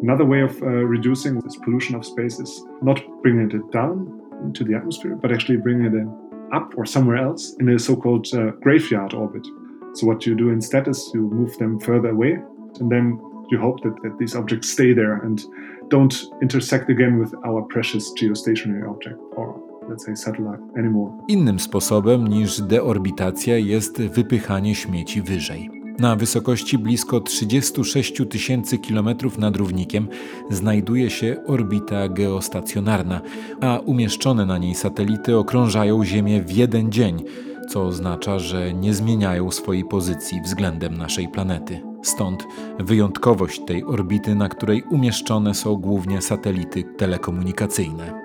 Another 0.02 0.24
way 0.24 0.40
of 0.42 0.62
uh, 0.62 0.66
reducing 0.66 1.40
this 1.40 1.56
pollution 1.56 1.94
of 1.96 2.04
space 2.04 2.38
is 2.38 2.64
not 2.82 3.00
bringing 3.22 3.50
it 3.50 3.72
down 3.72 4.20
into 4.44 4.64
the 4.64 4.74
atmosphere, 4.74 5.16
but 5.16 5.32
actually 5.32 5.56
bringing 5.56 5.86
it 5.86 6.54
up 6.54 6.72
or 6.76 6.86
somewhere 6.86 7.16
else 7.16 7.54
in 7.60 7.68
a 7.68 7.78
so 7.78 7.96
called 7.96 8.26
uh, 8.32 8.52
graveyard 8.62 9.12
orbit. 9.14 9.46
So, 9.94 10.06
what 10.06 10.24
you 10.24 10.36
do 10.36 10.50
instead 10.50 10.86
is 10.86 11.10
you 11.14 11.22
move 11.22 11.58
them 11.58 11.80
further 11.80 12.10
away, 12.10 12.38
and 12.78 12.90
then 12.90 13.18
you 13.50 13.58
hope 13.58 13.82
that, 13.82 14.00
that 14.02 14.18
these 14.18 14.36
objects 14.36 14.70
stay 14.70 14.92
there 14.92 15.16
and 15.24 15.42
don't 15.88 16.14
intersect 16.42 16.90
again 16.90 17.18
with 17.18 17.34
our 17.44 17.62
precious 17.62 18.12
geostationary 18.12 18.88
object 18.88 19.18
or 19.36 19.60
let's 19.88 20.04
say 20.04 20.14
satellite 20.14 20.60
anymore. 20.78 21.12
Innym 21.28 21.60
sposobem 21.60 22.28
niż 22.28 22.60
deorbitacja 22.62 23.56
jest 23.56 24.02
wypychanie 24.02 24.74
śmieci 24.74 25.22
wyżej. 25.22 25.77
Na 25.98 26.16
wysokości 26.16 26.78
blisko 26.78 27.20
36 27.20 28.22
tysięcy 28.30 28.78
kilometrów 28.78 29.38
nad 29.38 29.56
równikiem 29.56 30.08
znajduje 30.50 31.10
się 31.10 31.36
orbita 31.46 32.08
geostacjonarna, 32.08 33.20
a 33.60 33.78
umieszczone 33.78 34.46
na 34.46 34.58
niej 34.58 34.74
satelity 34.74 35.36
okrążają 35.36 36.04
Ziemię 36.04 36.42
w 36.42 36.52
jeden 36.52 36.92
dzień, 36.92 37.24
co 37.68 37.82
oznacza, 37.82 38.38
że 38.38 38.74
nie 38.74 38.94
zmieniają 38.94 39.50
swojej 39.50 39.84
pozycji 39.84 40.40
względem 40.40 40.96
naszej 40.96 41.28
planety. 41.28 41.82
Stąd 42.02 42.46
wyjątkowość 42.78 43.60
tej 43.66 43.84
orbity, 43.84 44.34
na 44.34 44.48
której 44.48 44.82
umieszczone 44.90 45.54
są 45.54 45.76
głównie 45.76 46.22
satelity 46.22 46.84
telekomunikacyjne. 46.96 48.20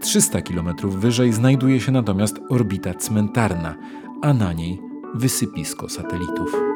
300 0.00 0.42
km 0.42 0.68
wyżej 0.84 1.32
znajduje 1.32 1.80
się 1.80 1.92
natomiast 1.92 2.40
orbita 2.48 2.94
cmentarna, 2.94 3.74
a 4.22 4.34
na 4.34 4.52
niej 4.52 4.80
wysypisko 5.14 5.88
satelitów. 5.88 6.73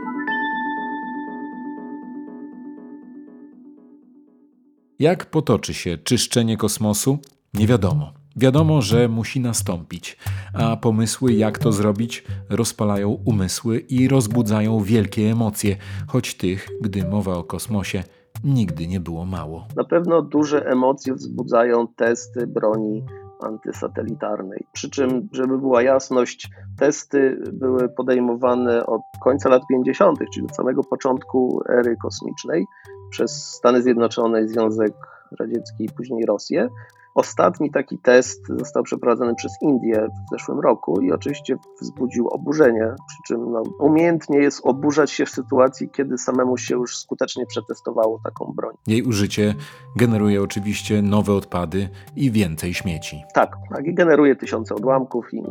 Jak 5.00 5.26
potoczy 5.26 5.74
się 5.74 5.98
czyszczenie 5.98 6.56
kosmosu? 6.56 7.18
Nie 7.54 7.66
wiadomo. 7.66 8.12
Wiadomo, 8.36 8.82
że 8.82 9.08
musi 9.08 9.40
nastąpić, 9.40 10.16
a 10.54 10.76
pomysły, 10.76 11.32
jak 11.32 11.58
to 11.58 11.72
zrobić, 11.72 12.24
rozpalają 12.50 13.10
umysły 13.24 13.78
i 13.78 14.08
rozbudzają 14.08 14.80
wielkie 14.80 15.30
emocje, 15.30 15.76
choć 16.06 16.34
tych, 16.34 16.68
gdy 16.80 17.08
mowa 17.08 17.36
o 17.36 17.44
kosmosie, 17.44 18.04
nigdy 18.44 18.86
nie 18.86 19.00
było 19.00 19.24
mało. 19.24 19.66
Na 19.76 19.84
pewno 19.84 20.22
duże 20.22 20.66
emocje 20.66 21.14
wzbudzają 21.14 21.86
testy 21.96 22.46
broni 22.46 23.04
antysatelitarnej. 23.40 24.66
Przy 24.72 24.90
czym, 24.90 25.28
żeby 25.32 25.58
była 25.58 25.82
jasność, 25.82 26.50
testy 26.78 27.42
były 27.52 27.88
podejmowane 27.88 28.86
od 28.86 29.02
końca 29.24 29.48
lat 29.48 29.62
50., 29.68 30.18
czyli 30.34 30.46
od 30.46 30.56
samego 30.56 30.84
początku 30.84 31.60
ery 31.68 31.96
kosmicznej 32.02 32.66
przez 33.10 33.54
Stany 33.54 33.82
Zjednoczone, 33.82 34.48
Związek 34.48 34.92
Radziecki 35.40 35.84
i 35.84 35.88
później 35.88 36.26
Rosję. 36.26 36.68
Ostatni 37.14 37.70
taki 37.70 37.98
test 37.98 38.46
został 38.48 38.82
przeprowadzony 38.82 39.34
przez 39.34 39.52
Indię 39.62 40.06
w 40.06 40.30
zeszłym 40.32 40.60
roku 40.60 41.00
i 41.00 41.12
oczywiście 41.12 41.56
wzbudził 41.80 42.28
oburzenie, 42.28 42.94
przy 43.08 43.18
czym 43.26 43.52
no, 43.52 43.62
umiejętnie 43.80 44.38
jest 44.38 44.60
oburzać 44.64 45.10
się 45.10 45.26
w 45.26 45.30
sytuacji, 45.30 45.90
kiedy 45.90 46.18
samemu 46.18 46.56
się 46.56 46.74
już 46.74 46.98
skutecznie 46.98 47.46
przetestowało 47.46 48.20
taką 48.24 48.52
broń. 48.56 48.74
Jej 48.86 49.02
użycie 49.02 49.54
generuje 49.96 50.42
oczywiście 50.42 51.02
nowe 51.02 51.32
odpady 51.32 51.88
i 52.16 52.30
więcej 52.30 52.74
śmieci. 52.74 53.22
Tak, 53.34 53.56
tak 53.74 53.86
i 53.86 53.94
generuje 53.94 54.36
tysiące 54.36 54.74
odłamków 54.74 55.34
i 55.34 55.42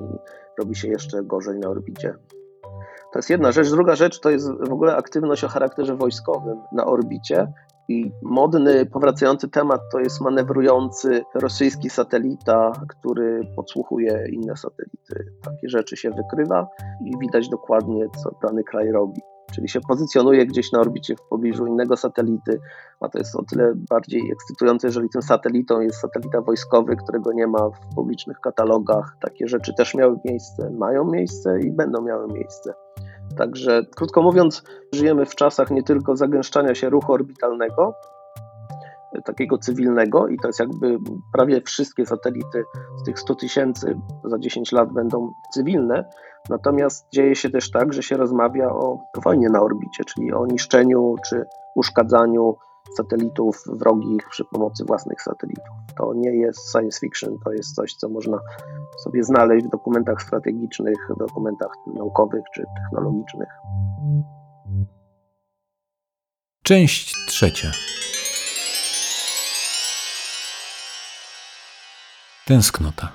robi 0.59 0.75
się 0.75 0.87
jeszcze 0.87 1.23
gorzej 1.23 1.59
na 1.59 1.69
orbicie. 1.69 2.13
To 3.17 3.19
jest 3.19 3.29
jedna 3.29 3.51
rzecz. 3.51 3.69
Druga 3.69 3.95
rzecz 3.95 4.19
to 4.19 4.29
jest 4.29 4.51
w 4.51 4.73
ogóle 4.73 4.95
aktywność 4.95 5.43
o 5.43 5.47
charakterze 5.47 5.95
wojskowym 5.95 6.57
na 6.71 6.85
orbicie. 6.85 7.53
I 7.89 8.11
modny, 8.23 8.85
powracający 8.85 9.49
temat 9.49 9.81
to 9.91 9.99
jest 9.99 10.21
manewrujący 10.21 11.23
rosyjski 11.35 11.89
satelita, 11.89 12.71
który 12.89 13.47
podsłuchuje 13.55 14.27
inne 14.31 14.57
satelity. 14.57 15.25
Takie 15.43 15.69
rzeczy 15.69 15.97
się 15.97 16.09
wykrywa 16.09 16.67
i 17.05 17.11
widać 17.19 17.49
dokładnie, 17.49 18.05
co 18.23 18.47
dany 18.47 18.63
kraj 18.63 18.91
robi. 18.91 19.21
Czyli 19.51 19.69
się 19.69 19.79
pozycjonuje 19.81 20.45
gdzieś 20.45 20.71
na 20.71 20.79
orbicie 20.79 21.15
w 21.15 21.29
pobliżu 21.29 21.65
innego 21.65 21.97
satelity, 21.97 22.59
a 22.99 23.09
to 23.09 23.17
jest 23.17 23.35
o 23.35 23.43
tyle 23.43 23.73
bardziej 23.89 24.31
ekscytujące, 24.31 24.87
jeżeli 24.87 25.09
tym 25.09 25.21
satelitą 25.21 25.81
jest 25.81 25.99
satelita 25.99 26.41
wojskowy, 26.41 26.95
którego 26.95 27.33
nie 27.33 27.47
ma 27.47 27.69
w 27.69 27.95
publicznych 27.95 28.39
katalogach. 28.39 29.17
Takie 29.21 29.47
rzeczy 29.47 29.73
też 29.73 29.95
miały 29.95 30.17
miejsce, 30.25 30.69
mają 30.69 31.05
miejsce 31.05 31.59
i 31.59 31.71
będą 31.71 32.01
miały 32.01 32.27
miejsce. 32.27 32.73
Także 33.37 33.81
krótko 33.95 34.21
mówiąc, 34.21 34.63
żyjemy 34.93 35.25
w 35.25 35.35
czasach 35.35 35.71
nie 35.71 35.83
tylko 35.83 36.15
zagęszczania 36.15 36.75
się 36.75 36.89
ruchu 36.89 37.13
orbitalnego, 37.13 37.93
takiego 39.25 39.57
cywilnego, 39.57 40.27
i 40.27 40.37
to 40.37 40.47
jest 40.47 40.59
jakby 40.59 40.97
prawie 41.33 41.61
wszystkie 41.61 42.05
satelity 42.05 42.63
z 43.01 43.03
tych 43.03 43.19
100 43.19 43.35
tysięcy 43.35 43.99
za 44.23 44.39
10 44.39 44.71
lat 44.71 44.93
będą 44.93 45.31
cywilne. 45.53 46.09
Natomiast 46.49 47.07
dzieje 47.13 47.35
się 47.35 47.49
też 47.49 47.71
tak, 47.71 47.93
że 47.93 48.03
się 48.03 48.17
rozmawia 48.17 48.69
o 48.69 48.99
wojnie 49.23 49.49
na 49.49 49.61
orbicie, 49.61 50.03
czyli 50.05 50.33
o 50.33 50.45
niszczeniu 50.45 51.15
czy 51.29 51.45
uszkadzaniu 51.75 52.55
satelitów 52.95 53.63
wrogich 53.67 54.29
przy 54.29 54.45
pomocy 54.45 54.85
własnych 54.85 55.21
satelitów. 55.21 55.75
To 55.97 56.13
nie 56.13 56.29
jest 56.29 56.71
science 56.71 56.99
fiction, 56.99 57.37
to 57.45 57.51
jest 57.51 57.75
coś, 57.75 57.93
co 57.93 58.09
można 58.09 58.39
sobie 59.03 59.23
znaleźć 59.23 59.65
w 59.65 59.69
dokumentach 59.69 60.21
strategicznych, 60.21 60.97
dokumentach 61.19 61.71
naukowych 61.95 62.43
czy 62.55 62.63
technologicznych. 62.83 63.49
Część 66.63 67.13
trzecia. 67.27 67.71
Tęsknota. 72.45 73.11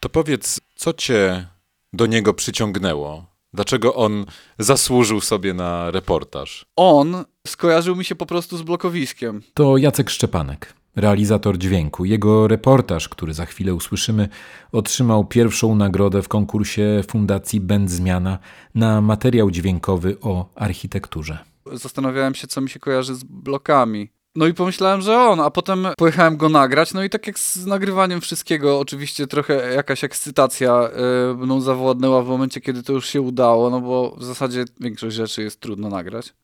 To 0.00 0.08
powiedz, 0.08 0.60
co 0.74 0.92
cię 0.92 1.46
do 1.92 2.06
niego 2.06 2.34
przyciągnęło? 2.34 3.24
Dlaczego 3.52 3.94
on 3.94 4.26
zasłużył 4.58 5.20
sobie 5.20 5.54
na 5.54 5.90
reportaż? 5.90 6.66
On 6.76 7.24
skojarzył 7.54 7.96
mi 7.96 8.04
się 8.04 8.14
po 8.14 8.26
prostu 8.26 8.56
z 8.56 8.62
blokowiskiem. 8.62 9.42
To 9.54 9.76
Jacek 9.76 10.10
Szczepanek, 10.10 10.74
realizator 10.96 11.58
dźwięku. 11.58 12.04
Jego 12.04 12.48
reportaż, 12.48 13.08
który 13.08 13.34
za 13.34 13.46
chwilę 13.46 13.74
usłyszymy, 13.74 14.28
otrzymał 14.72 15.24
pierwszą 15.24 15.74
nagrodę 15.74 16.22
w 16.22 16.28
konkursie 16.28 17.02
Fundacji 17.08 17.60
Będzmiana 17.60 18.38
na 18.74 19.00
materiał 19.00 19.50
dźwiękowy 19.50 20.16
o 20.20 20.48
architekturze. 20.54 21.38
Zastanawiałem 21.72 22.34
się, 22.34 22.46
co 22.46 22.60
mi 22.60 22.70
się 22.70 22.80
kojarzy 22.80 23.14
z 23.14 23.24
blokami. 23.24 24.08
No 24.36 24.46
i 24.46 24.54
pomyślałem, 24.54 25.00
że 25.00 25.18
on, 25.18 25.40
a 25.40 25.50
potem 25.50 25.86
pojechałem 25.98 26.36
go 26.36 26.48
nagrać. 26.48 26.94
No 26.94 27.02
i 27.02 27.10
tak 27.10 27.26
jak 27.26 27.38
z 27.38 27.66
nagrywaniem 27.66 28.20
wszystkiego, 28.20 28.78
oczywiście 28.78 29.26
trochę 29.26 29.74
jakaś 29.74 30.04
ekscytacja 30.04 30.90
yy, 31.28 31.34
mną 31.34 31.60
zawładnęła 31.60 32.22
w 32.22 32.28
momencie, 32.28 32.60
kiedy 32.60 32.82
to 32.82 32.92
już 32.92 33.06
się 33.06 33.20
udało, 33.20 33.70
no 33.70 33.80
bo 33.80 34.16
w 34.18 34.24
zasadzie 34.24 34.64
większość 34.80 35.16
rzeczy 35.16 35.42
jest 35.42 35.60
trudno 35.60 35.88
nagrać. 35.88 36.34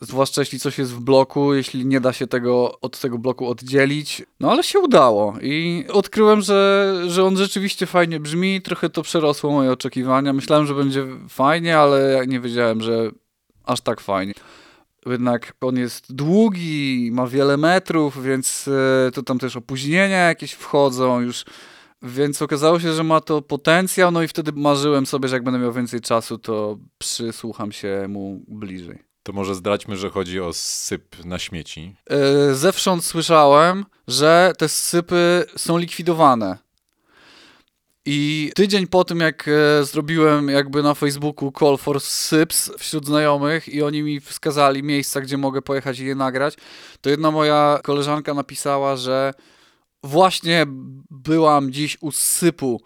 Zwłaszcza 0.00 0.40
jeśli 0.40 0.60
coś 0.60 0.78
jest 0.78 0.92
w 0.92 1.00
bloku, 1.00 1.54
jeśli 1.54 1.86
nie 1.86 2.00
da 2.00 2.12
się 2.12 2.26
tego 2.26 2.80
od 2.80 3.00
tego 3.00 3.18
bloku 3.18 3.48
oddzielić. 3.48 4.22
No 4.40 4.50
ale 4.50 4.62
się 4.62 4.78
udało 4.78 5.34
i 5.42 5.84
odkryłem, 5.92 6.40
że, 6.40 6.94
że 7.08 7.24
on 7.24 7.36
rzeczywiście 7.36 7.86
fajnie 7.86 8.20
brzmi. 8.20 8.62
Trochę 8.62 8.90
to 8.90 9.02
przerosło 9.02 9.52
moje 9.52 9.72
oczekiwania. 9.72 10.32
Myślałem, 10.32 10.66
że 10.66 10.74
będzie 10.74 11.06
fajnie, 11.28 11.78
ale 11.78 12.24
nie 12.26 12.40
wiedziałem, 12.40 12.80
że 12.80 13.10
aż 13.64 13.80
tak 13.80 14.00
fajnie 14.00 14.34
jednak 15.12 15.52
on 15.60 15.76
jest 15.76 16.14
długi, 16.14 17.10
ma 17.12 17.26
wiele 17.26 17.56
metrów, 17.56 18.22
więc 18.22 18.68
e, 18.68 19.10
to 19.10 19.22
tam 19.22 19.38
też 19.38 19.56
opóźnienia 19.56 20.18
jakieś 20.28 20.52
wchodzą 20.52 21.20
już. 21.20 21.44
Więc 22.02 22.42
okazało 22.42 22.80
się, 22.80 22.92
że 22.92 23.04
ma 23.04 23.20
to 23.20 23.42
potencjał, 23.42 24.10
no 24.10 24.22
i 24.22 24.28
wtedy 24.28 24.52
marzyłem 24.52 25.06
sobie, 25.06 25.28
że 25.28 25.36
jak 25.36 25.44
będę 25.44 25.60
miał 25.60 25.72
więcej 25.72 26.00
czasu, 26.00 26.38
to 26.38 26.78
przysłucham 26.98 27.72
się 27.72 28.06
mu 28.08 28.44
bliżej. 28.48 29.15
To 29.26 29.32
może 29.32 29.54
zdradźmy, 29.54 29.96
że 29.96 30.10
chodzi 30.10 30.40
o 30.40 30.52
syp 30.52 31.24
na 31.24 31.38
śmieci. 31.38 31.94
Yy, 32.10 32.54
zewsząd 32.54 33.04
słyszałem, 33.04 33.84
że 34.08 34.52
te 34.58 34.68
sypy 34.68 35.44
są 35.56 35.78
likwidowane. 35.78 36.58
I 38.04 38.52
tydzień 38.54 38.86
po 38.86 39.04
tym, 39.04 39.20
jak 39.20 39.48
e, 39.48 39.84
zrobiłem 39.84 40.48
jakby 40.48 40.82
na 40.82 40.94
Facebooku 40.94 41.52
call 41.58 41.76
for 41.78 42.00
syps 42.00 42.70
wśród 42.78 43.06
znajomych 43.06 43.68
i 43.68 43.82
oni 43.82 44.02
mi 44.02 44.20
wskazali 44.20 44.82
miejsca, 44.82 45.20
gdzie 45.20 45.36
mogę 45.36 45.62
pojechać 45.62 45.98
i 45.98 46.06
je 46.06 46.14
nagrać, 46.14 46.54
to 47.00 47.10
jedna 47.10 47.30
moja 47.30 47.80
koleżanka 47.82 48.34
napisała, 48.34 48.96
że 48.96 49.34
właśnie 50.02 50.66
byłam 51.10 51.72
dziś 51.72 51.98
u 52.00 52.12
sypu, 52.12 52.80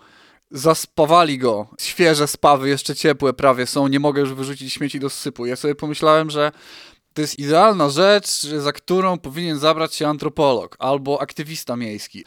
zaspawali 0.51 1.39
go, 1.39 1.69
świeże 1.81 2.27
spawy, 2.27 2.69
jeszcze 2.69 2.97
ciepłe 2.97 3.33
prawie 3.33 3.67
są, 3.67 3.89
nie 3.89 4.01
mogę 4.01 4.21
już 4.21 4.35
wyrzucić 4.35 4.73
śmieci 4.73 5.01
do 5.01 5.11
sypu. 5.11 5.47
Ja 5.47 5.57
sobie 5.57 5.75
pomyślałem, 5.75 6.31
że 6.31 6.53
to 7.15 7.23
jest 7.23 7.39
idealna 7.39 7.89
rzecz, 7.89 8.43
za 8.43 8.73
którą 8.73 9.19
powinien 9.19 9.59
zabrać 9.59 9.95
się 9.95 10.09
antropolog 10.09 10.77
albo 10.79 11.23
aktywista 11.23 11.77
miejski. 11.77 12.25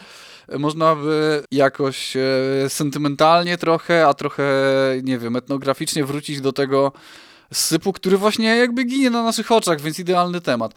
Można 0.60 0.96
by 0.96 1.44
jakoś 1.52 2.18
e, 2.18 2.22
sentymentalnie 2.70 3.58
trochę, 3.58 4.08
a 4.08 4.14
trochę, 4.14 4.44
nie 5.04 5.18
wiem, 5.18 5.36
etnograficznie 5.36 6.06
wrócić 6.06 6.42
do 6.42 6.54
tego 6.54 6.92
sypu, 7.54 7.94
który 7.94 8.18
właśnie 8.18 8.56
jakby 8.58 8.84
ginie 8.84 9.10
na 9.10 9.24
naszych 9.24 9.52
oczach, 9.52 9.82
więc 9.82 10.00
idealny 10.00 10.42
temat. 10.42 10.74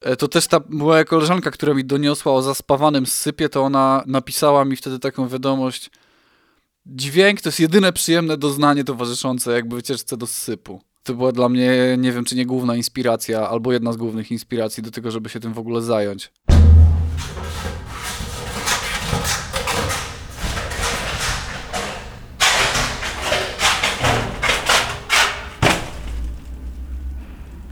E, 0.00 0.16
to 0.16 0.28
też 0.28 0.46
ta 0.46 0.60
moja 0.68 1.04
koleżanka, 1.04 1.50
która 1.50 1.74
mi 1.74 1.84
doniosła 1.84 2.32
o 2.32 2.42
zaspawanym 2.42 3.06
sypie, 3.06 3.48
to 3.48 3.62
ona 3.62 4.02
napisała 4.06 4.64
mi 4.64 4.76
wtedy 4.76 4.98
taką 4.98 5.28
wiadomość. 5.28 5.90
Dźwięk 6.88 7.40
to 7.40 7.48
jest 7.48 7.60
jedyne 7.60 7.92
przyjemne 7.92 8.36
doznanie 8.36 8.84
towarzyszące 8.84 9.52
jakby 9.52 9.76
wycieczce 9.76 10.16
do 10.16 10.26
sypu 10.26 10.80
to 11.08 11.14
była 11.14 11.32
dla 11.32 11.48
mnie, 11.48 11.96
nie 11.98 12.12
wiem, 12.12 12.24
czy 12.24 12.36
nie 12.36 12.46
główna 12.46 12.76
inspiracja, 12.76 13.48
albo 13.48 13.72
jedna 13.72 13.92
z 13.92 13.96
głównych 13.96 14.30
inspiracji 14.30 14.82
do 14.82 14.90
tego, 14.90 15.10
żeby 15.10 15.28
się 15.28 15.40
tym 15.40 15.52
w 15.52 15.58
ogóle 15.58 15.82
zająć. 15.82 16.32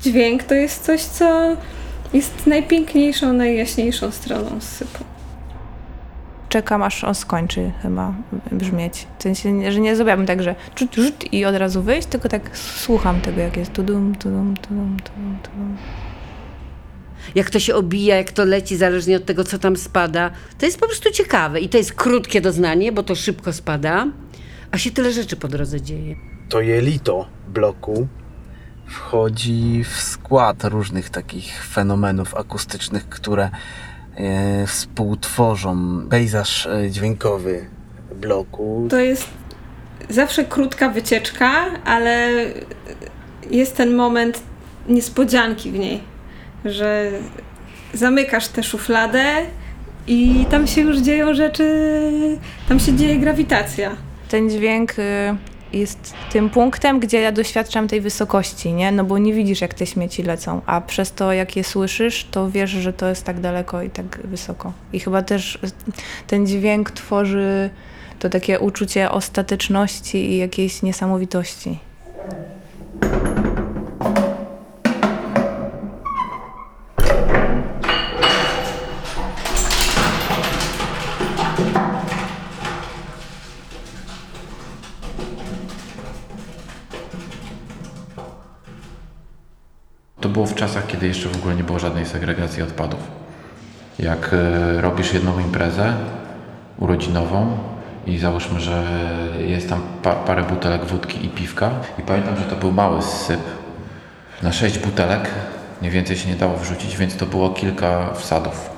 Dźwięk 0.02 0.42
to 0.42 0.54
jest 0.54 0.84
coś, 0.84 1.00
co 1.02 1.56
jest 2.12 2.46
najpiękniejszą, 2.46 3.32
najjaśniejszą 3.32 4.10
stroną 4.10 4.60
sypu. 4.60 5.15
Czekam 6.56 6.82
aż 6.82 7.04
on 7.04 7.14
skończy 7.14 7.72
chyba 7.82 8.14
brzmieć. 8.52 9.06
W 9.18 9.22
sensie, 9.22 9.72
że 9.72 9.80
nie 9.80 9.96
zrobiłabym 9.96 10.26
tak, 10.26 10.42
że 10.42 10.54
czut, 10.74 10.90
czut 10.90 11.32
i 11.32 11.44
od 11.44 11.56
razu 11.56 11.82
wyjść, 11.82 12.08
tylko 12.08 12.28
tak 12.28 12.58
słucham 12.58 13.20
tego, 13.20 13.40
jak 13.40 13.56
jest 13.56 13.72
tudum, 13.72 14.14
tudum, 14.14 14.56
tudum, 14.56 14.96
tudum, 15.04 15.38
tudum. 15.42 15.76
Jak 17.34 17.50
to 17.50 17.60
się 17.60 17.74
obija, 17.74 18.16
jak 18.16 18.32
to 18.32 18.44
leci, 18.44 18.76
zależnie 18.76 19.16
od 19.16 19.24
tego, 19.24 19.44
co 19.44 19.58
tam 19.58 19.76
spada. 19.76 20.30
To 20.58 20.66
jest 20.66 20.80
po 20.80 20.86
prostu 20.86 21.10
ciekawe 21.10 21.60
i 21.60 21.68
to 21.68 21.78
jest 21.78 21.92
krótkie 21.92 22.40
doznanie, 22.40 22.92
bo 22.92 23.02
to 23.02 23.14
szybko 23.14 23.52
spada, 23.52 24.06
a 24.70 24.78
się 24.78 24.90
tyle 24.90 25.12
rzeczy 25.12 25.36
po 25.36 25.48
drodze 25.48 25.80
dzieje. 25.80 26.16
To 26.48 26.60
jelito 26.60 27.28
bloku 27.48 28.08
wchodzi 28.86 29.84
w 29.84 30.00
skład 30.00 30.64
różnych 30.64 31.10
takich 31.10 31.64
fenomenów 31.64 32.34
akustycznych, 32.34 33.08
które 33.08 33.50
współtworzą 34.66 36.00
pejzaż 36.10 36.66
e, 36.66 36.90
dźwiękowy 36.90 37.66
bloku. 38.14 38.86
To 38.90 38.98
jest 38.98 39.28
zawsze 40.08 40.44
krótka 40.44 40.88
wycieczka, 40.88 41.52
ale 41.84 42.30
jest 43.50 43.76
ten 43.76 43.94
moment 43.94 44.42
niespodzianki 44.88 45.70
w 45.70 45.78
niej, 45.78 46.00
że 46.64 47.10
zamykasz 47.94 48.48
tę 48.48 48.62
szufladę 48.62 49.24
i 50.06 50.46
tam 50.50 50.66
się 50.66 50.80
już 50.80 50.98
dzieją 50.98 51.34
rzeczy, 51.34 51.98
tam 52.68 52.80
się 52.80 52.96
dzieje 52.96 53.16
grawitacja. 53.16 53.96
Ten 54.28 54.50
dźwięk 54.50 54.98
y, 54.98 55.02
jest 55.72 56.14
tym 56.32 56.50
punktem, 56.50 57.00
gdzie 57.00 57.20
ja 57.20 57.32
doświadczam 57.32 57.88
tej 57.88 58.00
wysokości, 58.00 58.72
nie? 58.72 58.92
No 58.92 59.04
bo 59.04 59.18
nie 59.18 59.32
widzisz, 59.32 59.60
jak 59.60 59.74
te 59.74 59.86
śmieci 59.86 60.22
lecą, 60.22 60.60
a 60.66 60.80
przez 60.80 61.12
to, 61.12 61.32
jak 61.32 61.56
je 61.56 61.64
słyszysz, 61.64 62.26
to 62.30 62.50
wiesz, 62.50 62.70
że 62.70 62.92
to 62.92 63.08
jest 63.08 63.24
tak 63.24 63.40
daleko 63.40 63.82
i 63.82 63.90
tak 63.90 64.20
wysoko. 64.24 64.72
I 64.92 65.00
chyba 65.00 65.22
też 65.22 65.58
ten 66.26 66.46
dźwięk 66.46 66.90
tworzy 66.90 67.70
to 68.18 68.30
takie 68.30 68.60
uczucie 68.60 69.10
ostateczności 69.10 70.30
i 70.30 70.36
jakiejś 70.36 70.82
niesamowitości. 70.82 71.78
Kiedy 90.96 91.08
jeszcze 91.08 91.28
w 91.28 91.36
ogóle 91.36 91.54
nie 91.54 91.64
było 91.64 91.78
żadnej 91.78 92.06
segregacji 92.06 92.62
odpadów. 92.62 93.00
Jak 93.98 94.30
e, 94.32 94.80
robisz 94.80 95.14
jedną 95.14 95.38
imprezę 95.38 95.94
urodzinową 96.78 97.58
i 98.06 98.18
załóżmy, 98.18 98.60
że 98.60 98.84
jest 99.38 99.68
tam 99.68 99.82
pa 100.02 100.14
parę 100.14 100.42
butelek 100.42 100.84
wódki 100.84 101.26
i 101.26 101.28
piwka 101.28 101.70
i 101.98 102.02
pamiętam, 102.02 102.36
że 102.36 102.42
to 102.42 102.56
był 102.56 102.72
mały 102.72 103.02
syp. 103.02 103.40
Na 104.42 104.52
sześć 104.52 104.78
butelek 104.78 105.30
mniej 105.80 105.92
więcej 105.92 106.16
się 106.16 106.28
nie 106.28 106.36
dało 106.36 106.56
wrzucić, 106.56 106.96
więc 106.96 107.16
to 107.16 107.26
było 107.26 107.50
kilka 107.50 108.14
wsadów. 108.14 108.70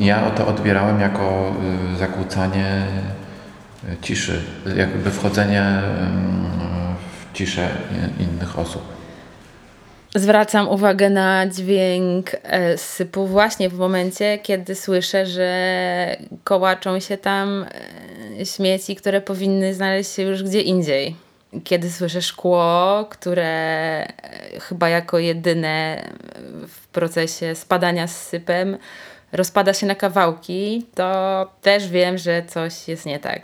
Ja 0.00 0.30
to 0.30 0.46
odbierałem 0.46 1.00
jako 1.00 1.52
y, 1.94 1.96
zakłócanie 1.96 2.86
y, 3.88 3.96
ciszy, 4.02 4.42
jakby 4.76 5.10
wchodzenie 5.10 5.82
w 7.32 7.36
ciszę 7.36 7.68
innych 8.18 8.58
osób. 8.58 8.91
Zwracam 10.14 10.68
uwagę 10.68 11.10
na 11.10 11.46
dźwięk 11.46 12.30
e, 12.42 12.78
sypu 12.78 13.26
właśnie 13.26 13.68
w 13.68 13.78
momencie, 13.78 14.38
kiedy 14.38 14.74
słyszę, 14.74 15.26
że 15.26 16.16
kołaczą 16.44 17.00
się 17.00 17.16
tam 17.16 17.66
e, 18.40 18.46
śmieci, 18.46 18.96
które 18.96 19.20
powinny 19.20 19.74
znaleźć 19.74 20.10
się 20.10 20.22
już 20.22 20.42
gdzie 20.42 20.60
indziej. 20.60 21.16
Kiedy 21.64 21.90
słyszę 21.90 22.22
szkło, 22.22 23.06
które 23.10 23.44
e, 23.44 24.60
chyba 24.60 24.88
jako 24.88 25.18
jedyne 25.18 26.04
w 26.68 26.86
procesie 26.86 27.54
spadania 27.54 28.06
z 28.06 28.26
sypem 28.26 28.78
rozpada 29.32 29.74
się 29.74 29.86
na 29.86 29.94
kawałki, 29.94 30.86
to 30.94 31.50
też 31.62 31.88
wiem, 31.88 32.18
że 32.18 32.42
coś 32.42 32.88
jest 32.88 33.06
nie 33.06 33.18
tak 33.18 33.42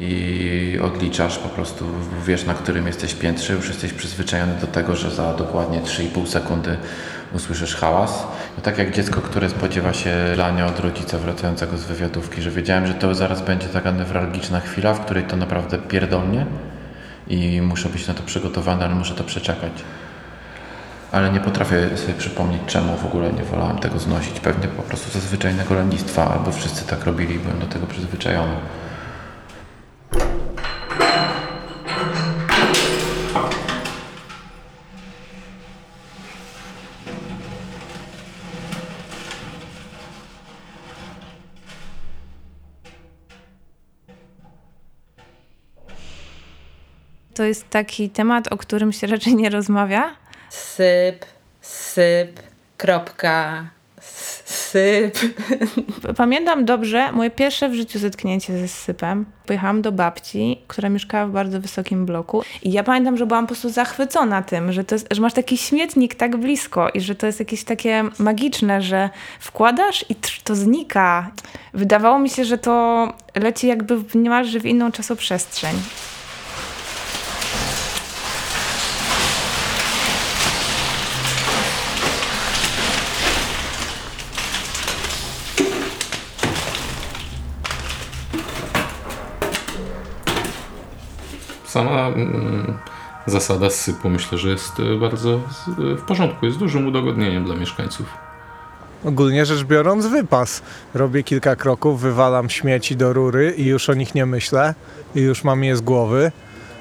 i 0.00 0.78
odliczasz 0.82 1.38
po 1.38 1.48
prostu, 1.48 1.84
wiesz 2.26 2.44
na 2.44 2.54
którym 2.54 2.86
jesteś 2.86 3.14
piętrze, 3.14 3.52
już 3.52 3.68
jesteś 3.68 3.92
przyzwyczajony 3.92 4.54
do 4.60 4.66
tego, 4.66 4.96
że 4.96 5.10
za 5.10 5.34
dokładnie 5.34 5.80
3,5 5.80 6.26
sekundy 6.26 6.76
usłyszysz 7.32 7.76
hałas. 7.76 8.26
No 8.56 8.62
tak 8.62 8.78
jak 8.78 8.94
dziecko, 8.94 9.20
które 9.20 9.50
spodziewa 9.50 9.92
się 9.92 10.16
lania 10.36 10.66
od 10.66 10.80
rodzica 10.80 11.18
wracającego 11.18 11.78
z 11.78 11.84
wywiadówki, 11.84 12.42
że 12.42 12.50
wiedziałem, 12.50 12.86
że 12.86 12.94
to 12.94 13.14
zaraz 13.14 13.42
będzie 13.42 13.68
taka 13.68 13.90
newralgiczna 13.90 14.60
chwila, 14.60 14.94
w 14.94 15.00
której 15.00 15.24
to 15.24 15.36
naprawdę 15.36 15.78
pierdolnie 15.78 16.46
i 17.28 17.62
muszę 17.62 17.88
być 17.88 18.08
na 18.08 18.14
to 18.14 18.22
przygotowany, 18.22 18.84
ale 18.84 18.94
muszę 18.94 19.14
to 19.14 19.24
przeczekać. 19.24 19.72
Ale 21.12 21.32
nie 21.32 21.40
potrafię 21.40 21.96
sobie 21.96 22.14
przypomnieć, 22.14 22.62
czemu 22.66 22.96
w 22.96 23.06
ogóle 23.06 23.32
nie 23.32 23.42
wolałem 23.42 23.78
tego 23.78 23.98
znosić. 23.98 24.40
Pewnie 24.40 24.68
po 24.68 24.82
prostu 24.82 25.10
ze 25.10 25.20
zwyczajnego 25.20 25.74
lenistwa, 25.74 26.34
albo 26.34 26.52
wszyscy 26.52 26.86
tak 26.86 27.04
robili 27.04 27.38
byłem 27.38 27.58
do 27.58 27.66
tego 27.66 27.86
przyzwyczajony. 27.86 28.54
To 47.40 47.44
jest 47.44 47.70
taki 47.70 48.10
temat, 48.10 48.52
o 48.52 48.56
którym 48.56 48.92
się 48.92 49.06
raczej 49.06 49.34
nie 49.34 49.50
rozmawia. 49.50 50.10
Syp, 50.50 51.26
syp, 51.60 52.40
kropka, 52.76 53.64
syp. 54.44 55.18
Pamiętam 56.16 56.64
dobrze 56.64 57.12
moje 57.12 57.30
pierwsze 57.30 57.68
w 57.68 57.74
życiu 57.74 57.98
zetknięcie 57.98 58.58
ze 58.58 58.68
sypem. 58.68 59.26
Pojechałam 59.46 59.82
do 59.82 59.92
babci, 59.92 60.60
która 60.68 60.88
mieszkała 60.88 61.26
w 61.26 61.30
bardzo 61.30 61.60
wysokim 61.60 62.06
bloku 62.06 62.42
i 62.62 62.72
ja 62.72 62.82
pamiętam, 62.82 63.16
że 63.16 63.26
byłam 63.26 63.44
po 63.44 63.48
prostu 63.48 63.70
zachwycona 63.70 64.42
tym, 64.42 64.72
że, 64.72 64.84
to 64.84 64.94
jest, 64.94 65.08
że 65.10 65.22
masz 65.22 65.32
taki 65.32 65.58
śmietnik 65.58 66.14
tak 66.14 66.36
blisko 66.36 66.88
i 66.88 67.00
że 67.00 67.14
to 67.14 67.26
jest 67.26 67.38
jakieś 67.38 67.64
takie 67.64 68.04
magiczne, 68.18 68.82
że 68.82 69.10
wkładasz 69.40 70.04
i 70.08 70.14
to 70.44 70.54
znika. 70.54 71.30
Wydawało 71.74 72.18
mi 72.18 72.30
się, 72.30 72.44
że 72.44 72.58
to 72.58 73.06
leci 73.34 73.66
jakby 73.66 73.96
niemalże 74.14 74.60
w 74.60 74.66
inną 74.66 74.92
czasoprzestrzeń. 74.92 75.74
Sama 91.70 92.08
mm, 92.08 92.78
zasada 93.26 93.70
sypu 93.70 94.08
myślę, 94.08 94.38
że 94.38 94.48
jest 94.48 94.72
bardzo 95.00 95.40
w 95.78 96.02
porządku, 96.02 96.46
jest 96.46 96.58
dużym 96.58 96.86
udogodnieniem 96.86 97.44
dla 97.44 97.56
mieszkańców. 97.56 98.06
Ogólnie 99.04 99.46
rzecz 99.46 99.64
biorąc, 99.64 100.06
wypas. 100.06 100.62
Robię 100.94 101.22
kilka 101.22 101.56
kroków, 101.56 102.00
wywalam 102.00 102.50
śmieci 102.50 102.96
do 102.96 103.12
rury 103.12 103.54
i 103.56 103.64
już 103.64 103.88
o 103.90 103.94
nich 103.94 104.14
nie 104.14 104.26
myślę 104.26 104.74
i 105.14 105.20
już 105.20 105.44
mam 105.44 105.64
je 105.64 105.76
z 105.76 105.80
głowy. 105.80 106.32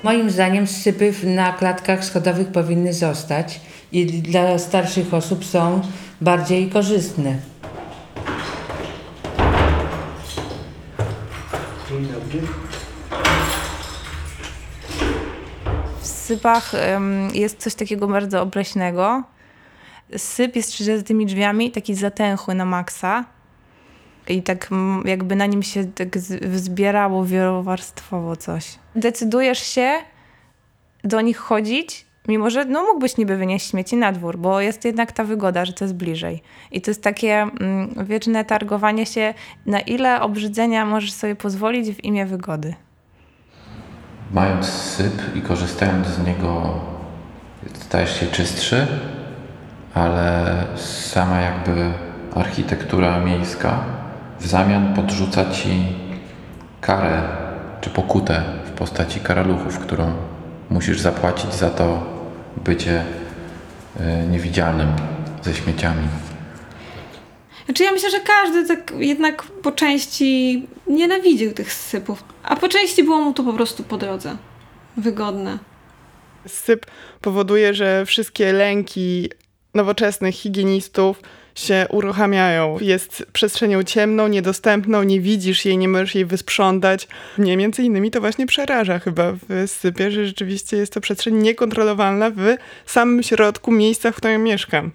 Moim 0.04 0.30
zdaniem 0.30 0.68
sypy 0.68 1.14
na 1.24 1.54
klatkach 1.54 2.06
schodowych 2.06 2.48
powinny 2.48 2.94
zostać 2.94 3.62
i 3.92 4.06
dla 4.06 4.60
starszych 4.60 5.14
osób 5.14 5.46
są 5.46 5.82
bardziej 6.22 6.70
korzystne. 6.70 7.38
Dzień 11.90 12.08
dobry. 12.08 12.48
Sypach 16.30 16.72
jest 17.34 17.58
coś 17.58 17.76
takiego 17.76 18.08
bardzo 18.08 18.42
obleśnego. 18.42 19.24
Syp 20.18 20.56
jest 20.56 20.80
za 20.80 21.04
tymi 21.04 21.26
drzwiami 21.26 21.72
taki 21.72 21.96
zatęchły 21.96 22.56
na 22.56 22.66
maksa 22.66 23.26
i 24.28 24.44
tak 24.44 24.70
jakby 25.06 25.36
na 25.36 25.46
nim 25.46 25.64
się 25.64 25.86
tak 25.86 26.18
wzbierało 26.42 27.26
wielowarstwowo 27.26 28.36
coś. 28.36 28.80
Decydujesz 28.96 29.60
się 29.60 29.92
do 31.04 31.22
nich 31.22 31.38
chodzić, 31.38 32.06
mimo 32.28 32.50
że 32.50 32.66
no, 32.66 32.84
mógłbyś 32.84 33.18
niby 33.18 33.38
wynieść 33.38 33.70
śmieci 33.70 33.96
na 33.96 34.12
dwór, 34.12 34.38
bo 34.38 34.62
jest 34.62 34.86
jednak 34.86 35.12
ta 35.12 35.24
wygoda, 35.24 35.66
że 35.66 35.74
to 35.74 35.86
jest 35.86 35.96
bliżej. 35.96 36.42
I 36.72 36.82
to 36.82 36.92
jest 36.92 37.04
takie 37.04 37.42
mm, 37.42 38.06
wieczne 38.06 38.46
targowanie 38.46 39.06
się, 39.06 39.34
na 39.66 39.80
ile 39.80 40.22
obrzydzenia 40.22 40.86
możesz 40.86 41.14
sobie 41.14 41.36
pozwolić 41.36 41.92
w 41.96 42.04
imię 42.04 42.26
wygody. 42.26 42.74
Mając 44.32 44.66
syp 44.66 45.36
i 45.36 45.42
korzystając 45.42 46.08
z 46.08 46.26
niego, 46.26 46.80
stajesz 47.74 48.20
się 48.20 48.28
czystszy, 48.28 48.88
ale 49.94 50.46
sama 50.76 51.42
jakby 51.42 51.92
architektura 52.36 53.20
miejska 53.20 53.80
w 54.40 54.48
zamian 54.48 54.94
podrzuca 54.94 55.52
ci 55.52 55.86
karę 56.82 57.22
czy 57.82 57.90
pokutę 57.90 58.42
w 58.66 58.72
postaci 58.72 59.20
karaluchów, 59.20 59.80
którą 59.80 60.14
musisz 60.70 61.00
zapłacić 61.00 61.54
za 61.54 61.70
to 61.70 62.04
bycie 62.66 63.04
niewidzialnym 64.32 64.90
ze 65.42 65.54
śmieciami. 65.54 66.08
Znaczy 67.70 67.84
ja 67.84 67.92
myślę, 67.92 68.10
że 68.10 68.20
każdy 68.20 68.68
tak 68.68 68.94
jednak 69.00 69.44
po 69.44 69.72
części 69.72 70.64
nienawidził 70.88 71.54
tych 71.54 71.74
sypów, 71.74 72.24
a 72.44 72.56
po 72.56 72.70
części 72.70 73.04
było 73.04 73.22
mu 73.22 73.34
to 73.34 73.44
po 73.44 73.54
prostu 73.54 73.84
po 73.84 73.98
drodze. 73.98 74.38
Wygodne. 74.98 75.60
Syp 76.48 76.86
powoduje, 77.22 77.74
że 77.74 78.06
wszystkie 78.06 78.54
lęki 78.54 79.30
nowoczesnych 79.74 80.36
higienistów 80.36 81.22
się 81.56 81.86
uruchamiają. 81.90 82.78
Jest 82.82 83.26
przestrzenią 83.34 83.84
ciemną, 83.84 84.28
niedostępną, 84.28 85.04
nie 85.04 85.22
widzisz 85.22 85.66
jej, 85.66 85.78
nie 85.78 85.88
możesz 85.88 86.16
jej 86.16 86.26
wysprzątać. 86.26 87.08
Mnie 87.38 87.58
między 87.58 87.84
innymi 87.84 88.12
to 88.12 88.20
właśnie 88.20 88.46
przeraża 88.46 89.00
chyba 89.00 89.32
w 89.32 89.68
sypie, 89.68 90.12
że 90.12 90.26
rzeczywiście 90.26 90.78
jest 90.78 90.94
to 90.94 91.02
przestrzeń 91.02 91.36
niekontrolowalna 91.36 92.32
w 92.86 92.92
samym 92.92 93.24
środku 93.24 93.72
miejsca, 93.72 94.12
w 94.12 94.16
którym 94.16 94.44
mieszkam. 94.44 94.92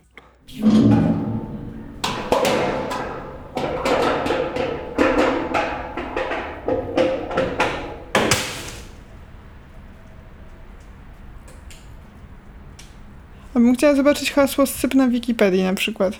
A 13.54 13.60
bym 13.60 13.74
chciała 13.74 13.94
zobaczyć 13.94 14.32
hasło 14.32 14.66
syp 14.66 14.94
na 14.94 15.08
Wikipedii 15.08 15.62
na 15.62 15.74
przykład. 15.74 16.14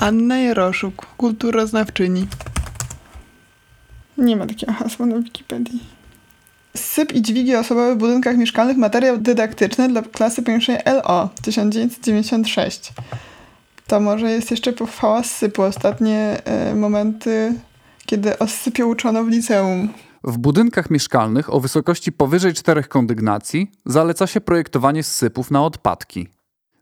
Anna 0.00 0.38
Jaroszuk, 0.38 1.06
kulturoznawczyni. 1.16 2.26
Nie 4.18 4.36
ma 4.36 4.46
takiego 4.46 4.72
hasła 4.72 5.06
na 5.06 5.18
Wikipedii. 5.18 5.80
Syp 6.76 7.12
i 7.12 7.22
dźwigi 7.22 7.56
osobowe 7.56 7.94
w 7.94 7.98
budynkach 7.98 8.36
mieszkalnych, 8.36 8.76
materiał 8.76 9.18
dydaktyczny 9.18 9.88
dla 9.88 10.02
klasy 10.02 10.42
pierwszej 10.42 10.78
LO 10.86 11.28
1996. 11.42 12.92
To 13.86 14.00
może 14.00 14.30
jest 14.30 14.50
jeszcze 14.50 14.72
pochwała 14.72 15.22
sypu. 15.22 15.62
Ostatnie 15.62 16.36
e, 16.44 16.74
momenty, 16.74 17.54
kiedy 18.06 18.38
o 18.38 18.46
sypie 18.46 18.86
uczono 18.86 19.24
w 19.24 19.28
liceum. 19.28 19.88
W 20.26 20.38
budynkach 20.38 20.90
mieszkalnych 20.90 21.54
o 21.54 21.60
wysokości 21.60 22.12
powyżej 22.12 22.54
czterech 22.54 22.88
kondygnacji 22.88 23.72
zaleca 23.86 24.26
się 24.26 24.40
projektowanie 24.40 25.02
sypów 25.02 25.50
na 25.50 25.64
odpadki. 25.64 26.28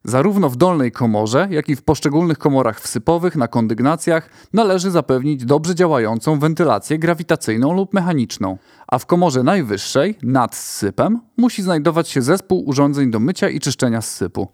Zarówno 0.05 0.51
w 0.51 0.57
dolnej 0.57 0.93
komorze, 0.93 1.49
jak 1.51 1.68
i 1.68 1.76
w 1.76 1.82
poszczególnych 1.82 2.38
komorach 2.38 2.80
wsypowych 2.80 3.36
na 3.36 3.49
kondygnacjach 3.49 4.30
należy 4.53 4.90
zapewnić 4.90 5.45
dobrze 5.45 5.74
działającą 5.74 6.38
wentylację 6.38 6.99
grawitacyjną 6.99 7.72
lub 7.72 7.95
mechaniczną, 7.95 8.59
a 8.86 8.99
w 8.99 9.07
komorze 9.07 9.43
najwyższej, 9.43 10.18
nad 10.22 10.55
sypem, 10.55 11.20
musi 11.36 11.62
znajdować 11.62 12.09
się 12.09 12.22
zespół 12.22 12.68
urządzeń 12.68 13.11
do 13.11 13.20
mycia 13.20 13.49
i 13.49 13.61
czyszczenia 13.61 14.03
sypu. 14.03 14.49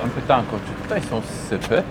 Mam 0.00 0.10
pytanko, 0.10 0.56
czy 0.66 0.82
tutaj 0.82 1.02
są 1.02 1.22
sypy? 1.48 1.82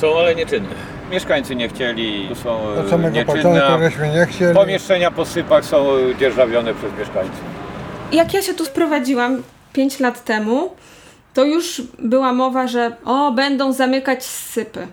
Są, 0.00 0.18
ale 0.18 0.34
nieczynne. 0.34 0.68
Mieszkańcy 1.10 1.56
nie 1.56 1.68
chcieli, 1.68 2.28
tu 2.28 2.34
są 2.34 2.62
Od 2.62 2.90
samego 2.90 3.16
nieczynne. 3.16 3.78
żeśmy 3.78 4.08
nie 4.08 4.26
chcieli. 4.26 4.54
Pomieszczenia 4.54 5.10
po 5.10 5.24
sypach 5.24 5.64
są 5.64 5.86
dzierżawione 6.18 6.74
przez 6.74 6.92
mieszkańców. 6.98 7.40
Jak 8.12 8.34
ja 8.34 8.42
się 8.42 8.54
tu 8.54 8.64
sprowadziłam 8.64 9.42
5 9.72 10.00
lat 10.00 10.24
temu, 10.24 10.70
to 11.34 11.44
już 11.44 11.82
była 11.98 12.32
mowa, 12.32 12.66
że 12.66 12.96
o, 13.04 13.32
będą 13.32 13.72
zamykać 13.72 14.24
sypy. 14.24 14.86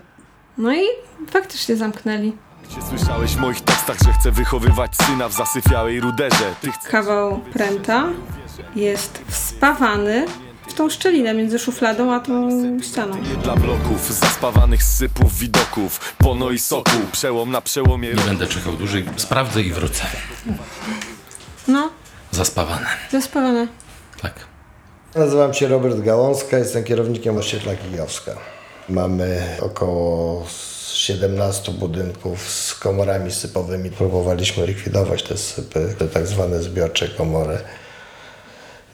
No 0.58 0.74
i 0.74 0.82
faktycznie 1.30 1.76
zamknęli. 1.76 2.32
Czy 2.74 2.82
słyszałeś 2.98 3.30
w 3.30 3.40
moich 3.40 3.60
tekstach, 3.60 3.96
że 4.06 4.12
chcę 4.12 4.30
wychowywać 4.30 4.90
syna 5.06 5.28
w 5.28 5.32
zasyfiałej 5.32 6.00
ruderze? 6.00 6.54
Ty 6.60 6.72
chcesz... 6.72 6.90
Kawał 6.90 7.40
pręta 7.52 8.04
jest 8.76 9.22
wspawany 9.28 10.26
w 10.68 10.74
tą 10.74 10.90
szczelinę 10.90 11.34
między 11.34 11.58
szufladą 11.58 12.12
a 12.12 12.20
tą 12.20 12.48
ścianą. 12.82 13.16
Dla 13.42 13.56
bloków, 13.56 14.12
zaspawanych 14.12 14.82
sypów, 14.82 15.38
widoków, 15.38 16.14
pono 16.18 16.50
i 16.50 16.58
soku, 16.58 16.90
przełom 17.12 17.50
na 17.50 17.60
przełomie 17.60 18.08
Nie 18.08 18.22
będę 18.22 18.46
czekał 18.46 18.72
dłużej, 18.72 19.04
sprawdzę 19.16 19.62
i 19.62 19.72
wrócę. 19.72 20.04
No, 21.68 21.90
Zaspawane. 22.32 22.86
zaspawane. 23.12 23.68
Tak. 24.22 24.34
Nazywam 25.14 25.54
się 25.54 25.68
Robert 25.68 26.00
Gałązka, 26.00 26.58
jestem 26.58 26.84
kierownikiem 26.84 27.36
osiedla 27.36 27.72
Kijowska. 27.76 28.32
Mamy 28.88 29.56
około 29.60 30.46
17 30.92 31.72
budynków 31.72 32.50
z 32.50 32.74
komorami 32.74 33.32
sypowymi. 33.32 33.90
Próbowaliśmy 33.90 34.66
likwidować 34.66 35.22
te 35.22 35.36
sypy, 35.36 35.94
te 35.98 36.08
tak 36.08 36.26
zwane 36.26 36.62
zbiorcze 36.62 37.08
komory. 37.08 37.58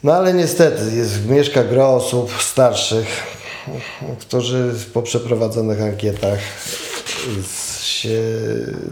No 0.04 0.14
ale 0.14 0.34
niestety 0.34 0.96
jest, 0.96 1.26
mieszka 1.26 1.64
gro 1.64 1.94
osób 1.94 2.32
starszych, 2.42 3.06
którzy 4.20 4.74
po 4.92 5.02
przeprowadzonych 5.02 5.82
ankietach 5.82 6.38
się 7.82 8.22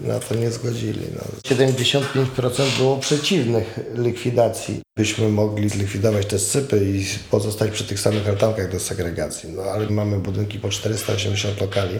na 0.02 0.20
to 0.20 0.34
nie 0.34 0.50
zgodzili. 0.50 1.00
No. 1.14 1.54
75% 1.56 2.76
było 2.78 2.96
przeciwnych 2.96 3.80
likwidacji. 3.94 4.80
Byśmy 4.96 5.28
mogli 5.28 5.68
zlikwidować 5.68 6.26
te 6.26 6.38
sypy 6.38 6.84
i 6.84 7.06
pozostać 7.30 7.70
przy 7.70 7.84
tych 7.84 8.00
samych 8.00 8.28
altankach 8.28 8.72
do 8.72 8.80
segregacji. 8.80 9.52
No 9.52 9.62
ale 9.62 9.90
mamy 9.90 10.18
budynki 10.18 10.58
po 10.58 10.68
480 10.68 11.60
lokali, 11.60 11.98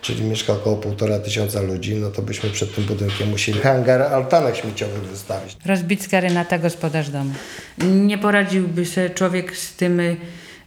czyli 0.00 0.24
mieszka 0.24 0.52
około 0.52 0.76
1,5 0.76 1.20
tysiąca 1.20 1.60
ludzi, 1.60 1.94
no 1.94 2.10
to 2.10 2.22
byśmy 2.22 2.50
przed 2.50 2.74
tym 2.74 2.84
budynkiem 2.84 3.30
musieli 3.30 3.60
hangar 3.60 4.02
altanek 4.02 4.56
śmieciowych 4.56 5.02
wystawić. 5.02 5.56
Rozbicka 5.66 6.20
Renata, 6.20 6.58
gospodarz 6.58 7.10
domu. 7.10 7.32
Nie 7.78 8.18
poradziłby 8.18 8.86
sobie 8.86 9.10
człowiek 9.10 9.56
z 9.56 9.76
tymi 9.76 10.16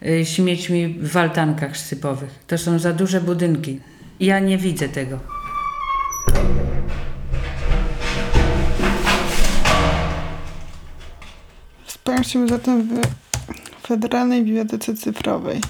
y, 0.05 0.25
śmiećmi 0.25 0.99
w 1.01 1.17
altankach 1.17 1.77
sypowych. 1.77 2.30
To 2.47 2.57
są 2.57 2.80
za 2.80 2.93
duże 2.93 3.21
budynki. 3.21 3.80
Ja 4.19 4.39
nie 4.39 4.57
widzę 4.57 4.89
tego. 4.89 5.19
Sprawdźmy 11.88 12.47
zatem 12.47 12.88
w 12.88 13.88
Federalnej 13.88 14.43
Bibliotece 14.43 14.93
Cyfrowej. 14.95 15.61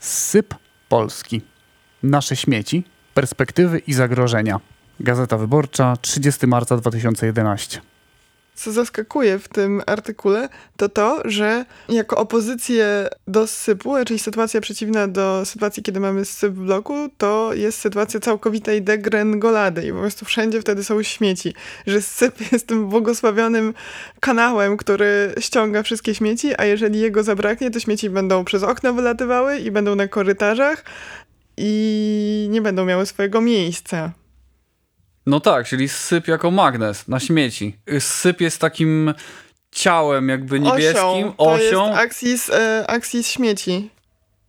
Syp 0.00 0.54
Polski. 0.88 1.53
Nasze 2.04 2.36
śmieci, 2.36 2.84
perspektywy 3.14 3.78
i 3.78 3.92
zagrożenia. 3.94 4.60
Gazeta 5.00 5.38
Wyborcza, 5.38 5.96
30 5.96 6.46
marca 6.46 6.76
2011. 6.76 7.80
Co 8.54 8.72
zaskakuje 8.72 9.38
w 9.38 9.48
tym 9.48 9.82
artykule, 9.86 10.48
to 10.76 10.88
to, 10.88 11.22
że 11.24 11.64
jako 11.88 12.16
opozycję 12.16 13.08
do 13.28 13.46
sypu, 13.46 13.94
czyli 14.06 14.18
sytuacja 14.18 14.60
przeciwna 14.60 15.08
do 15.08 15.42
sytuacji, 15.44 15.82
kiedy 15.82 16.00
mamy 16.00 16.24
syp 16.24 16.52
w 16.52 16.64
bloku, 16.64 16.94
to 17.18 17.50
jest 17.54 17.78
sytuacja 17.78 18.20
całkowitej 18.20 18.82
degrengolady 18.82 19.86
i 19.86 19.92
po 19.92 19.98
prostu 19.98 20.24
wszędzie 20.24 20.60
wtedy 20.60 20.84
są 20.84 21.02
śmieci. 21.02 21.54
Że 21.86 22.02
syp 22.02 22.40
jest 22.52 22.66
tym 22.66 22.88
błogosławionym 22.88 23.74
kanałem, 24.20 24.76
który 24.76 25.34
ściąga 25.40 25.82
wszystkie 25.82 26.14
śmieci, 26.14 26.52
a 26.58 26.64
jeżeli 26.64 27.00
jego 27.00 27.22
zabraknie, 27.22 27.70
to 27.70 27.80
śmieci 27.80 28.10
będą 28.10 28.44
przez 28.44 28.62
okna 28.62 28.92
wylatywały 28.92 29.58
i 29.58 29.70
będą 29.70 29.94
na 29.94 30.08
korytarzach 30.08 30.84
i 31.56 32.46
nie 32.50 32.62
będą 32.62 32.84
miały 32.84 33.06
swojego 33.06 33.40
miejsca. 33.40 34.12
No 35.26 35.40
tak, 35.40 35.66
czyli 35.66 35.88
syp 35.88 36.28
jako 36.28 36.50
magnes 36.50 37.08
na 37.08 37.20
śmieci. 37.20 37.76
Syp 37.98 38.40
jest 38.40 38.60
takim 38.60 39.14
ciałem 39.70 40.28
jakby 40.28 40.60
niebieskim, 40.60 41.02
osią. 41.02 41.32
To 41.32 41.44
osią. 41.44 41.86
jest 41.86 41.98
aksis, 41.98 42.50
e, 42.50 42.84
aksis 42.86 43.28
śmieci. 43.28 43.90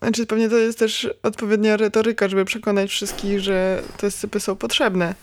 Znaczy 0.01 0.25
pewnie 0.25 0.49
to 0.49 0.57
jest 0.57 0.79
też 0.79 1.09
odpowiednia 1.23 1.77
retoryka, 1.77 2.27
żeby 2.27 2.45
przekonać 2.45 2.89
wszystkich, 2.89 3.39
że 3.39 3.81
te 3.97 4.11
sypy 4.11 4.39
są 4.39 4.55
potrzebne. 4.55 5.15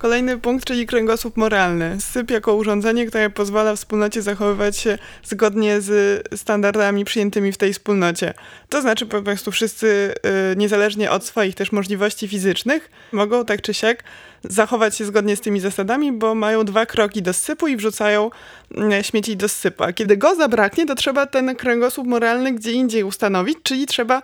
Kolejny 0.00 0.38
punkt, 0.38 0.64
czyli 0.64 0.86
kręgosłup 0.86 1.36
moralny. 1.36 1.96
Syp 2.00 2.30
jako 2.30 2.54
urządzenie, 2.54 3.06
które 3.06 3.30
pozwala 3.30 3.76
wspólnocie 3.76 4.22
zachowywać 4.22 4.76
się 4.76 4.98
zgodnie 5.24 5.80
z 5.80 6.22
standardami 6.38 7.04
przyjętymi 7.04 7.52
w 7.52 7.56
tej 7.56 7.72
wspólnocie. 7.72 8.34
To 8.68 8.82
znaczy 8.82 9.06
po 9.06 9.22
prostu 9.22 9.50
wszyscy, 9.50 10.14
y, 10.52 10.56
niezależnie 10.56 11.10
od 11.10 11.24
swoich 11.24 11.54
też 11.54 11.72
możliwości 11.72 12.28
fizycznych, 12.28 12.90
mogą 13.12 13.44
tak 13.44 13.62
czy 13.62 13.74
siak 13.74 14.04
zachować 14.44 14.96
się 14.96 15.04
zgodnie 15.04 15.36
z 15.36 15.40
tymi 15.40 15.60
zasadami, 15.60 16.12
bo 16.12 16.34
mają 16.34 16.64
dwa 16.64 16.86
kroki 16.86 17.22
do 17.22 17.32
sypu 17.32 17.68
i 17.68 17.76
wrzucają 17.76 18.30
mm, 18.76 19.02
śmieci 19.02 19.36
do 19.36 19.48
sypu. 19.48 19.84
A 19.84 19.92
kiedy 19.92 20.16
go 20.16 20.34
zabraknie, 20.34 20.86
to 20.86 20.94
trzeba 20.94 21.26
ten 21.26 21.56
kręgosłup 21.56 22.06
moralny 22.06 22.52
gdzie 22.52 22.72
indziej 22.72 23.04
ustanowić, 23.04 23.58
czyli 23.62 23.86
trzeba 23.86 24.22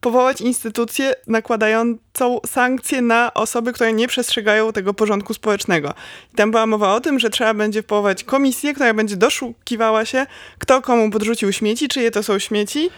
powołać 0.00 0.40
instytucję 0.40 1.12
nakładającą 1.26 2.40
sankcje 2.46 3.02
na 3.02 3.34
osoby, 3.34 3.72
które 3.72 3.92
nie 3.92 4.08
przestrzegają 4.08 4.72
tego 4.72 4.94
porządku 4.94 5.34
społecznego. 5.34 5.94
I 6.32 6.36
tam 6.36 6.50
była 6.50 6.66
mowa 6.66 6.94
o 6.94 7.00
tym, 7.00 7.18
że 7.18 7.30
trzeba 7.30 7.54
będzie 7.54 7.82
powołać 7.82 8.24
komisję, 8.24 8.74
która 8.74 8.94
będzie 8.94 9.16
doszukiwała 9.16 10.04
się, 10.04 10.26
kto 10.58 10.82
komu 10.82 11.10
podrzucił 11.10 11.52
śmieci, 11.52 11.88
czyje 11.88 12.10
to 12.10 12.22
są 12.22 12.38
śmieci. 12.38 12.90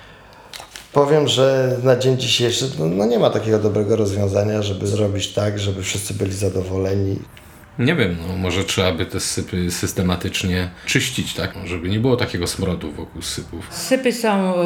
Powiem, 0.93 1.29
że 1.29 1.77
na 1.83 1.97
dzień 1.97 2.19
dzisiejszy 2.19 2.71
no, 2.79 2.87
no 2.87 3.07
nie 3.07 3.19
ma 3.19 3.31
takiego 3.31 3.59
dobrego 3.59 3.97
rozwiązania, 3.97 4.63
żeby 4.63 4.87
zrobić 4.87 5.29
tak, 5.29 5.59
żeby 5.59 5.83
wszyscy 5.83 6.15
byli 6.15 6.33
zadowoleni. 6.33 7.19
Nie 7.81 7.95
wiem, 7.95 8.17
no 8.29 8.37
może 8.37 8.65
trzeba 8.65 8.93
by 8.93 9.07
te 9.07 9.21
sypy 9.21 9.71
systematycznie 9.71 10.71
czyścić, 10.87 11.35
tak? 11.35 11.55
Żeby 11.65 11.89
nie 11.89 12.01
było 12.01 12.17
takiego 12.17 12.47
smrodu 12.47 12.93
wokół 12.93 13.23
sypów. 13.23 13.67
Sypy 13.71 14.13
są 14.13 14.55
y, 14.55 14.57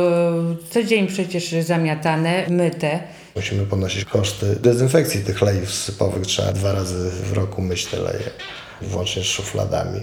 co 0.70 0.82
dzień 0.82 1.06
przecież 1.06 1.50
zamiatane, 1.50 2.46
myte. 2.50 3.00
Musimy 3.36 3.66
ponosić 3.66 4.04
koszty 4.04 4.56
dezynfekcji 4.60 5.24
tych 5.24 5.42
lejów 5.42 5.70
sypowych. 5.72 6.26
Trzeba 6.26 6.52
dwa 6.52 6.72
razy 6.72 7.10
w 7.10 7.32
roku 7.32 7.62
myć 7.62 7.86
te 7.86 7.96
leje, 7.96 8.30
włącznie 8.82 9.22
z 9.22 9.26
szufladami. 9.26 10.00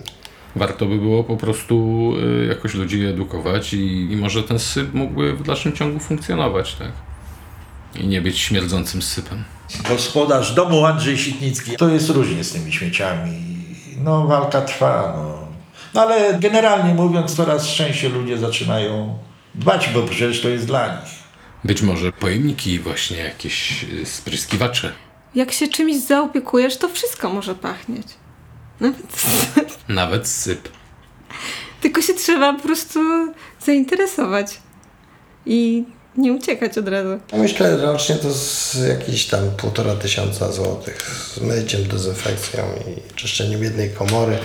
Warto 0.55 0.85
by 0.85 0.97
było 0.97 1.23
po 1.23 1.37
prostu 1.37 2.13
y, 2.43 2.45
jakoś 2.45 2.73
ludzi 2.73 3.05
edukować 3.05 3.73
i, 3.73 4.11
i 4.11 4.15
może 4.15 4.43
ten 4.43 4.59
syp 4.59 4.93
mógłby 4.93 5.33
w 5.33 5.43
dalszym 5.43 5.73
ciągu 5.73 5.99
funkcjonować, 5.99 6.75
tak? 6.75 7.10
I 7.95 8.07
nie 8.07 8.21
być 8.21 8.39
śmierdzącym 8.39 9.01
sypem. 9.01 9.43
Gospodarz 9.89 10.53
domu 10.53 10.85
Andrzej 10.85 11.17
Sitnicki. 11.17 11.77
To 11.77 11.89
jest 11.89 12.09
różnie 12.09 12.43
z 12.43 12.51
tymi 12.51 12.73
śmieciami. 12.73 13.31
No 14.03 14.27
walka 14.27 14.61
trwa, 14.61 15.13
no. 15.15 15.47
no 15.93 16.01
ale 16.01 16.39
generalnie 16.39 16.93
mówiąc 16.93 17.35
coraz 17.35 17.67
częściej 17.67 18.11
ludzie 18.11 18.37
zaczynają 18.37 19.17
dbać, 19.55 19.89
bo 19.93 20.03
przecież 20.03 20.41
to 20.41 20.49
jest 20.49 20.65
dla 20.65 20.87
nich. 20.87 21.21
Być 21.63 21.81
może 21.81 22.11
pojemniki 22.11 22.79
właśnie, 22.79 23.17
jakieś 23.17 23.83
y, 23.83 24.05
spryskiwacze. 24.05 24.93
Jak 25.35 25.51
się 25.51 25.67
czymś 25.67 25.97
zaopiekujesz, 25.97 26.77
to 26.77 26.89
wszystko 26.89 27.29
może 27.29 27.55
pachnieć. 27.55 28.07
Nawet 28.79 29.23
Nawet 29.87 30.27
syp. 30.27 30.69
Tylko 31.81 32.01
się 32.01 32.13
trzeba 32.13 32.53
po 32.53 32.59
prostu 32.59 32.99
zainteresować 33.59 34.59
i 35.45 35.83
nie 36.17 36.33
uciekać 36.33 36.77
od 36.77 36.87
razu. 36.87 37.19
Ja 37.31 37.37
Myślę, 37.37 37.79
że 37.79 37.85
rocznie 37.85 38.15
to 38.15 38.33
z 38.33 38.75
jakieś 38.87 39.25
tam 39.25 39.51
półtora 39.57 39.95
tysiąca 39.95 40.51
złotych 40.51 41.01
z 41.35 41.41
myciem, 41.41 41.83
dezynfekcją 41.87 42.63
i 42.87 43.15
czyszczeniem 43.15 43.63
jednej 43.63 43.89
komory. 43.89 44.37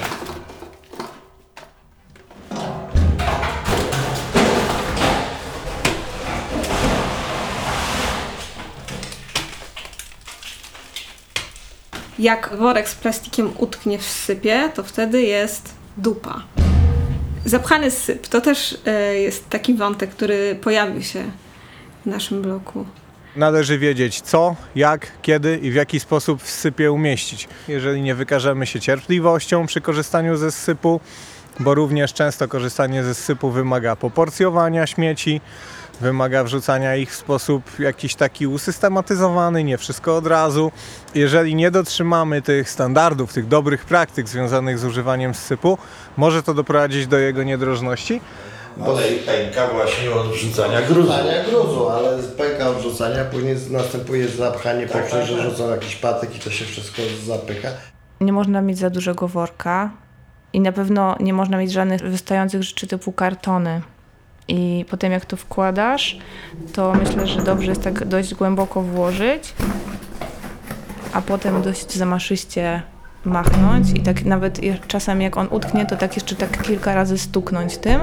Jak 12.19 12.57
worek 12.57 12.89
z 12.89 12.95
plastikiem 12.95 13.53
utknie 13.59 13.99
w 13.99 14.05
sypie, 14.05 14.71
to 14.75 14.83
wtedy 14.83 15.23
jest 15.23 15.69
dupa. 15.97 16.43
Zapchany 17.45 17.91
syp 17.91 18.29
to 18.29 18.41
też 18.41 18.79
e, 18.87 19.15
jest 19.15 19.49
taki 19.49 19.75
wątek, 19.75 20.11
który 20.11 20.59
pojawił 20.63 21.03
się 21.03 21.31
w 22.07 22.09
naszym 22.09 22.43
bloku. 22.43 22.87
Należy 23.37 23.79
wiedzieć 23.79 24.21
co, 24.21 24.57
jak, 24.77 25.07
kiedy 25.23 25.57
i 25.57 25.71
w 25.71 25.75
jaki 25.75 26.01
sposób 26.01 26.43
w 26.43 26.51
sypie 26.51 26.93
umieścić. 26.93 27.49
Jeżeli 27.69 28.03
nie 28.03 28.15
wykażemy 28.15 28.67
się 28.67 28.81
cierpliwością 28.81 29.67
przy 29.67 29.81
korzystaniu 29.81 30.37
ze 30.37 30.53
sypu, 30.53 31.01
bo 31.61 31.75
również 31.75 32.13
często 32.13 32.49
korzystanie 32.49 33.05
ze 33.05 33.15
sypu 33.15 33.51
wymaga 33.51 33.97
poporcjowania 33.97 34.87
śmieci, 34.87 35.41
wymaga 36.01 36.45
wrzucania 36.45 36.97
ich 36.97 37.11
w 37.11 37.17
sposób 37.17 37.79
jakiś 37.79 38.15
taki 38.15 38.47
usystematyzowany, 38.47 39.65
nie 39.65 39.79
wszystko 39.79 40.17
od 40.17 40.27
razu. 40.27 40.73
Jeżeli 41.15 41.55
nie 41.55 41.71
dotrzymamy 41.71 42.43
tych 42.43 42.71
standardów, 42.71 43.33
tych 43.33 43.49
dobrych 43.49 43.85
praktyk 43.85 44.29
związanych 44.29 44.79
z 44.79 44.85
używaniem 44.85 45.35
sypu, 45.35 45.79
może 46.17 46.43
to 46.43 46.55
doprowadzić 46.55 47.07
do 47.07 47.19
jego 47.19 47.43
niedrożności. 47.43 48.21
Ale 48.85 49.09
i 49.09 49.19
pęka 49.19 49.67
właśnie 49.67 50.11
od 50.11 50.29
wrzucania 50.29 50.83
gruzu. 50.83 51.03
Wrzucania 51.13 51.45
gruzu, 51.45 51.89
ale 51.89 52.23
pęka 52.23 52.69
od 52.69 52.81
rzucania, 52.83 53.25
później 53.25 53.57
następuje 53.71 54.29
zapchanie 54.29 54.87
Tak, 54.87 55.03
poprzez, 55.03 55.21
tak, 55.21 55.27
że 55.29 55.37
tak. 55.37 55.51
rzucą 55.51 55.71
jakiś 55.71 55.97
patyk 55.97 56.37
i 56.37 56.39
to 56.39 56.51
się 56.51 56.65
wszystko 56.65 57.03
zapycha. 57.27 57.69
Nie 58.21 58.33
można 58.33 58.63
mieć 58.63 58.79
za 58.79 58.91
dużego 58.91 59.29
worka 59.29 59.91
i 60.53 60.61
na 60.61 60.73
pewno 60.73 61.17
nie 61.21 61.33
można 61.33 61.59
mieć 61.59 61.73
żadnych 61.73 62.01
wystających 62.03 62.63
rzeczy 62.63 62.87
typu 62.87 63.13
kartony. 63.13 63.81
I 64.49 64.85
potem 64.91 65.13
jak 65.13 65.25
to 65.25 65.37
wkładasz, 65.37 66.19
to 66.73 66.95
myślę, 66.95 67.27
że 67.27 67.43
dobrze 67.43 67.69
jest 67.71 67.83
tak 67.83 68.05
dość 68.05 68.35
głęboko 68.35 68.83
włożyć, 68.83 69.53
a 71.13 71.23
potem 71.23 71.63
dość 71.63 71.93
zamaszyście 71.93 72.83
machnąć 73.27 73.91
i 73.95 74.01
tak 74.01 74.25
nawet 74.25 74.61
czasem 74.89 75.23
jak 75.23 75.37
on 75.37 75.49
utknie, 75.51 75.87
to 75.87 75.97
tak 75.97 76.15
jeszcze 76.15 76.37
tak 76.37 76.63
kilka 76.63 76.95
razy 76.95 77.19
stuknąć 77.19 77.79
tym. 77.79 78.01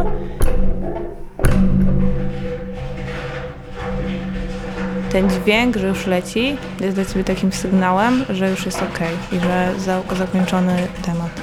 Ten 5.11 5.29
dźwięk, 5.29 5.77
że 5.77 5.87
już 5.87 6.07
leci, 6.07 6.57
jest 6.79 6.95
dla 6.95 7.05
ciebie 7.05 7.23
takim 7.23 7.51
sygnałem, 7.51 8.25
że 8.29 8.49
już 8.49 8.65
jest 8.65 8.81
ok 8.81 8.99
i 9.31 9.39
że 9.39 9.73
za, 9.79 10.01
zakończony 10.17 10.87
temat. 11.05 11.41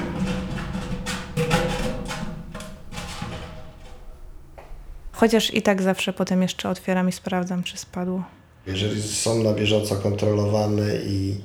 Chociaż 5.11 5.53
i 5.53 5.61
tak 5.61 5.81
zawsze 5.81 6.13
potem 6.13 6.41
jeszcze 6.41 6.69
otwieram 6.69 7.09
i 7.09 7.11
sprawdzam, 7.11 7.63
czy 7.63 7.77
spadło. 7.77 8.23
Jeżeli 8.67 9.01
są 9.01 9.43
na 9.43 9.53
bieżąco 9.53 9.95
kontrolowane 9.95 10.95
i, 10.95 11.35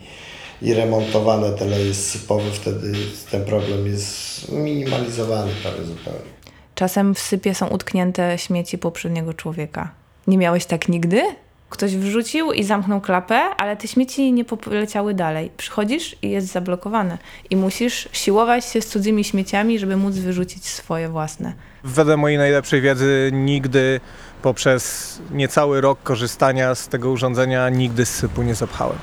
i 0.63 0.75
remontowane 0.75 1.53
te 1.53 1.65
leje 1.65 1.95
sypowe, 1.95 2.51
wtedy 2.53 2.93
ten 3.31 3.45
problem 3.45 3.87
jest 3.87 4.53
minimalizowany 4.53 5.53
prawie 5.63 5.85
zupełnie. 5.85 6.37
Czasem 6.75 7.15
w 7.15 7.19
sypie 7.19 7.55
są 7.55 7.69
utknięte 7.69 8.39
śmieci 8.39 8.79
poprzedniego 8.79 9.35
człowieka. 9.35 9.91
Nie 10.27 10.39
miałeś 10.39 10.67
tak 10.67 10.89
nigdy? 10.89 11.23
Ktoś 11.71 11.97
wrzucił 11.97 12.53
i 12.53 12.65
zamknął 12.65 13.01
klapę, 13.01 13.35
ale 13.35 13.77
te 13.77 13.89
śmieci 13.89 14.33
nie 14.33 14.45
poleciały 14.45 15.15
dalej. 15.15 15.51
Przychodzisz 15.57 16.17
i 16.23 16.31
jest 16.31 16.47
zablokowane. 16.47 17.19
I 17.51 17.57
musisz 17.57 18.09
siłować 18.13 18.65
się 18.65 18.83
z 18.83 18.87
cudzymi 18.87 19.25
śmieciami, 19.25 19.79
żeby 19.79 19.97
móc 19.97 20.15
wyrzucić 20.15 20.67
swoje 20.67 21.09
własne. 21.09 21.53
Wedle 21.85 22.17
mojej 22.17 22.39
najlepszej 22.39 22.81
wiedzy 22.81 23.31
nigdy 23.33 24.01
poprzez 24.43 25.19
niecały 25.31 25.81
rok 25.81 26.03
korzystania 26.03 26.75
z 26.75 26.89
tego 26.89 27.11
urządzenia 27.11 27.69
nigdy 27.69 28.07
z 28.07 28.11
sypu 28.11 28.43
nie 28.43 28.55
zapchałem. 28.55 28.99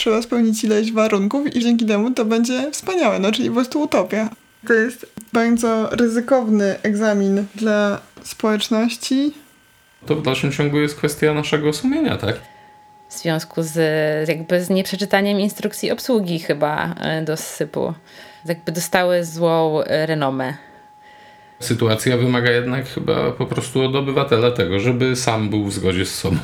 Trzeba 0.00 0.22
spełnić 0.22 0.64
ileś 0.64 0.92
warunków 0.92 1.56
i 1.56 1.60
dzięki 1.60 1.86
temu 1.86 2.10
to 2.10 2.24
będzie 2.24 2.70
wspaniałe, 2.70 3.18
no 3.18 3.32
czyli 3.32 3.48
po 3.48 3.54
prostu 3.54 3.82
utopia. 3.82 4.28
To 4.66 4.74
jest 4.74 5.06
bardzo 5.32 5.90
ryzykowny 5.90 6.82
egzamin 6.82 7.46
dla 7.54 8.00
społeczności. 8.22 9.32
To 10.06 10.16
w 10.16 10.22
dalszym 10.22 10.52
ciągu 10.52 10.78
jest 10.78 10.96
kwestia 10.96 11.34
naszego 11.34 11.72
sumienia, 11.72 12.16
tak? 12.16 12.40
W 13.08 13.14
związku 13.14 13.62
z 13.62 13.78
jakby 14.28 14.64
z 14.64 14.70
nieprzeczytaniem 14.70 15.40
instrukcji 15.40 15.90
obsługi 15.90 16.38
chyba 16.38 16.94
e, 16.94 17.22
do 17.22 17.36
sypu. 17.36 17.94
Jakby 18.44 18.72
dostały 18.72 19.24
złą 19.24 19.82
e, 19.82 20.06
renomę. 20.06 20.54
Sytuacja 21.58 22.16
wymaga 22.16 22.50
jednak 22.50 22.88
chyba 22.88 23.32
po 23.32 23.46
prostu 23.46 23.82
od 23.82 23.94
obywatela 23.94 24.50
tego, 24.50 24.80
żeby 24.80 25.16
sam 25.16 25.50
był 25.50 25.64
w 25.64 25.72
zgodzie 25.72 26.06
z 26.06 26.14
sobą. 26.14 26.38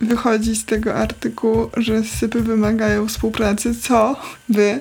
Wychodzi 0.00 0.56
z 0.56 0.64
tego 0.64 0.94
artykułu, 0.94 1.70
że 1.76 2.04
sypy 2.04 2.42
wymagają 2.42 3.08
współpracy, 3.08 3.74
co 3.74 4.16
by 4.48 4.80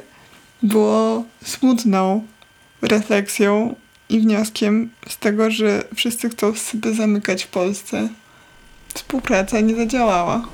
było 0.64 1.24
smutną 1.44 2.26
refleksją 2.82 3.76
i 4.10 4.20
wnioskiem 4.20 4.90
z 5.10 5.18
tego, 5.18 5.52
że 5.52 5.84
wszyscy 5.96 6.30
chcą 6.30 6.56
sypy 6.56 6.96
zamykać 6.96 7.44
w 7.44 7.48
Polsce. 7.48 8.10
Współpraca 8.94 9.60
nie 9.60 9.76
zadziałała. 9.76 10.48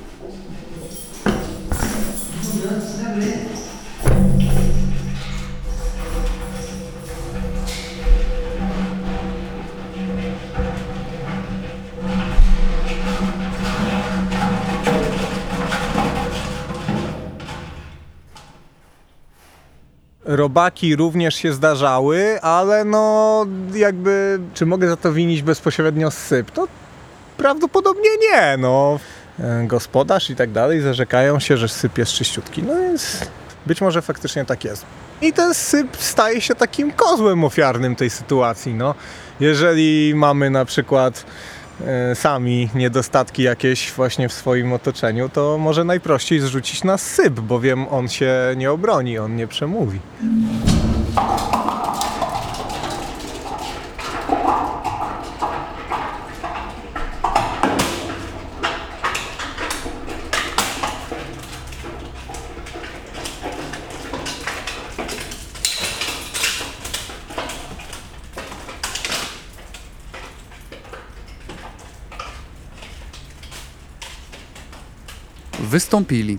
Robaki 20.24 20.96
również 20.96 21.34
się 21.34 21.52
zdarzały, 21.52 22.40
ale 22.42 22.84
no 22.84 23.46
jakby, 23.74 24.40
czy 24.54 24.66
mogę 24.66 24.88
za 24.88 24.96
to 24.96 25.12
winić 25.12 25.42
bezpośrednio 25.42 26.10
syp? 26.10 26.50
To 26.50 26.68
prawdopodobnie 27.36 28.10
nie, 28.22 28.56
no. 28.58 28.98
E, 29.40 29.64
Gospodarz 29.66 30.30
i 30.30 30.36
tak 30.36 30.52
dalej 30.52 30.80
zarzekają 30.80 31.40
się, 31.40 31.56
że 31.56 31.68
syp 31.68 31.98
jest 31.98 32.12
czyściutki, 32.12 32.62
no 32.62 32.74
więc 32.74 33.18
być 33.66 33.80
może 33.80 34.02
faktycznie 34.02 34.44
tak 34.44 34.64
jest. 34.64 34.86
I 35.22 35.32
ten 35.32 35.54
syp 35.54 35.96
staje 35.96 36.40
się 36.40 36.54
takim 36.54 36.92
kozłem 36.92 37.44
ofiarnym 37.44 37.96
tej 37.96 38.10
sytuacji, 38.10 38.74
no. 38.74 38.94
Jeżeli 39.40 40.12
mamy 40.14 40.50
na 40.50 40.64
przykład 40.64 41.24
sami 42.14 42.68
niedostatki 42.74 43.42
jakieś 43.42 43.92
właśnie 43.92 44.28
w 44.28 44.32
swoim 44.32 44.72
otoczeniu, 44.72 45.28
to 45.28 45.58
może 45.58 45.84
najprościej 45.84 46.40
zrzucić 46.40 46.84
na 46.84 46.98
syp, 46.98 47.40
bowiem 47.40 47.88
on 47.88 48.08
się 48.08 48.32
nie 48.56 48.72
obroni, 48.72 49.18
on 49.18 49.36
nie 49.36 49.46
przemówi. 49.46 50.00
Wystąpili 75.60 76.38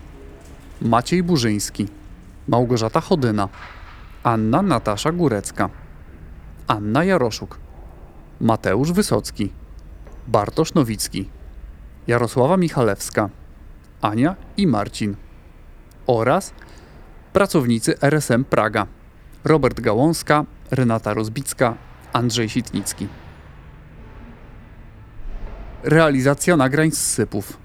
Maciej 0.82 1.24
Burzyński, 1.24 1.88
Małgorzata 2.47 3.01
Chodyna, 3.01 3.49
Anna 4.24 4.61
Natasza 4.61 5.11
Górecka, 5.11 5.70
Anna 6.68 7.03
Jaroszuk, 7.03 7.57
Mateusz 8.41 8.91
Wysocki, 8.91 9.51
Bartosz 10.28 10.74
Nowicki, 10.74 11.30
Jarosława 12.07 12.57
Michalewska, 12.57 13.30
Ania 14.01 14.36
i 14.57 14.68
Marcin 14.68 15.16
oraz 16.07 16.53
pracownicy 17.34 17.99
RSM 18.01 18.43
Praga 18.43 18.88
Robert 19.43 19.82
Gałązka, 19.82 20.45
Renata 20.72 21.13
Rozbicka, 21.13 21.76
Andrzej 22.13 22.49
Sitnicki. 22.49 23.07
Realizacja 25.84 26.57
nagrań 26.57 26.91
z 26.91 26.97
sypów 26.97 27.57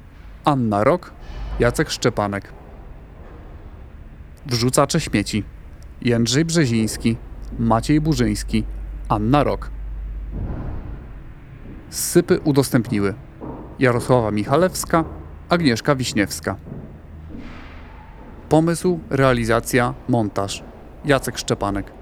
Anna 0.44 0.84
Rok, 0.84 1.12
Jacek 1.58 1.90
Szczepanek. 1.90 2.52
Wrzucacze 4.46 5.00
śmieci 5.00 5.44
Jędrzej 6.02 6.44
Brzeziński, 6.44 7.16
Maciej 7.58 8.00
Burzyński, 8.00 8.64
Anna 9.08 9.44
Rok. 9.44 9.70
Sypy 11.90 12.40
udostępniły 12.44 13.14
Jarosława 13.78 14.30
Michalewska, 14.30 15.04
Agnieszka 15.48 15.96
Wiśniewska. 15.96 16.56
Pomysł, 18.48 19.00
realizacja, 19.10 19.94
montaż 20.08 20.64
Jacek 21.04 21.38
Szczepanek. 21.38 21.99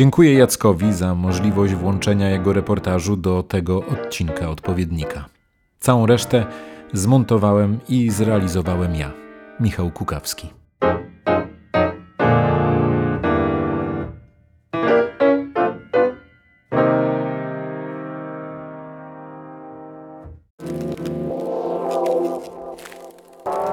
Dziękuję 0.00 0.34
Jackowi 0.34 0.92
za 0.92 1.14
możliwość 1.14 1.74
włączenia 1.74 2.30
jego 2.30 2.52
reportażu 2.52 3.16
do 3.16 3.42
tego 3.42 3.86
odcinka 3.86 4.48
odpowiednika. 4.48 5.24
Całą 5.80 6.06
resztę 6.06 6.46
zmontowałem 6.92 7.78
i 7.88 8.10
zrealizowałem 8.10 8.94
ja, 8.94 9.12
Michał 9.60 9.90
Kukawski. 9.90 10.48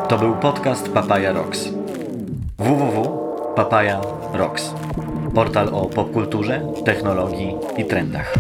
To 0.10 0.18
był 0.20 0.36
podcast 0.36 0.90
Papaya 0.90 1.34
Rocks. 1.34 1.70
www.papaya 2.58 4.02
Rocks. 4.34 4.87
Portal 5.38 5.68
o 5.70 5.86
popkulturze, 5.86 6.62
technologii 6.86 7.54
i 7.78 7.84
trendach. 7.86 8.34